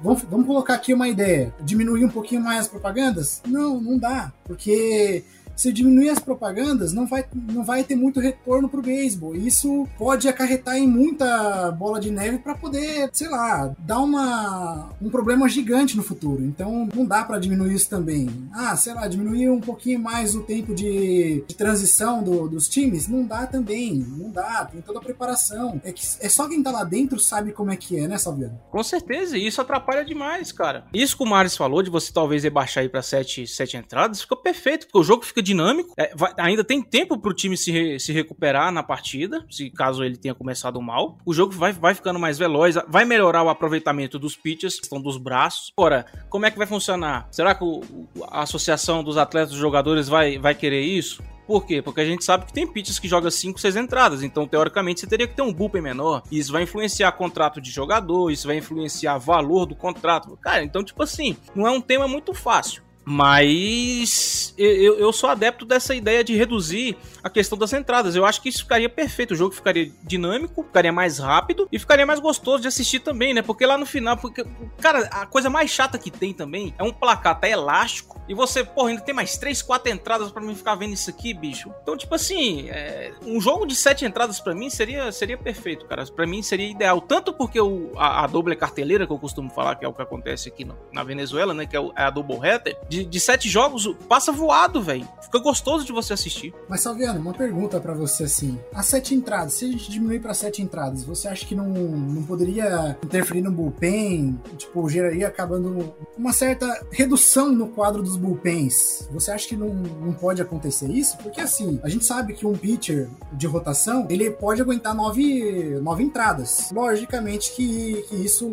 Vamos, 0.00 0.22
vamos 0.30 0.46
colocar 0.46 0.74
aqui 0.74 0.94
uma 0.94 1.08
ideia. 1.08 1.52
Diminuir 1.60 2.04
um 2.04 2.08
pouquinho 2.08 2.40
mais 2.40 2.60
as 2.60 2.68
propagandas? 2.68 3.42
Não, 3.44 3.80
não 3.80 3.98
dá. 3.98 4.32
Porque 4.44 5.24
se 5.60 5.70
diminuir 5.70 6.08
as 6.08 6.18
propagandas, 6.18 6.94
não 6.94 7.06
vai, 7.06 7.22
não 7.34 7.62
vai 7.62 7.84
ter 7.84 7.94
muito 7.94 8.18
retorno 8.18 8.66
pro 8.66 8.80
beisebol. 8.80 9.36
Isso 9.36 9.86
pode 9.98 10.26
acarretar 10.26 10.78
em 10.78 10.88
muita 10.88 11.70
bola 11.72 12.00
de 12.00 12.10
neve 12.10 12.38
para 12.38 12.54
poder, 12.54 13.10
sei 13.12 13.28
lá, 13.28 13.74
dar 13.78 13.98
uma, 13.98 14.88
um 15.02 15.10
problema 15.10 15.46
gigante 15.50 15.98
no 15.98 16.02
futuro. 16.02 16.42
Então 16.42 16.88
não 16.94 17.04
dá 17.04 17.24
para 17.24 17.38
diminuir 17.38 17.74
isso 17.74 17.90
também. 17.90 18.30
Ah, 18.54 18.74
sei 18.74 18.94
lá, 18.94 19.06
diminuir 19.06 19.50
um 19.50 19.60
pouquinho 19.60 20.00
mais 20.00 20.34
o 20.34 20.40
tempo 20.40 20.74
de, 20.74 21.44
de 21.46 21.54
transição 21.54 22.22
do, 22.22 22.48
dos 22.48 22.66
times? 22.66 23.06
Não 23.06 23.26
dá 23.26 23.46
também. 23.46 23.96
Não 23.96 24.30
dá. 24.30 24.64
Tem 24.64 24.80
toda 24.80 24.98
a 24.98 25.02
preparação. 25.02 25.78
É, 25.84 25.92
que, 25.92 26.02
é 26.20 26.28
só 26.30 26.48
quem 26.48 26.62
tá 26.62 26.70
lá 26.70 26.84
dentro 26.84 27.20
sabe 27.20 27.52
como 27.52 27.70
é 27.70 27.76
que 27.76 27.98
é, 27.98 28.08
né, 28.08 28.16
Salviano? 28.16 28.58
Com 28.70 28.82
certeza, 28.82 29.36
e 29.36 29.46
isso 29.46 29.60
atrapalha 29.60 30.06
demais, 30.06 30.52
cara. 30.52 30.86
Isso 30.94 31.18
que 31.18 31.22
o 31.22 31.26
Maris 31.26 31.54
falou 31.54 31.82
de 31.82 31.90
você 31.90 32.10
talvez 32.10 32.44
rebaixar 32.44 32.82
aí 32.82 32.88
pra 32.88 33.02
sete, 33.02 33.46
sete 33.46 33.76
entradas, 33.76 34.22
fica 34.22 34.36
perfeito, 34.36 34.86
porque 34.86 34.98
o 34.98 35.04
jogo 35.04 35.24
fica 35.24 35.42
dinâmico. 35.50 35.92
É, 35.96 36.14
vai, 36.14 36.32
ainda 36.38 36.64
tem 36.64 36.82
tempo 36.82 37.18
pro 37.18 37.34
time 37.34 37.56
se, 37.56 37.70
re, 37.70 37.98
se 37.98 38.12
recuperar 38.12 38.72
na 38.72 38.82
partida, 38.82 39.44
se 39.50 39.70
caso 39.70 40.04
ele 40.04 40.16
tenha 40.16 40.34
começado 40.34 40.80
mal. 40.80 41.18
O 41.24 41.34
jogo 41.34 41.52
vai, 41.52 41.72
vai 41.72 41.94
ficando 41.94 42.18
mais 42.18 42.38
veloz, 42.38 42.76
vai 42.88 43.04
melhorar 43.04 43.42
o 43.42 43.48
aproveitamento 43.48 44.18
dos 44.18 44.36
pitches, 44.36 44.78
questão 44.78 45.00
dos 45.00 45.16
braços. 45.16 45.72
Ora, 45.76 46.06
como 46.28 46.46
é 46.46 46.50
que 46.50 46.58
vai 46.58 46.66
funcionar? 46.66 47.28
Será 47.30 47.54
que 47.54 47.64
o, 47.64 47.82
a 48.28 48.42
associação 48.42 49.02
dos 49.02 49.16
atletas, 49.16 49.50
dos 49.50 49.58
jogadores 49.58 50.08
vai, 50.08 50.38
vai 50.38 50.54
querer 50.54 50.82
isso? 50.82 51.22
Por 51.46 51.66
quê? 51.66 51.82
Porque 51.82 52.00
a 52.00 52.04
gente 52.04 52.24
sabe 52.24 52.46
que 52.46 52.52
tem 52.52 52.64
pitches 52.64 53.00
que 53.00 53.08
joga 53.08 53.28
5, 53.28 53.60
6 53.60 53.74
entradas, 53.74 54.22
então 54.22 54.46
teoricamente 54.46 55.00
você 55.00 55.06
teria 55.08 55.26
que 55.26 55.34
ter 55.34 55.42
um 55.42 55.52
bullpen 55.52 55.82
menor. 55.82 56.22
E 56.30 56.38
isso 56.38 56.52
vai 56.52 56.62
influenciar 56.62 57.10
contrato 57.10 57.60
de 57.60 57.72
jogador, 57.72 58.30
isso 58.30 58.46
vai 58.46 58.58
influenciar 58.58 59.18
valor 59.18 59.66
do 59.66 59.74
contrato. 59.74 60.38
Cara, 60.40 60.62
então 60.62 60.84
tipo 60.84 61.02
assim, 61.02 61.36
não 61.52 61.66
é 61.66 61.70
um 61.72 61.80
tema 61.80 62.06
muito 62.06 62.32
fácil. 62.32 62.84
Mas 63.04 64.54
eu, 64.56 64.98
eu 64.98 65.12
sou 65.12 65.30
adepto 65.30 65.64
dessa 65.64 65.94
ideia 65.94 66.22
de 66.22 66.36
reduzir 66.36 66.96
a 67.22 67.30
questão 67.30 67.56
das 67.56 67.72
entradas. 67.72 68.14
Eu 68.14 68.24
acho 68.24 68.40
que 68.42 68.48
isso 68.48 68.60
ficaria 68.60 68.88
perfeito. 68.88 69.32
O 69.32 69.36
jogo 69.36 69.54
ficaria 69.54 69.90
dinâmico, 70.02 70.62
ficaria 70.62 70.92
mais 70.92 71.18
rápido 71.18 71.68
e 71.72 71.78
ficaria 71.78 72.06
mais 72.06 72.20
gostoso 72.20 72.62
de 72.62 72.68
assistir 72.68 73.00
também, 73.00 73.34
né? 73.34 73.42
Porque 73.42 73.64
lá 73.64 73.78
no 73.78 73.86
final, 73.86 74.16
porque, 74.16 74.44
cara, 74.80 75.08
a 75.10 75.26
coisa 75.26 75.48
mais 75.48 75.70
chata 75.70 75.98
que 75.98 76.10
tem 76.10 76.32
também 76.32 76.74
é 76.78 76.82
um 76.82 76.92
placar 76.92 77.38
tá 77.40 77.48
elástico 77.48 78.20
e 78.28 78.34
você, 78.34 78.62
porra, 78.62 78.90
ainda 78.90 79.02
tem 79.02 79.14
mais 79.14 79.36
3, 79.36 79.60
4 79.62 79.92
entradas 79.92 80.30
para 80.30 80.42
mim 80.42 80.54
ficar 80.54 80.74
vendo 80.74 80.94
isso 80.94 81.10
aqui, 81.10 81.34
bicho. 81.34 81.72
Então, 81.82 81.96
tipo 81.96 82.14
assim, 82.14 82.68
é, 82.68 83.12
um 83.22 83.40
jogo 83.40 83.66
de 83.66 83.74
7 83.74 84.04
entradas 84.04 84.38
para 84.40 84.54
mim 84.54 84.70
seria, 84.70 85.10
seria 85.10 85.36
perfeito, 85.36 85.86
cara. 85.86 86.04
Para 86.06 86.26
mim 86.26 86.42
seria 86.42 86.70
ideal. 86.70 87.00
Tanto 87.00 87.32
porque 87.32 87.60
o, 87.60 87.92
a, 87.96 88.24
a 88.24 88.26
doble 88.26 88.54
carteleira, 88.54 89.06
que 89.06 89.12
eu 89.12 89.18
costumo 89.18 89.50
falar, 89.50 89.74
que 89.76 89.84
é 89.84 89.88
o 89.88 89.92
que 89.92 90.02
acontece 90.02 90.48
aqui 90.48 90.64
no, 90.64 90.76
na 90.92 91.02
Venezuela, 91.02 91.52
né? 91.52 91.66
Que 91.66 91.76
é, 91.76 91.80
o, 91.80 91.92
é 91.96 92.02
a 92.02 92.10
double 92.10 92.36
header, 92.36 92.78
de 92.90 93.00
de, 93.04 93.20
sete 93.20 93.48
jogos, 93.48 93.88
passa 94.08 94.32
voado, 94.32 94.82
velho. 94.82 95.06
Fica 95.22 95.38
gostoso 95.38 95.84
de 95.84 95.92
você 95.92 96.12
assistir. 96.12 96.52
Mas, 96.68 96.80
Salviano, 96.80 97.20
uma 97.20 97.32
pergunta 97.32 97.78
para 97.80 97.94
você 97.94 98.24
assim. 98.24 98.58
As 98.74 98.86
sete 98.86 99.14
entradas, 99.14 99.54
se 99.54 99.64
a 99.64 99.68
gente 99.68 99.88
diminuir 99.88 100.18
para 100.18 100.34
sete 100.34 100.60
entradas, 100.60 101.04
você 101.04 101.28
acha 101.28 101.46
que 101.46 101.54
não, 101.54 101.68
não 101.68 102.22
poderia 102.24 102.98
interferir 103.04 103.40
no 103.40 103.52
bullpen? 103.52 104.40
Tipo, 104.58 104.88
geraria 104.88 105.28
acabando 105.28 105.94
uma 106.18 106.32
certa 106.32 106.84
redução 106.90 107.52
no 107.52 107.68
quadro 107.68 108.02
dos 108.02 108.16
bullpens. 108.16 109.08
Você 109.12 109.30
acha 109.30 109.46
que 109.46 109.56
não, 109.56 109.68
não 109.68 110.12
pode 110.12 110.42
acontecer 110.42 110.90
isso? 110.90 111.16
Porque 111.18 111.40
assim, 111.40 111.78
a 111.84 111.88
gente 111.88 112.04
sabe 112.04 112.32
que 112.32 112.44
um 112.44 112.54
pitcher 112.54 113.08
de 113.32 113.46
rotação, 113.46 114.06
ele 114.10 114.30
pode 114.30 114.60
aguentar 114.60 114.94
nove, 114.94 115.78
nove 115.80 116.02
entradas. 116.02 116.70
Logicamente 116.72 117.52
que, 117.52 118.04
que 118.08 118.16
isso 118.16 118.50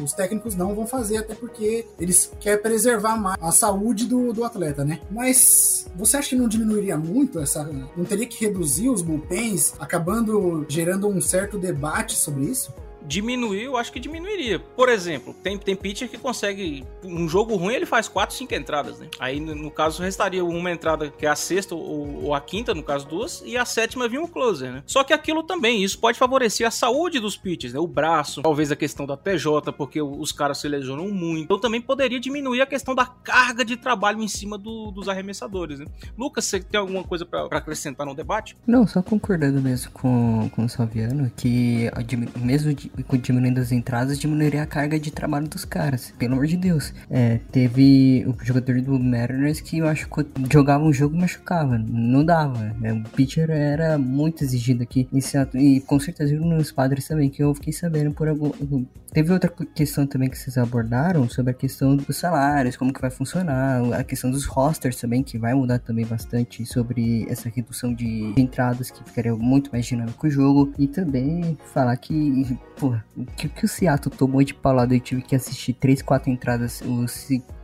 os 0.00 0.12
técnicos 0.12 0.54
não 0.54 0.76
vão 0.76 0.86
fazer, 0.86 1.16
até 1.18 1.34
porque 1.34 1.86
eles 1.98 2.30
querem 2.38 2.62
preservar 2.62 3.16
mais 3.16 3.47
a 3.48 3.52
saúde 3.52 4.06
do, 4.06 4.32
do 4.32 4.44
atleta, 4.44 4.84
né? 4.84 5.00
Mas 5.10 5.86
você 5.96 6.16
acha 6.16 6.30
que 6.30 6.36
não 6.36 6.48
diminuiria 6.48 6.96
muito 6.96 7.38
essa. 7.38 7.64
Não 7.96 8.04
teria 8.04 8.26
que 8.26 8.44
reduzir 8.44 8.88
os 8.88 9.02
bullpens, 9.02 9.74
acabando 9.78 10.66
gerando 10.68 11.08
um 11.08 11.20
certo 11.20 11.58
debate 11.58 12.16
sobre 12.16 12.44
isso? 12.44 12.72
Diminuir, 13.08 13.64
eu 13.64 13.76
acho 13.76 13.90
que 13.90 13.98
diminuiria. 13.98 14.58
Por 14.58 14.88
exemplo, 14.88 15.34
tem, 15.42 15.56
tem 15.56 15.74
pitcher 15.74 16.08
que 16.08 16.18
consegue. 16.18 16.84
Um 17.02 17.28
jogo 17.28 17.56
ruim 17.56 17.74
ele 17.74 17.86
faz 17.86 18.06
4, 18.06 18.36
5 18.36 18.54
entradas, 18.54 18.98
né? 18.98 19.08
Aí 19.18 19.40
no, 19.40 19.54
no, 19.54 19.70
caso 19.70 20.02
restaria 20.02 20.44
uma 20.44 20.70
entrada 20.70 21.08
que 21.10 21.24
é 21.24 21.28
a 21.28 21.34
sexta 21.34 21.74
ou, 21.74 22.24
ou, 22.24 22.34
a 22.34 22.40
quinta, 22.40 22.74
no 22.74 22.82
caso 22.82 23.08
duas, 23.08 23.42
e 23.46 23.56
a 23.56 23.64
sétima 23.64 24.08
vinha 24.08 24.20
um 24.20 24.26
closer, 24.26 24.70
né? 24.70 24.82
Só 24.86 25.02
que 25.02 25.12
aquilo 25.12 25.42
também, 25.42 25.82
isso 25.82 25.98
pode 25.98 26.18
favorecer 26.18 26.66
a 26.66 26.70
saúde 26.70 27.18
dos 27.18 27.36
pitchers, 27.36 27.72
né? 27.72 27.80
O 27.80 27.86
braço, 27.86 28.42
talvez 28.42 28.70
a 28.70 28.76
questão 28.76 29.06
da 29.06 29.16
PJ, 29.16 29.72
porque 29.72 30.02
os 30.02 30.30
caras 30.30 30.58
se 30.58 30.68
lesionam 30.68 31.08
muito. 31.08 31.44
Então 31.44 31.58
também 31.58 31.80
poderia 31.80 32.20
diminuir 32.20 32.60
a 32.60 32.66
questão 32.66 32.94
da 32.94 33.06
carga 33.06 33.64
de 33.64 33.76
trabalho 33.76 34.22
em 34.22 34.28
cima 34.28 34.58
do, 34.58 34.90
dos 34.90 35.08
arremessadores, 35.08 35.78
né? 35.78 35.86
Lucas, 36.16 36.44
você 36.44 36.60
tem 36.60 36.78
alguma 36.78 37.02
coisa 37.02 37.24
para 37.24 37.46
acrescentar 37.56 38.06
no 38.06 38.14
debate? 38.14 38.56
Não, 38.66 38.86
só 38.86 39.00
concordando 39.00 39.62
mesmo 39.62 39.90
com, 39.92 40.50
com 40.50 40.64
o 40.64 40.68
Salviano, 40.68 41.30
que 41.34 41.90
mesmo 42.36 42.74
de, 42.74 42.90
diminuindo 43.20 43.60
as 43.60 43.72
entradas, 43.72 44.18
diminuiria 44.18 44.62
a 44.62 44.66
carga 44.66 44.98
de 44.98 45.10
trabalho 45.10 45.48
dos 45.48 45.64
caras. 45.64 46.12
Pelo 46.18 46.34
amor 46.34 46.46
de 46.46 46.56
Deus. 46.56 46.92
É, 47.10 47.40
teve 47.50 48.24
o 48.26 48.44
jogador 48.44 48.80
do 48.80 48.98
Mariners 48.98 49.60
que 49.60 49.80
machucou, 49.80 50.24
jogava 50.50 50.84
um 50.84 50.92
jogo 50.92 51.16
e 51.16 51.20
machucava. 51.20 51.78
Não 51.78 52.24
dava. 52.24 52.74
Né? 52.80 52.92
O 52.92 53.02
pitcher 53.10 53.50
era 53.50 53.98
muito 53.98 54.42
exigido 54.42 54.82
aqui. 54.82 55.08
E, 55.54 55.80
com 55.80 55.98
certeza 55.98 56.34
nos 56.36 56.72
padres 56.72 57.06
também, 57.06 57.30
que 57.30 57.42
eu 57.42 57.54
fiquei 57.54 57.72
sabendo 57.72 58.12
por 58.12 58.28
algum. 58.28 58.84
Teve 59.12 59.32
outra 59.32 59.50
questão 59.74 60.06
também 60.06 60.28
que 60.28 60.38
vocês 60.38 60.58
abordaram 60.58 61.28
sobre 61.28 61.52
a 61.52 61.54
questão 61.54 61.96
dos 61.96 62.16
salários, 62.16 62.76
como 62.76 62.92
que 62.92 63.00
vai 63.00 63.10
funcionar, 63.10 63.82
a 63.94 64.04
questão 64.04 64.30
dos 64.30 64.44
rosters 64.44 64.96
também, 64.96 65.22
que 65.22 65.38
vai 65.38 65.54
mudar 65.54 65.78
também 65.78 66.04
bastante 66.04 66.64
sobre 66.66 67.26
essa 67.28 67.48
redução 67.48 67.94
de 67.94 68.34
entradas, 68.36 68.90
que 68.90 69.02
ficaria 69.04 69.34
muito 69.34 69.70
mais 69.72 69.86
dinâmico 69.86 70.26
o 70.26 70.30
jogo. 70.30 70.72
E 70.78 70.86
também 70.86 71.56
falar 71.72 71.96
que, 71.96 72.58
porra, 72.88 73.04
o 73.16 73.26
que, 73.26 73.48
que 73.48 73.64
o 73.64 73.68
Seattle 73.68 74.14
tomou 74.14 74.42
de 74.42 74.54
paulada, 74.54 74.94
eu 74.94 75.00
tive 75.00 75.20
que 75.20 75.36
assistir 75.36 75.74
3, 75.74 76.00
4 76.00 76.30
entradas, 76.30 76.80
o, 76.80 77.04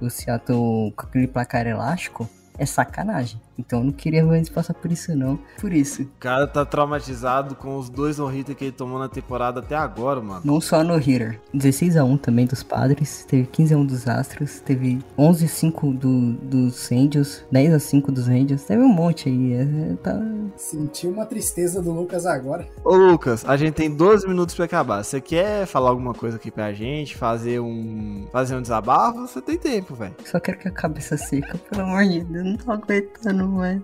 o 0.01 0.11
Seattle 0.11 0.93
com 0.93 1.07
aquele 1.07 1.27
placar 1.27 1.67
elástico, 1.67 2.29
é 2.59 2.67
sacanagem. 2.67 3.41
Então 3.59 3.81
eu 3.81 3.85
não 3.87 3.93
queria 3.93 4.25
mais 4.25 4.49
passar 4.49 4.75
por 4.75 4.91
isso, 4.91 5.15
não. 5.17 5.39
Por 5.61 5.73
isso. 5.73 6.03
O 6.03 6.09
cara 6.19 6.47
tá 6.47 6.65
traumatizado 6.65 7.55
com 7.55 7.77
os 7.77 7.89
dois 7.89 8.19
no 8.19 8.27
hitter 8.27 8.55
que 8.55 8.65
ele 8.65 8.73
tomou 8.73 8.99
na 8.99 9.09
temporada 9.09 9.61
até 9.61 9.77
agora, 9.77 10.21
mano. 10.21 10.43
Não 10.45 10.61
só 10.61 10.83
no 10.83 10.97
hitter. 10.97 11.41
16x1 11.55 12.21
também 12.21 12.47
dos 12.47 12.63
Padres. 12.63 13.25
Teve 13.29 13.47
15x1 13.47 13.87
dos 13.87 14.09
Astros. 14.09 14.61
Teve 14.61 14.99
11x5 15.19 15.97
do, 15.97 16.33
dos 16.33 16.91
Angels. 16.91 17.45
10x5 17.53 18.11
dos 18.11 18.29
Angels. 18.29 18.65
Teve 18.65 18.83
um 18.83 18.89
monte 18.89 19.29
aí. 19.29 19.53
É, 19.55 19.95
tá... 20.03 20.21
Senti 20.57 21.07
uma 21.07 21.27
tristeza 21.27 21.81
do 21.81 21.93
Lucas 21.93 22.27
agora. 22.27 22.67
Ô, 22.85 22.95
Lucas, 22.95 23.45
a 23.47 23.57
gente 23.57 23.75
tem 23.75 23.95
12 23.95 24.27
minutos 24.27 24.55
pra 24.55 24.65
acabar. 24.65 25.03
Você 25.03 25.21
quer 25.21 25.67
falar 25.67 25.91
alguma 25.91 26.15
coisa 26.15 26.37
aqui 26.37 26.51
pra 26.51 26.73
gente? 26.73 27.17
Fazer 27.17 27.61
um. 27.61 28.27
Fazer 28.33 28.57
um 28.57 28.63
desabafo? 28.63 29.21
Você 29.27 29.41
tem 29.41 29.59
tempo, 29.59 29.95
velho. 29.95 30.15
Só 30.25 30.41
quero 30.41 30.59
que 30.59 30.69
a 30.69 30.71
cabeça 30.71 31.17
seca, 31.17 31.59
pelo 31.71 31.83
amor 31.83 32.05
de 32.05 32.25
Deus. 32.25 32.45
Não 32.45 32.57
tô 32.57 32.73
aguentando 32.73 33.44
não 33.47 33.65
é. 33.65 33.81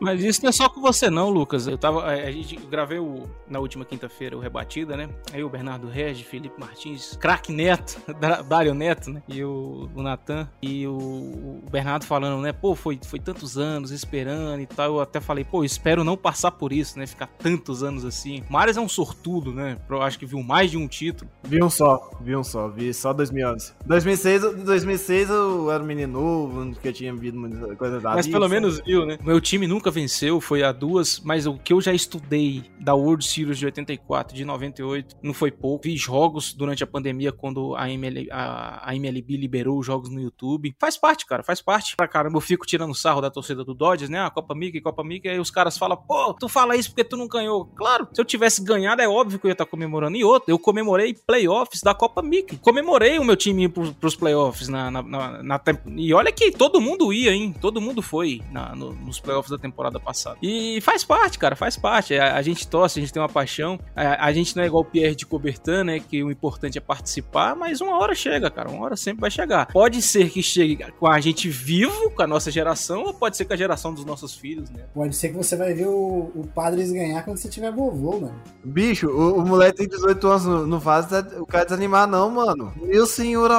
Mas 0.00 0.22
isso 0.22 0.42
não 0.42 0.50
é 0.50 0.52
só 0.52 0.68
com 0.68 0.80
você, 0.80 1.10
não, 1.10 1.30
Lucas. 1.30 1.66
Eu 1.66 1.76
tava. 1.76 2.04
A 2.04 2.30
gente 2.30 2.56
gravei 2.56 2.98
o, 2.98 3.24
na 3.48 3.58
última 3.58 3.84
quinta-feira 3.84 4.36
o 4.36 4.40
Rebatida, 4.40 4.96
né? 4.96 5.08
Aí 5.32 5.42
o 5.42 5.48
Bernardo 5.48 5.88
Regis, 5.88 6.26
Felipe 6.26 6.58
Martins, 6.58 7.16
craque 7.16 7.52
Neto, 7.52 8.00
Dário 8.48 8.74
Neto, 8.74 9.10
né? 9.10 9.22
E 9.28 9.42
o, 9.42 9.88
o 9.94 10.02
Natan. 10.02 10.48
E 10.62 10.86
o, 10.86 10.92
o, 10.92 11.62
Bernardo 11.70 12.04
falando, 12.04 12.40
né? 12.40 12.52
Pô, 12.52 12.74
foi, 12.74 12.98
foi 13.02 13.18
tantos 13.18 13.58
anos 13.58 13.90
esperando 13.90 14.60
e 14.60 14.66
tal. 14.66 14.94
Eu 14.94 15.00
até 15.00 15.20
falei, 15.20 15.44
pô, 15.44 15.64
espero 15.64 16.04
não 16.04 16.16
passar 16.16 16.52
por 16.52 16.72
isso, 16.72 16.98
né? 16.98 17.06
Ficar 17.06 17.26
tantos 17.26 17.82
anos 17.82 18.04
assim. 18.04 18.42
Marius 18.48 18.76
é 18.76 18.80
um 18.80 18.88
sortudo, 18.88 19.52
né? 19.52 19.76
Eu 19.88 20.02
acho 20.02 20.18
que 20.18 20.26
viu 20.26 20.42
mais 20.42 20.70
de 20.70 20.76
um 20.76 20.86
título. 20.86 21.30
Vi 21.44 21.62
um 21.62 21.70
só, 21.70 22.10
vi 22.20 22.36
um 22.36 22.44
só, 22.44 22.68
vi 22.68 22.92
só 22.92 23.12
2011. 23.12 23.72
2006, 23.86 24.64
2006 24.64 25.30
eu 25.30 25.70
era 25.70 25.82
um 25.82 25.86
menino 25.86 26.20
novo, 26.20 26.74
que 26.80 26.88
eu 26.88 26.92
tinha 26.92 27.14
visto 27.14 27.38
muita 27.38 27.76
coisa 27.76 28.00
da 28.00 28.14
Mas 28.14 28.26
pelo 28.26 28.48
menos 28.48 28.80
viu, 28.80 28.97
né? 29.06 29.18
Meu 29.22 29.40
time 29.40 29.66
nunca 29.66 29.90
venceu, 29.90 30.40
foi 30.40 30.62
a 30.62 30.72
duas, 30.72 31.20
mas 31.20 31.46
o 31.46 31.54
que 31.54 31.72
eu 31.72 31.80
já 31.80 31.92
estudei 31.92 32.64
da 32.78 32.94
World 32.94 33.24
Series 33.26 33.58
de 33.58 33.66
84, 33.66 34.36
de 34.36 34.44
98, 34.44 35.16
não 35.22 35.34
foi 35.34 35.50
pouco. 35.50 35.84
Vi 35.84 35.96
jogos 35.96 36.52
durante 36.52 36.82
a 36.82 36.86
pandemia 36.86 37.32
quando 37.32 37.74
a, 37.76 37.90
ML, 37.90 38.28
a, 38.30 38.90
a 38.90 38.96
MLB 38.96 39.36
liberou 39.36 39.78
os 39.78 39.86
jogos 39.86 40.10
no 40.10 40.20
YouTube. 40.20 40.74
Faz 40.78 40.96
parte, 40.96 41.26
cara, 41.26 41.42
faz 41.42 41.60
parte. 41.60 41.96
Pra 41.96 42.08
caramba, 42.08 42.36
eu 42.36 42.40
fico 42.40 42.66
tirando 42.66 42.94
sarro 42.94 43.20
da 43.20 43.30
torcida 43.30 43.64
do 43.64 43.74
Dodgers, 43.74 44.10
né? 44.10 44.20
A 44.20 44.30
Copa 44.30 44.54
Mickey, 44.54 44.80
Copa 44.80 45.04
Mickey, 45.04 45.28
aí 45.28 45.38
os 45.38 45.50
caras 45.50 45.78
falam, 45.78 45.96
pô, 45.96 46.34
tu 46.34 46.48
fala 46.48 46.76
isso 46.76 46.90
porque 46.90 47.04
tu 47.04 47.16
não 47.16 47.28
ganhou. 47.28 47.66
Claro, 47.66 48.08
se 48.12 48.20
eu 48.20 48.24
tivesse 48.24 48.62
ganhado, 48.62 49.02
é 49.02 49.08
óbvio 49.08 49.38
que 49.38 49.46
eu 49.46 49.50
ia 49.50 49.52
estar 49.52 49.66
comemorando. 49.66 50.16
E 50.16 50.24
outro, 50.24 50.50
eu 50.50 50.58
comemorei 50.58 51.14
playoffs 51.14 51.80
da 51.82 51.94
Copa 51.94 52.22
Mickey. 52.22 52.58
Comemorei 52.58 53.18
o 53.18 53.24
meu 53.24 53.36
time 53.36 53.68
pros, 53.68 53.90
pros 53.90 54.16
playoffs 54.16 54.68
na, 54.68 54.90
na, 54.90 55.02
na, 55.02 55.42
na, 55.42 55.60
E 55.96 56.12
olha 56.12 56.32
que 56.32 56.50
todo 56.50 56.80
mundo 56.80 57.12
ia, 57.12 57.32
hein? 57.32 57.54
Todo 57.60 57.80
mundo 57.80 58.02
foi 58.02 58.42
na, 58.50 58.74
no, 58.74 58.87
nos 58.92 59.20
playoffs 59.20 59.50
da 59.50 59.58
temporada 59.58 59.98
passada. 59.98 60.36
E 60.42 60.80
faz 60.80 61.04
parte, 61.04 61.38
cara, 61.38 61.56
faz 61.56 61.76
parte. 61.76 62.16
A, 62.16 62.36
a 62.36 62.42
gente 62.42 62.66
torce, 62.66 62.98
a 62.98 63.02
gente 63.02 63.12
tem 63.12 63.22
uma 63.22 63.28
paixão. 63.28 63.78
A, 63.94 64.26
a, 64.26 64.32
gente 64.32 64.56
não 64.56 64.62
é 64.62 64.66
igual 64.66 64.82
o 64.82 64.84
Pierre 64.84 65.14
de 65.14 65.26
Coubertin, 65.26 65.84
né? 65.84 66.00
Que 66.00 66.22
o 66.22 66.30
importante 66.30 66.78
é 66.78 66.80
participar, 66.80 67.54
mas 67.54 67.80
uma 67.80 67.98
hora 67.98 68.14
chega, 68.14 68.50
cara. 68.50 68.70
Uma 68.70 68.84
hora 68.84 68.96
sempre 68.96 69.20
vai 69.20 69.30
chegar. 69.30 69.66
Pode 69.66 70.00
ser 70.02 70.30
que 70.30 70.42
chegue 70.42 70.78
com 70.98 71.06
a 71.06 71.20
gente 71.20 71.48
vivo, 71.48 72.10
com 72.10 72.22
a 72.22 72.26
nossa 72.26 72.50
geração, 72.50 73.02
ou 73.04 73.14
pode 73.14 73.36
ser 73.36 73.44
com 73.44 73.52
a 73.52 73.56
geração 73.56 73.92
dos 73.92 74.04
nossos 74.04 74.34
filhos, 74.34 74.70
né? 74.70 74.84
Pode 74.94 75.14
ser 75.16 75.28
que 75.28 75.36
você 75.36 75.56
vai 75.56 75.74
ver 75.74 75.86
o, 75.86 76.30
o 76.34 76.46
Padres 76.54 76.92
ganhar 76.92 77.24
quando 77.24 77.38
você 77.38 77.48
tiver 77.48 77.72
vovô, 77.72 78.20
mano. 78.20 78.42
Bicho, 78.64 79.08
o, 79.08 79.38
o 79.38 79.46
moleque 79.46 79.78
tem 79.78 79.88
18 79.88 80.26
anos, 80.26 80.68
não 80.68 80.80
faz 80.80 81.06
o 81.38 81.46
cara 81.46 81.64
desanimar, 81.64 82.06
não, 82.06 82.30
mano. 82.30 82.72
Meu 82.76 83.06
senhor, 83.06 83.50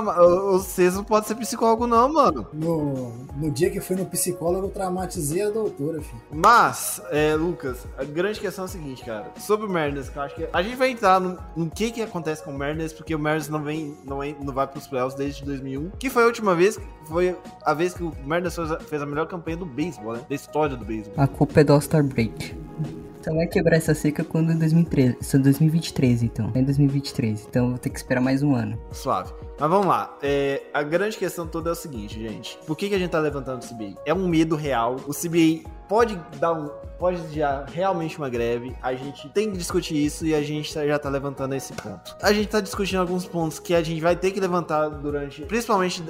vocês 0.51 0.95
não 0.95 1.03
pode 1.03 1.27
ser 1.27 1.35
psicólogo, 1.35 1.87
não, 1.87 2.11
mano. 2.11 2.47
No, 2.53 3.25
no 3.35 3.51
dia 3.51 3.69
que 3.69 3.79
fui 3.79 3.95
no 3.95 4.05
psicólogo, 4.05 4.67
eu 4.67 4.71
traumatizei 5.19 5.41
a 5.43 5.49
doutora, 5.49 6.01
filho. 6.01 6.21
Mas, 6.31 7.01
é, 7.11 7.35
Lucas, 7.35 7.85
a 7.97 8.03
grande 8.03 8.39
questão 8.39 8.65
é 8.65 8.67
a 8.67 8.69
seguinte, 8.69 9.03
cara. 9.03 9.31
Sobre 9.37 9.65
o 9.65 9.69
Mariners, 9.69 10.09
que 10.09 10.17
eu 10.17 10.21
acho 10.21 10.35
que 10.35 10.47
a 10.51 10.61
gente 10.61 10.75
vai 10.75 10.91
entrar 10.91 11.19
no, 11.19 11.37
no 11.55 11.69
que 11.69 11.91
que 11.91 12.01
acontece 12.01 12.43
com 12.43 12.51
o 12.51 12.57
Mariners, 12.57 12.93
porque 12.93 13.13
o 13.13 13.19
Mariners 13.19 13.49
não 13.49 13.61
vem, 13.61 13.97
não, 14.05 14.19
vem, 14.19 14.35
não 14.41 14.53
vai 14.53 14.65
pros 14.67 14.87
playoffs 14.87 15.17
desde 15.17 15.43
2001, 15.43 15.91
que 15.99 16.09
foi 16.09 16.23
a 16.23 16.25
última 16.25 16.55
vez, 16.55 16.79
foi 17.05 17.35
a 17.63 17.73
vez 17.73 17.93
que 17.93 18.03
o 18.03 18.13
Mariners 18.25 18.55
fez 18.87 19.01
a 19.01 19.05
melhor 19.05 19.27
campanha 19.27 19.57
do 19.57 19.65
beisebol, 19.65 20.13
né? 20.13 20.21
Da 20.27 20.35
história 20.35 20.75
do 20.75 20.85
beisebol. 20.85 21.13
A 21.17 21.27
culpa 21.27 21.59
é 21.59 21.63
do 21.63 21.73
All-Star 21.73 22.03
Break. 22.03 22.55
Então 23.19 23.35
vai 23.35 23.47
quebrar 23.47 23.75
essa 23.75 23.93
seca 23.93 24.23
quando 24.23 24.51
em 24.51 24.57
2013. 24.57 25.17
Isso 25.19 25.35
é 25.35 25.39
2023, 25.39 26.23
então. 26.23 26.51
É 26.55 26.59
em 26.59 26.63
2023. 26.63 27.45
Então 27.49 27.69
vou 27.69 27.77
ter 27.77 27.89
que 27.89 27.97
esperar 27.97 28.21
mais 28.21 28.41
um 28.41 28.55
ano. 28.55 28.79
Suave. 28.91 29.33
Mas 29.59 29.69
vamos 29.69 29.87
lá. 29.87 30.17
É, 30.23 30.63
a 30.73 30.81
grande 30.81 31.17
questão 31.17 31.45
toda 31.45 31.69
é 31.69 31.73
o 31.73 31.75
seguinte, 31.75 32.17
gente. 32.17 32.57
Por 32.65 32.77
que, 32.77 32.87
que 32.87 32.95
a 32.95 32.99
gente 32.99 33.11
tá 33.11 33.19
levantando 33.19 33.61
o 33.61 33.67
CBA? 33.67 34.01
É 34.05 34.13
um 34.13 34.25
medo 34.25 34.55
real. 34.55 34.95
O 35.05 35.11
CBA 35.11 35.69
pode 35.89 36.15
dar 36.39 36.53
um. 36.53 36.69
Pode 36.97 37.33
já 37.33 37.65
realmente 37.65 38.17
uma 38.17 38.29
greve. 38.29 38.73
A 38.81 38.93
gente 38.93 39.27
tem 39.29 39.51
que 39.51 39.57
discutir 39.57 39.97
isso 39.97 40.25
e 40.25 40.33
a 40.33 40.41
gente 40.41 40.73
tá, 40.73 40.85
já 40.85 40.97
tá 40.97 41.09
levantando 41.09 41.55
esse 41.55 41.73
ponto. 41.73 42.15
A 42.21 42.31
gente 42.31 42.47
tá 42.47 42.61
discutindo 42.61 42.99
alguns 42.99 43.25
pontos 43.25 43.59
que 43.59 43.73
a 43.73 43.81
gente 43.81 43.99
vai 43.99 44.15
ter 44.15 44.31
que 44.31 44.39
levantar 44.39 44.87
durante. 44.87 45.41
Principalmente 45.41 46.01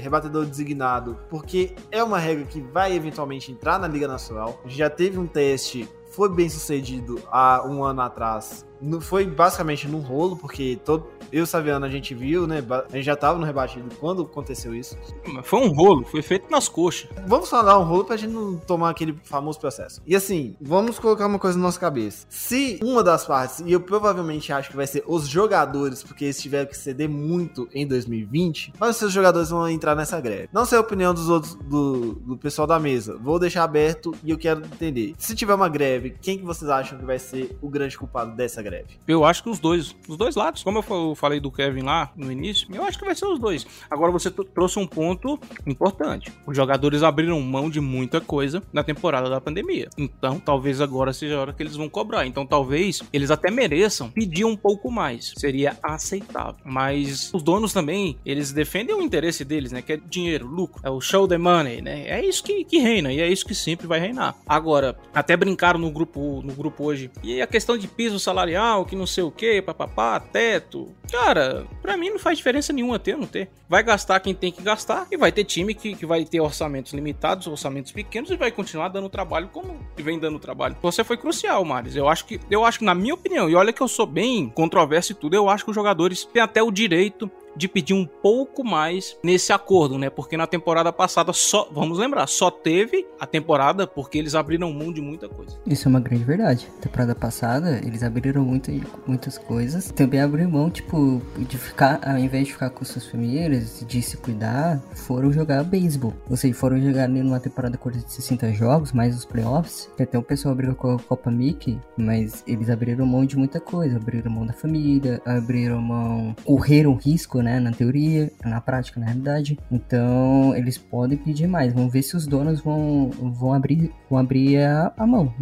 rebatedor 0.00 0.44
designado. 0.44 1.16
Porque 1.28 1.76
é 1.92 2.02
uma 2.02 2.18
regra 2.18 2.44
que 2.44 2.60
vai 2.60 2.92
eventualmente 2.92 3.52
entrar 3.52 3.78
na 3.78 3.86
Liga 3.86 4.08
Nacional. 4.08 4.60
Já 4.66 4.90
teve 4.90 5.16
um 5.16 5.26
teste 5.26 5.88
foi 6.10 6.28
bem 6.28 6.48
sucedido 6.48 7.22
há 7.30 7.64
um 7.66 7.82
ano 7.82 8.02
atrás 8.02 8.66
foi 9.00 9.26
basicamente 9.26 9.86
num 9.88 10.00
rolo, 10.00 10.36
porque 10.36 10.78
todo, 10.84 11.06
eu 11.32 11.44
e 11.44 11.46
Saviano 11.46 11.84
a 11.84 11.88
gente 11.88 12.14
viu, 12.14 12.46
né? 12.46 12.62
A 12.70 12.96
gente 12.96 13.04
já 13.04 13.16
tava 13.16 13.38
no 13.38 13.44
rebatido 13.44 13.88
quando 13.96 14.22
aconteceu 14.22 14.74
isso. 14.74 14.96
Foi 15.44 15.60
um 15.60 15.68
rolo, 15.68 16.04
foi 16.04 16.22
feito 16.22 16.50
nas 16.50 16.68
coxas. 16.68 17.08
Vamos 17.26 17.48
falar 17.48 17.78
um 17.78 17.84
rolo 17.84 18.04
pra 18.04 18.16
gente 18.16 18.32
não 18.32 18.56
tomar 18.56 18.90
aquele 18.90 19.14
famoso 19.24 19.60
processo. 19.60 20.00
E 20.06 20.16
assim, 20.16 20.56
vamos 20.60 20.98
colocar 20.98 21.26
uma 21.26 21.38
coisa 21.38 21.58
na 21.58 21.64
nossa 21.64 21.78
cabeça. 21.78 22.26
Se 22.28 22.80
uma 22.82 23.02
das 23.02 23.26
partes, 23.26 23.60
e 23.60 23.72
eu 23.72 23.80
provavelmente 23.80 24.52
acho 24.52 24.70
que 24.70 24.76
vai 24.76 24.86
ser 24.86 25.04
os 25.06 25.26
jogadores, 25.28 26.02
porque 26.02 26.24
eles 26.24 26.40
tiveram 26.40 26.66
que 26.66 26.76
ceder 26.76 27.08
muito 27.08 27.68
em 27.72 27.86
2020, 27.86 28.72
mas 28.78 28.90
os 28.90 28.96
seus 28.96 29.12
jogadores 29.12 29.50
vão 29.50 29.68
entrar 29.68 29.94
nessa 29.94 30.20
greve. 30.20 30.48
Não 30.52 30.64
sei 30.64 30.78
a 30.78 30.80
opinião 30.80 31.12
dos 31.12 31.28
outros, 31.28 31.54
do, 31.54 32.14
do 32.14 32.36
pessoal 32.36 32.66
da 32.66 32.78
mesa. 32.78 33.16
Vou 33.18 33.38
deixar 33.38 33.64
aberto 33.64 34.14
e 34.24 34.30
eu 34.30 34.38
quero 34.38 34.64
entender. 34.64 35.14
Se 35.18 35.34
tiver 35.34 35.54
uma 35.54 35.68
greve, 35.68 36.16
quem 36.20 36.38
que 36.38 36.44
vocês 36.44 36.70
acham 36.70 36.98
que 36.98 37.04
vai 37.04 37.18
ser 37.18 37.56
o 37.60 37.68
grande 37.68 37.96
culpado 37.96 38.34
dessa 38.34 38.62
greve? 38.62 38.69
Greve? 38.70 38.98
Eu 39.06 39.24
acho 39.24 39.42
que 39.42 39.50
os 39.50 39.58
dois, 39.58 39.96
os 40.08 40.16
dois 40.16 40.36
lados. 40.36 40.62
Como 40.62 40.78
eu 40.78 41.14
falei 41.14 41.40
do 41.40 41.50
Kevin 41.50 41.82
lá 41.82 42.12
no 42.16 42.30
início, 42.30 42.68
eu 42.72 42.84
acho 42.84 42.98
que 42.98 43.04
vai 43.04 43.14
ser 43.14 43.26
os 43.26 43.38
dois. 43.38 43.66
Agora 43.90 44.12
você 44.12 44.30
trouxe 44.30 44.78
um 44.78 44.86
ponto 44.86 45.38
importante. 45.66 46.32
Os 46.46 46.56
jogadores 46.56 47.02
abriram 47.02 47.40
mão 47.40 47.68
de 47.68 47.80
muita 47.80 48.20
coisa 48.20 48.62
na 48.72 48.84
temporada 48.84 49.28
da 49.28 49.40
pandemia. 49.40 49.88
Então, 49.98 50.38
talvez 50.38 50.80
agora 50.80 51.12
seja 51.12 51.36
a 51.36 51.40
hora 51.40 51.52
que 51.52 51.62
eles 51.62 51.76
vão 51.76 51.88
cobrar. 51.88 52.26
Então, 52.26 52.46
talvez 52.46 53.02
eles 53.12 53.30
até 53.30 53.50
mereçam 53.50 54.10
pedir 54.10 54.44
um 54.44 54.56
pouco 54.56 54.90
mais. 54.90 55.32
Seria 55.36 55.76
aceitável. 55.82 56.60
Mas 56.64 57.30
os 57.34 57.42
donos 57.42 57.72
também, 57.72 58.18
eles 58.24 58.52
defendem 58.52 58.94
o 58.94 59.02
interesse 59.02 59.44
deles, 59.44 59.72
né? 59.72 59.82
Que 59.82 59.94
é 59.94 59.96
dinheiro, 59.96 60.46
lucro. 60.46 60.80
É 60.84 60.90
o 60.90 61.00
show 61.00 61.26
the 61.26 61.38
money, 61.38 61.80
né? 61.80 62.06
É 62.06 62.24
isso 62.24 62.42
que, 62.42 62.64
que 62.64 62.78
reina 62.78 63.12
e 63.12 63.20
é 63.20 63.28
isso 63.28 63.44
que 63.44 63.54
sempre 63.54 63.86
vai 63.86 63.98
reinar. 63.98 64.36
Agora, 64.46 64.96
até 65.14 65.36
brincaram 65.36 65.80
no 65.80 65.90
grupo, 65.90 66.42
no 66.44 66.54
grupo 66.54 66.84
hoje. 66.84 67.10
E 67.22 67.40
a 67.40 67.46
questão 67.46 67.76
de 67.76 67.88
piso 67.88 68.18
salarial 68.18 68.59
que 68.86 68.96
não 68.96 69.06
sei 69.06 69.24
o 69.24 69.30
que, 69.30 69.62
papapá, 69.62 70.20
teto. 70.20 70.94
Cara, 71.10 71.66
pra 71.82 71.96
mim 71.96 72.10
não 72.10 72.18
faz 72.18 72.38
diferença 72.38 72.72
nenhuma 72.72 72.98
ter 72.98 73.14
ou 73.14 73.20
não 73.20 73.26
ter. 73.26 73.50
Vai 73.68 73.82
gastar 73.82 74.20
quem 74.20 74.34
tem 74.34 74.52
que 74.52 74.62
gastar 74.62 75.06
e 75.10 75.16
vai 75.16 75.32
ter 75.32 75.44
time 75.44 75.74
que, 75.74 75.94
que 75.94 76.06
vai 76.06 76.24
ter 76.24 76.40
orçamentos 76.40 76.92
limitados, 76.92 77.46
orçamentos 77.46 77.92
pequenos 77.92 78.30
e 78.30 78.36
vai 78.36 78.50
continuar 78.50 78.88
dando 78.88 79.08
trabalho 79.08 79.48
como 79.48 79.78
vem 79.96 80.18
dando 80.18 80.38
trabalho. 80.38 80.76
Você 80.82 81.02
foi 81.02 81.16
crucial, 81.16 81.64
Maris. 81.64 81.96
Eu 81.96 82.08
acho 82.08 82.24
que, 82.24 82.40
eu 82.50 82.64
acho 82.64 82.78
que 82.78 82.84
na 82.84 82.94
minha 82.94 83.14
opinião, 83.14 83.48
e 83.48 83.54
olha 83.54 83.72
que 83.72 83.80
eu 83.80 83.88
sou 83.88 84.06
bem 84.06 84.48
controverso 84.48 85.12
e 85.12 85.14
tudo, 85.14 85.34
eu 85.34 85.48
acho 85.48 85.64
que 85.64 85.70
os 85.70 85.74
jogadores 85.74 86.24
têm 86.24 86.42
até 86.42 86.62
o 86.62 86.70
direito 86.70 87.30
de 87.56 87.68
pedir 87.68 87.94
um 87.94 88.06
pouco 88.06 88.64
mais 88.64 89.16
nesse 89.22 89.52
acordo, 89.52 89.98
né? 89.98 90.10
Porque 90.10 90.36
na 90.36 90.46
temporada 90.46 90.92
passada 90.92 91.32
só, 91.32 91.68
vamos 91.72 91.98
lembrar, 91.98 92.26
só 92.26 92.50
teve 92.50 93.06
a 93.18 93.26
temporada 93.26 93.86
porque 93.86 94.18
eles 94.18 94.34
abriram 94.34 94.72
mão 94.72 94.92
de 94.92 95.00
muita 95.00 95.28
coisa. 95.28 95.56
Isso 95.66 95.88
é 95.88 95.90
uma 95.90 96.00
grande 96.00 96.24
verdade. 96.24 96.68
Temporada 96.80 97.14
passada, 97.14 97.80
eles 97.84 98.02
abriram 98.02 98.44
muita, 98.44 98.72
muitas 99.06 99.38
coisas. 99.38 99.90
Também 99.90 100.20
abriram 100.20 100.50
mão, 100.50 100.70
tipo, 100.70 101.20
de 101.38 101.58
ficar, 101.58 102.00
ao 102.02 102.18
invés 102.18 102.46
de 102.46 102.52
ficar 102.52 102.70
com 102.70 102.84
suas 102.84 103.06
famílias, 103.06 103.84
de 103.86 104.02
se 104.02 104.16
cuidar, 104.16 104.80
foram 104.94 105.32
jogar 105.32 105.64
beisebol. 105.64 106.14
Ou 106.28 106.36
seja, 106.36 106.54
foram 106.54 106.80
jogar 106.80 107.08
numa 107.08 107.40
temporada 107.40 107.76
curta 107.76 107.98
de 107.98 108.12
60 108.12 108.52
jogos, 108.52 108.92
mais 108.92 109.16
os 109.16 109.24
playoffs. 109.24 109.90
Até 109.98 110.18
o 110.18 110.22
pessoal 110.22 110.52
abriu 110.52 110.74
com 110.74 110.94
a 110.94 110.98
Copa 110.98 111.30
Mickey, 111.30 111.78
mas 111.96 112.42
eles 112.46 112.70
abriram 112.70 113.06
mão 113.06 113.24
de 113.24 113.36
muita 113.36 113.60
coisa. 113.60 113.96
Abriram 113.96 114.30
mão 114.30 114.46
da 114.46 114.52
família, 114.52 115.20
abriram 115.24 115.80
mão. 115.80 116.34
correram 116.44 116.94
risco, 116.94 117.40
né? 117.40 117.49
Na 117.58 117.72
teoria, 117.72 118.30
na 118.44 118.60
prática, 118.60 119.00
na 119.00 119.06
realidade. 119.06 119.58
Então, 119.70 120.54
eles 120.54 120.78
podem 120.78 121.18
pedir 121.18 121.48
mais. 121.48 121.72
Vamos 121.72 121.92
ver 121.92 122.02
se 122.02 122.16
os 122.16 122.26
donos 122.26 122.60
vão, 122.60 123.10
vão 123.10 123.52
abrir, 123.52 123.90
vão 124.08 124.18
abrir 124.18 124.58
a, 124.58 124.92
a 124.96 125.06
mão. 125.06 125.34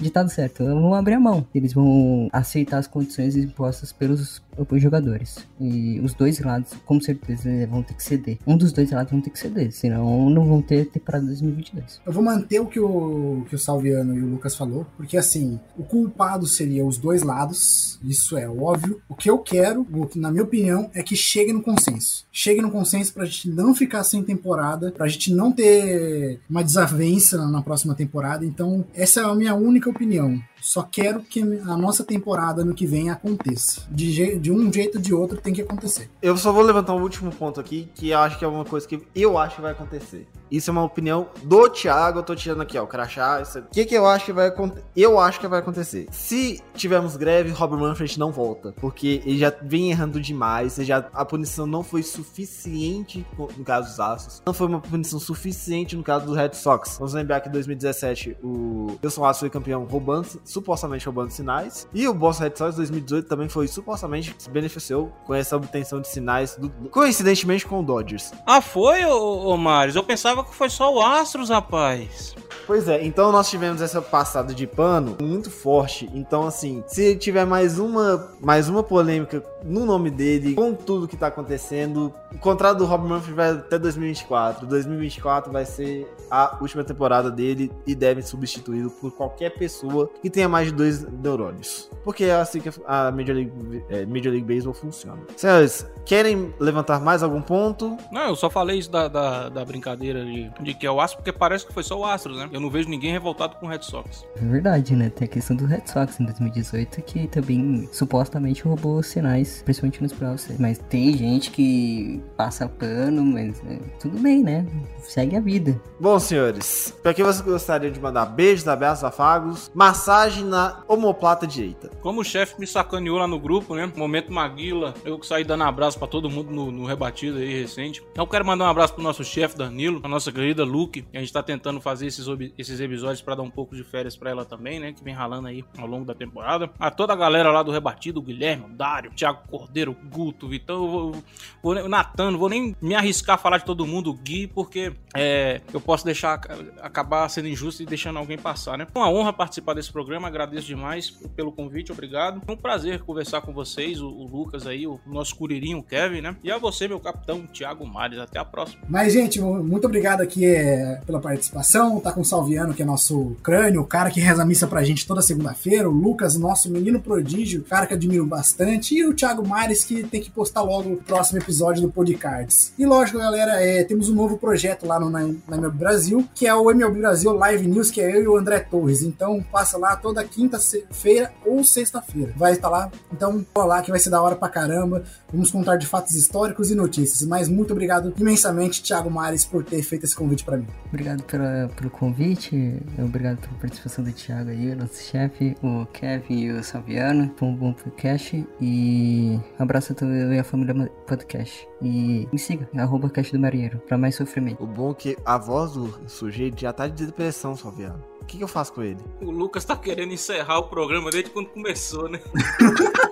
Ditado 0.00 0.28
certo. 0.28 0.64
Vão 0.64 0.94
abrir 0.94 1.14
a 1.14 1.20
mão. 1.20 1.46
Eles 1.54 1.72
vão 1.72 2.28
aceitar 2.32 2.78
as 2.78 2.86
condições 2.86 3.34
impostas 3.36 3.92
pelos, 3.92 4.42
pelos 4.64 4.82
jogadores. 4.82 5.46
E 5.60 6.00
os 6.00 6.14
dois 6.14 6.38
lados, 6.40 6.72
com 6.84 7.00
certeza, 7.00 7.48
vão 7.66 7.82
ter 7.82 7.94
que 7.94 8.02
ceder. 8.02 8.38
Um 8.46 8.56
dos 8.56 8.72
dois 8.72 8.90
lados 8.90 9.10
vão 9.10 9.20
ter 9.20 9.30
que 9.30 9.38
ceder. 9.38 9.72
Senão, 9.72 10.30
não 10.30 10.46
vão 10.46 10.62
ter 10.62 10.86
temporada 10.86 11.26
2022. 11.26 12.00
Eu 12.06 12.12
vou 12.12 12.22
manter 12.22 12.60
o 12.60 12.66
que 12.66 12.80
o, 12.80 13.44
que 13.48 13.54
o 13.54 13.58
Salviano 13.58 14.16
e 14.16 14.22
o 14.22 14.26
Lucas 14.26 14.56
falou, 14.56 14.86
porque 14.96 15.16
assim, 15.16 15.58
o 15.76 15.82
culpado 15.82 16.46
seria 16.46 16.84
os 16.84 16.98
dois 16.98 17.22
lados, 17.22 17.98
isso 18.02 18.36
é 18.36 18.48
óbvio. 18.48 19.00
O 19.08 19.14
que 19.14 19.28
eu 19.28 19.38
quero, 19.38 19.86
na 20.14 20.30
minha 20.30 20.44
opinião, 20.44 20.90
é 20.94 21.02
que 21.02 21.16
chegue 21.16 21.52
no 21.52 21.62
consenso. 21.62 22.26
Chegue 22.30 22.62
no 22.62 22.70
consenso 22.70 23.12
pra 23.12 23.24
gente 23.24 23.50
não 23.50 23.74
ficar 23.74 24.04
sem 24.04 24.22
temporada, 24.22 24.92
pra 24.92 25.08
gente 25.08 25.32
não 25.32 25.52
ter 25.52 26.40
uma 26.48 26.62
desavença 26.62 27.46
na 27.48 27.62
próxima 27.62 27.94
temporada. 27.94 28.44
Então, 28.44 28.84
essa 28.94 29.20
é 29.20 29.24
a 29.24 29.34
minha 29.34 29.54
única 29.54 29.90
opinião. 29.90 30.40
Só 30.66 30.82
quero 30.82 31.20
que 31.20 31.40
a 31.40 31.76
nossa 31.76 32.02
temporada 32.02 32.64
no 32.64 32.74
que 32.74 32.84
vem 32.84 33.08
aconteça. 33.08 33.82
De, 33.88 34.36
de 34.36 34.50
um 34.50 34.72
jeito 34.72 34.96
ou 34.96 35.00
de 35.00 35.14
outro 35.14 35.40
tem 35.40 35.54
que 35.54 35.62
acontecer. 35.62 36.10
Eu 36.20 36.36
só 36.36 36.50
vou 36.50 36.64
levantar 36.64 36.92
um 36.92 37.02
último 37.02 37.30
ponto 37.30 37.60
aqui, 37.60 37.88
que 37.94 38.12
acho 38.12 38.36
que 38.36 38.44
é 38.44 38.48
uma 38.48 38.64
coisa 38.64 38.84
que 38.84 39.00
eu 39.14 39.38
acho 39.38 39.54
que 39.54 39.62
vai 39.62 39.70
acontecer. 39.70 40.26
Isso 40.50 40.70
é 40.70 40.72
uma 40.72 40.82
opinião 40.84 41.28
do 41.42 41.68
Thiago, 41.68 42.18
eu 42.18 42.22
tô 42.22 42.34
tirando 42.34 42.60
aqui, 42.62 42.78
ó, 42.78 42.84
o 42.84 42.86
crachá. 42.86 43.40
isso- 43.42 43.58
O 43.58 43.62
que 43.70 43.84
que 43.84 43.94
eu 43.94 44.06
acho 44.06 44.24
que 44.26 44.32
vai 44.32 44.46
acontecer? 44.48 44.84
Eu 44.96 45.18
acho 45.18 45.40
que 45.40 45.46
vai 45.48 45.58
acontecer. 45.60 46.06
Se 46.10 46.62
tivermos 46.74 47.16
greve, 47.16 47.50
Robert 47.50 47.78
Manfred 47.78 48.18
não 48.18 48.30
volta, 48.32 48.72
porque 48.80 49.22
ele 49.24 49.38
já 49.38 49.52
vem 49.62 49.90
errando 49.90 50.20
demais, 50.20 50.76
já, 50.76 51.08
a 51.12 51.24
punição 51.24 51.66
não 51.66 51.82
foi 51.82 52.02
suficiente 52.02 53.26
no 53.36 53.64
caso 53.64 53.88
dos 53.88 54.00
Astros, 54.00 54.42
não 54.46 54.52
foi 54.54 54.66
uma 54.66 54.80
punição 54.80 55.18
suficiente 55.18 55.96
no 55.96 56.02
caso 56.02 56.26
do 56.26 56.32
Red 56.34 56.52
Sox. 56.54 56.96
Vamos 56.98 57.14
lembrar 57.14 57.40
que 57.40 57.48
em 57.48 57.52
2017 57.52 58.36
o 58.42 58.96
Wilson 59.02 59.24
Astros 59.24 59.40
foi 59.40 59.50
campeão 59.50 59.84
roubando, 59.84 60.28
supostamente 60.44 61.04
roubando 61.06 61.30
sinais, 61.30 61.88
e 61.92 62.06
o 62.06 62.14
Boston 62.14 62.44
Red 62.44 62.52
Sox 62.56 62.74
em 62.74 62.76
2018 62.78 63.28
também 63.28 63.48
foi 63.48 63.66
supostamente 63.68 64.34
se 64.38 64.50
beneficiou 64.50 65.12
com 65.24 65.34
essa 65.34 65.56
obtenção 65.56 66.00
de 66.00 66.08
sinais, 66.08 66.56
do- 66.56 66.70
coincidentemente 66.90 67.66
com 67.66 67.80
o 67.80 67.82
Dodgers. 67.82 68.32
Ah, 68.46 68.60
foi, 68.60 69.04
ô, 69.04 69.48
ô 69.48 69.56
Marius? 69.56 69.96
Eu 69.96 70.04
pensava 70.04 70.35
que 70.44 70.54
foi 70.54 70.68
só 70.68 70.92
o 70.92 71.00
Astros, 71.00 71.50
rapaz. 71.50 72.34
Pois 72.66 72.88
é, 72.88 73.04
então 73.04 73.30
nós 73.30 73.48
tivemos 73.48 73.80
essa 73.80 74.02
passada 74.02 74.52
de 74.52 74.66
pano 74.66 75.16
muito 75.20 75.50
forte. 75.50 76.10
Então, 76.12 76.46
assim, 76.46 76.82
se 76.88 77.14
tiver 77.14 77.46
mais 77.46 77.78
uma, 77.78 78.32
mais 78.40 78.68
uma 78.68 78.82
polêmica 78.82 79.40
no 79.66 79.84
nome 79.84 80.10
dele, 80.10 80.54
com 80.54 80.74
tudo 80.74 81.08
que 81.08 81.16
tá 81.16 81.26
acontecendo, 81.26 82.12
o 82.32 82.38
contrato 82.38 82.78
do 82.78 82.86
Rob 82.86 83.06
Manfred 83.08 83.34
vai 83.34 83.50
até 83.50 83.78
2024. 83.78 84.66
2024 84.66 85.52
vai 85.52 85.64
ser 85.64 86.06
a 86.30 86.58
última 86.60 86.84
temporada 86.84 87.30
dele 87.30 87.70
e 87.86 87.94
deve 87.94 88.22
substituí-lo 88.22 88.90
por 88.90 89.12
qualquer 89.12 89.50
pessoa 89.50 90.10
que 90.22 90.30
tenha 90.30 90.48
mais 90.48 90.68
de 90.68 90.74
dois 90.74 91.02
neurônios. 91.02 91.90
Porque 92.04 92.24
é 92.24 92.34
assim 92.34 92.60
que 92.60 92.70
a 92.86 93.10
Major 93.10 93.34
League, 93.34 93.52
é, 93.88 94.06
Major 94.06 94.32
League 94.32 94.42
Baseball 94.42 94.74
funciona. 94.74 95.20
Senhores, 95.36 95.86
querem 96.04 96.54
levantar 96.58 97.00
mais 97.00 97.22
algum 97.22 97.42
ponto? 97.42 97.96
Não, 98.12 98.28
eu 98.28 98.36
só 98.36 98.48
falei 98.48 98.78
isso 98.78 98.90
da, 98.90 99.08
da, 99.08 99.48
da 99.48 99.64
brincadeira 99.64 100.24
de, 100.24 100.50
de 100.60 100.74
que 100.74 100.86
é 100.86 100.90
o 100.90 101.00
Astros, 101.00 101.22
porque 101.22 101.36
parece 101.36 101.66
que 101.66 101.72
foi 101.72 101.82
só 101.82 101.98
o 101.98 102.04
Astros, 102.04 102.36
né? 102.36 102.48
Eu 102.52 102.60
não 102.60 102.70
vejo 102.70 102.88
ninguém 102.88 103.12
revoltado 103.12 103.56
com 103.56 103.66
o 103.66 103.68
Red 103.68 103.82
Sox. 103.82 104.24
É 104.36 104.44
verdade, 104.44 104.94
né? 104.94 105.10
Tem 105.10 105.26
a 105.26 105.28
questão 105.28 105.56
do 105.56 105.66
Red 105.66 105.82
Sox 105.86 106.20
em 106.20 106.24
2018 106.24 107.02
que 107.02 107.26
também 107.26 107.88
supostamente 107.92 108.62
roubou 108.62 109.02
sinais, 109.02 109.55
principalmente 109.62 110.02
nos 110.02 110.12
playoffs. 110.12 110.58
Mas 110.58 110.78
tem 110.78 111.16
gente 111.16 111.50
que 111.50 112.22
passa 112.36 112.68
pano, 112.68 113.24
mas 113.24 113.62
é, 113.66 113.78
tudo 114.00 114.18
bem, 114.18 114.42
né? 114.42 114.66
Segue 115.00 115.36
a 115.36 115.40
vida. 115.40 115.80
Bom, 116.00 116.18
senhores, 116.18 116.94
pra 117.02 117.14
que 117.14 117.22
vocês 117.22 117.40
gostariam 117.40 117.92
de 117.92 118.00
mandar 118.00 118.26
beijos, 118.26 118.66
abraços, 118.66 119.04
afagos, 119.04 119.70
massagem 119.74 120.44
na 120.44 120.82
omoplata 120.88 121.46
direita? 121.46 121.90
Como 122.00 122.20
o 122.20 122.24
chefe 122.24 122.58
me 122.58 122.66
sacaneou 122.66 123.18
lá 123.18 123.26
no 123.26 123.38
grupo, 123.38 123.74
né? 123.74 123.90
Momento 123.96 124.32
Maguila, 124.32 124.94
eu 125.04 125.18
que 125.18 125.26
saí 125.26 125.44
dando 125.44 125.64
abraço 125.64 125.98
pra 125.98 126.08
todo 126.08 126.28
mundo 126.28 126.50
no, 126.50 126.70
no 126.70 126.84
rebatido 126.84 127.38
aí 127.38 127.60
recente. 127.60 128.02
Então 128.12 128.24
eu 128.24 128.28
quero 128.28 128.44
mandar 128.44 128.64
um 128.64 128.68
abraço 128.68 128.94
pro 128.94 129.02
nosso 129.02 129.24
chefe 129.24 129.56
Danilo, 129.56 130.00
a 130.02 130.08
nossa 130.08 130.32
querida 130.32 130.64
Luke, 130.64 131.02
que 131.02 131.16
a 131.16 131.20
gente 131.20 131.32
tá 131.32 131.42
tentando 131.42 131.80
fazer 131.80 132.06
esses, 132.06 132.26
esses 132.58 132.80
episódios 132.80 133.22
pra 133.22 133.34
dar 133.34 133.42
um 133.42 133.50
pouco 133.50 133.76
de 133.76 133.84
férias 133.84 134.16
pra 134.16 134.30
ela 134.30 134.44
também, 134.44 134.80
né? 134.80 134.92
Que 134.92 135.02
vem 135.02 135.14
ralando 135.14 135.48
aí 135.48 135.64
ao 135.78 135.86
longo 135.86 136.04
da 136.04 136.14
temporada. 136.14 136.70
A 136.78 136.90
toda 136.90 137.12
a 137.12 137.16
galera 137.16 137.50
lá 137.50 137.62
do 137.62 137.70
rebatido, 137.70 138.20
o 138.20 138.22
Guilherme, 138.22 138.66
o 138.66 138.68
Dário, 138.68 139.10
o 139.10 139.14
Thiago 139.14 139.40
Cordeiro, 139.46 139.96
Guto, 140.10 140.48
Vitão, 140.48 140.84
eu 140.84 141.22
o 141.62 141.88
Natan, 141.88 142.32
não 142.32 142.38
vou 142.38 142.48
nem 142.48 142.76
me 142.80 142.94
arriscar 142.94 143.34
a 143.34 143.38
falar 143.38 143.58
de 143.58 143.64
todo 143.64 143.86
mundo, 143.86 144.12
Gui, 144.12 144.46
porque 144.46 144.92
é, 145.14 145.60
eu 145.72 145.80
posso 145.80 146.04
deixar 146.04 146.40
acabar 146.80 147.28
sendo 147.28 147.48
injusto 147.48 147.82
e 147.82 147.86
deixando 147.86 148.18
alguém 148.18 148.38
passar, 148.38 148.78
né? 148.78 148.86
Uma 148.94 149.10
honra 149.10 149.32
participar 149.32 149.74
desse 149.74 149.90
programa, 149.90 150.28
agradeço 150.28 150.66
demais 150.66 151.10
pelo 151.34 151.50
convite, 151.50 151.92
obrigado. 151.92 152.40
Foi 152.44 152.54
um 152.54 152.58
prazer 152.58 153.00
conversar 153.00 153.40
com 153.40 153.52
vocês, 153.52 154.00
o, 154.00 154.08
o 154.08 154.26
Lucas 154.26 154.66
aí, 154.66 154.86
o 154.86 155.00
nosso 155.06 155.34
curirinho, 155.36 155.78
o 155.78 155.82
Kevin, 155.82 156.20
né? 156.20 156.36
E 156.42 156.50
a 156.50 156.58
você, 156.58 156.86
meu 156.86 157.00
capitão, 157.00 157.46
Thiago 157.46 157.86
Mares. 157.86 158.18
Até 158.18 158.38
a 158.38 158.44
próxima. 158.44 158.82
Mas, 158.88 159.12
gente, 159.12 159.40
muito 159.40 159.86
obrigado 159.86 160.20
aqui 160.20 160.44
é, 160.44 161.00
pela 161.04 161.20
participação. 161.20 162.00
Tá 162.00 162.12
com 162.12 162.20
o 162.20 162.24
Salviano, 162.24 162.74
que 162.74 162.82
é 162.82 162.84
nosso 162.84 163.36
crânio, 163.42 163.80
o 163.80 163.86
cara 163.86 164.10
que 164.10 164.20
reza 164.20 164.42
a 164.42 164.46
missa 164.46 164.66
pra 164.66 164.84
gente 164.84 165.06
toda 165.06 165.20
segunda-feira. 165.22 165.88
O 165.88 165.92
Lucas, 165.92 166.36
nosso 166.36 166.70
menino 166.70 167.00
prodígio, 167.00 167.64
cara 167.64 167.86
que 167.86 167.94
admiro 167.94 168.26
bastante. 168.26 168.94
E 168.94 169.04
o 169.04 169.14
Thiago 169.14 169.25
Mares, 169.34 169.84
que 169.84 170.02
tem 170.04 170.20
que 170.20 170.30
postar 170.30 170.62
logo 170.62 170.92
o 170.92 170.96
próximo 170.96 171.38
episódio 171.38 171.82
do 171.82 171.90
Podcards. 171.90 172.72
E 172.78 172.86
lógico, 172.86 173.18
galera, 173.18 173.60
é, 173.62 173.84
temos 173.84 174.08
um 174.08 174.14
novo 174.14 174.38
projeto 174.38 174.86
lá 174.86 175.00
no 175.00 175.10
na, 175.10 175.22
MLB 175.22 175.78
Brasil, 175.78 176.28
que 176.34 176.46
é 176.46 176.54
o 176.54 176.70
MLB 176.70 177.00
Brasil 177.00 177.32
Live 177.32 177.66
News, 177.66 177.90
que 177.90 178.00
é 178.00 178.16
eu 178.16 178.22
e 178.22 178.28
o 178.28 178.36
André 178.36 178.60
Torres. 178.60 179.02
Então, 179.02 179.42
passa 179.50 179.78
lá 179.78 179.96
toda 179.96 180.22
quinta-feira 180.24 181.32
ou 181.44 181.64
sexta-feira. 181.64 182.32
Vai 182.36 182.52
estar 182.52 182.68
lá. 182.68 182.90
Então, 183.12 183.44
cola 183.52 183.76
lá 183.76 183.82
que 183.82 183.90
vai 183.90 183.98
ser 183.98 184.10
da 184.10 184.20
hora 184.20 184.36
pra 184.36 184.48
caramba. 184.48 185.02
Vamos 185.32 185.50
contar 185.50 185.76
de 185.76 185.86
fatos 185.86 186.14
históricos 186.14 186.70
e 186.70 186.74
notícias. 186.74 187.26
Mas 187.26 187.48
muito 187.48 187.72
obrigado 187.72 188.12
imensamente, 188.18 188.82
Thiago 188.82 189.10
Mares, 189.10 189.44
por 189.44 189.64
ter 189.64 189.82
feito 189.82 190.04
esse 190.04 190.14
convite 190.14 190.44
para 190.44 190.56
mim. 190.56 190.66
Obrigado 190.88 191.22
pela, 191.24 191.70
pelo 191.76 191.90
convite, 191.90 192.80
obrigado 192.98 193.38
pela 193.38 193.54
participação 193.54 194.04
do 194.04 194.12
Thiago 194.12 194.50
aí, 194.50 194.74
nosso 194.74 195.02
chefe, 195.02 195.56
o 195.62 195.86
Kevin 195.86 196.38
e 196.40 196.52
o 196.52 196.62
Salviano. 196.62 197.32
Foi 197.36 197.48
um 197.48 197.56
bom 197.56 197.72
podcast 197.72 198.46
e 198.60 199.15
um 199.58 199.62
abraço 199.62 199.92
a 199.92 199.94
toda 199.94 200.40
a 200.40 200.44
família 200.44 200.90
podcast. 201.06 201.68
E 201.82 202.28
me 202.32 202.38
siga, 202.38 202.68
arroba 202.76 203.10
Caixa 203.10 203.32
do 203.32 203.40
Marinheiro, 203.40 203.78
pra 203.86 203.98
mais 203.98 204.14
sofrimento. 204.14 204.62
O 204.62 204.66
bom 204.66 204.90
é 204.90 204.94
que 204.94 205.16
a 205.24 205.38
voz 205.38 205.72
do 205.72 205.94
sujeito 206.08 206.60
já 206.60 206.72
tá 206.72 206.88
de 206.88 207.06
depressão, 207.06 207.56
Salviano. 207.56 208.02
O 208.20 208.24
que, 208.24 208.38
que 208.38 208.44
eu 208.44 208.48
faço 208.48 208.72
com 208.72 208.82
ele? 208.82 208.98
O 209.20 209.30
Lucas 209.30 209.64
tá 209.64 209.76
querendo 209.76 210.12
encerrar 210.12 210.58
o 210.58 210.64
programa 210.64 211.10
desde 211.10 211.30
quando 211.30 211.46
começou, 211.48 212.08
né? 212.08 212.20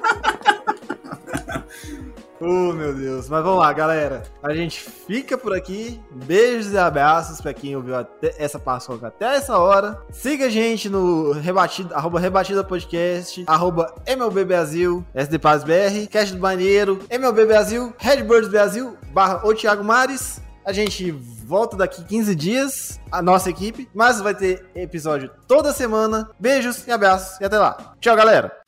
Oh, 2.41 2.73
meu 2.73 2.95
Deus. 2.95 3.29
Mas 3.29 3.43
vamos 3.43 3.61
lá, 3.61 3.73
galera. 3.73 4.23
A 4.43 4.53
gente 4.55 4.81
fica 4.81 5.39
por 5.39 5.55
aqui. 5.55 6.01
Beijos 6.11 6.73
e 6.73 6.79
abraços 6.79 7.41
pra 7.41 7.55
quem 7.55 7.77
ouviu 7.77 7.95
essa 8.39 8.59
paçoca 8.59 9.09
até 9.09 9.37
essa 9.37 9.59
hora. 9.59 10.01
Siga 10.11 10.47
a 10.47 10.51
gente 10.51 10.89
no 10.89 11.33
rebatida, 11.33 11.95
arroba 11.95 12.19
Rebatida 12.19 12.65
Podcast, 12.65 13.45
arroba 13.47 13.95
MLB 14.07 14.45
Brasil, 14.45 15.05
SD 15.15 15.39
Paz 15.39 15.65
BR, 15.65 16.07
Cast 16.11 16.35
do 16.35 16.41
Banheiro, 16.41 17.01
MLB 17.11 17.47
Brasil, 17.47 17.95
Redbirds 17.99 18.49
Brasil, 18.49 18.97
barra 19.13 19.47
o 19.47 19.55
Thiago 19.55 19.85
Mares. 19.85 20.43
A 20.65 20.73
gente 20.73 21.11
volta 21.11 21.77
daqui 21.77 22.03
15 22.03 22.35
dias, 22.35 23.01
a 23.13 23.21
nossa 23.21 23.51
equipe, 23.51 23.89
mas 23.95 24.21
vai 24.21 24.35
ter 24.35 24.65
episódio 24.75 25.31
toda 25.47 25.73
semana. 25.73 26.31
Beijos 26.41 26.87
e 26.87 26.91
abraços 26.91 27.39
e 27.39 27.45
até 27.45 27.59
lá. 27.59 27.95
Tchau, 28.01 28.17
galera. 28.17 28.64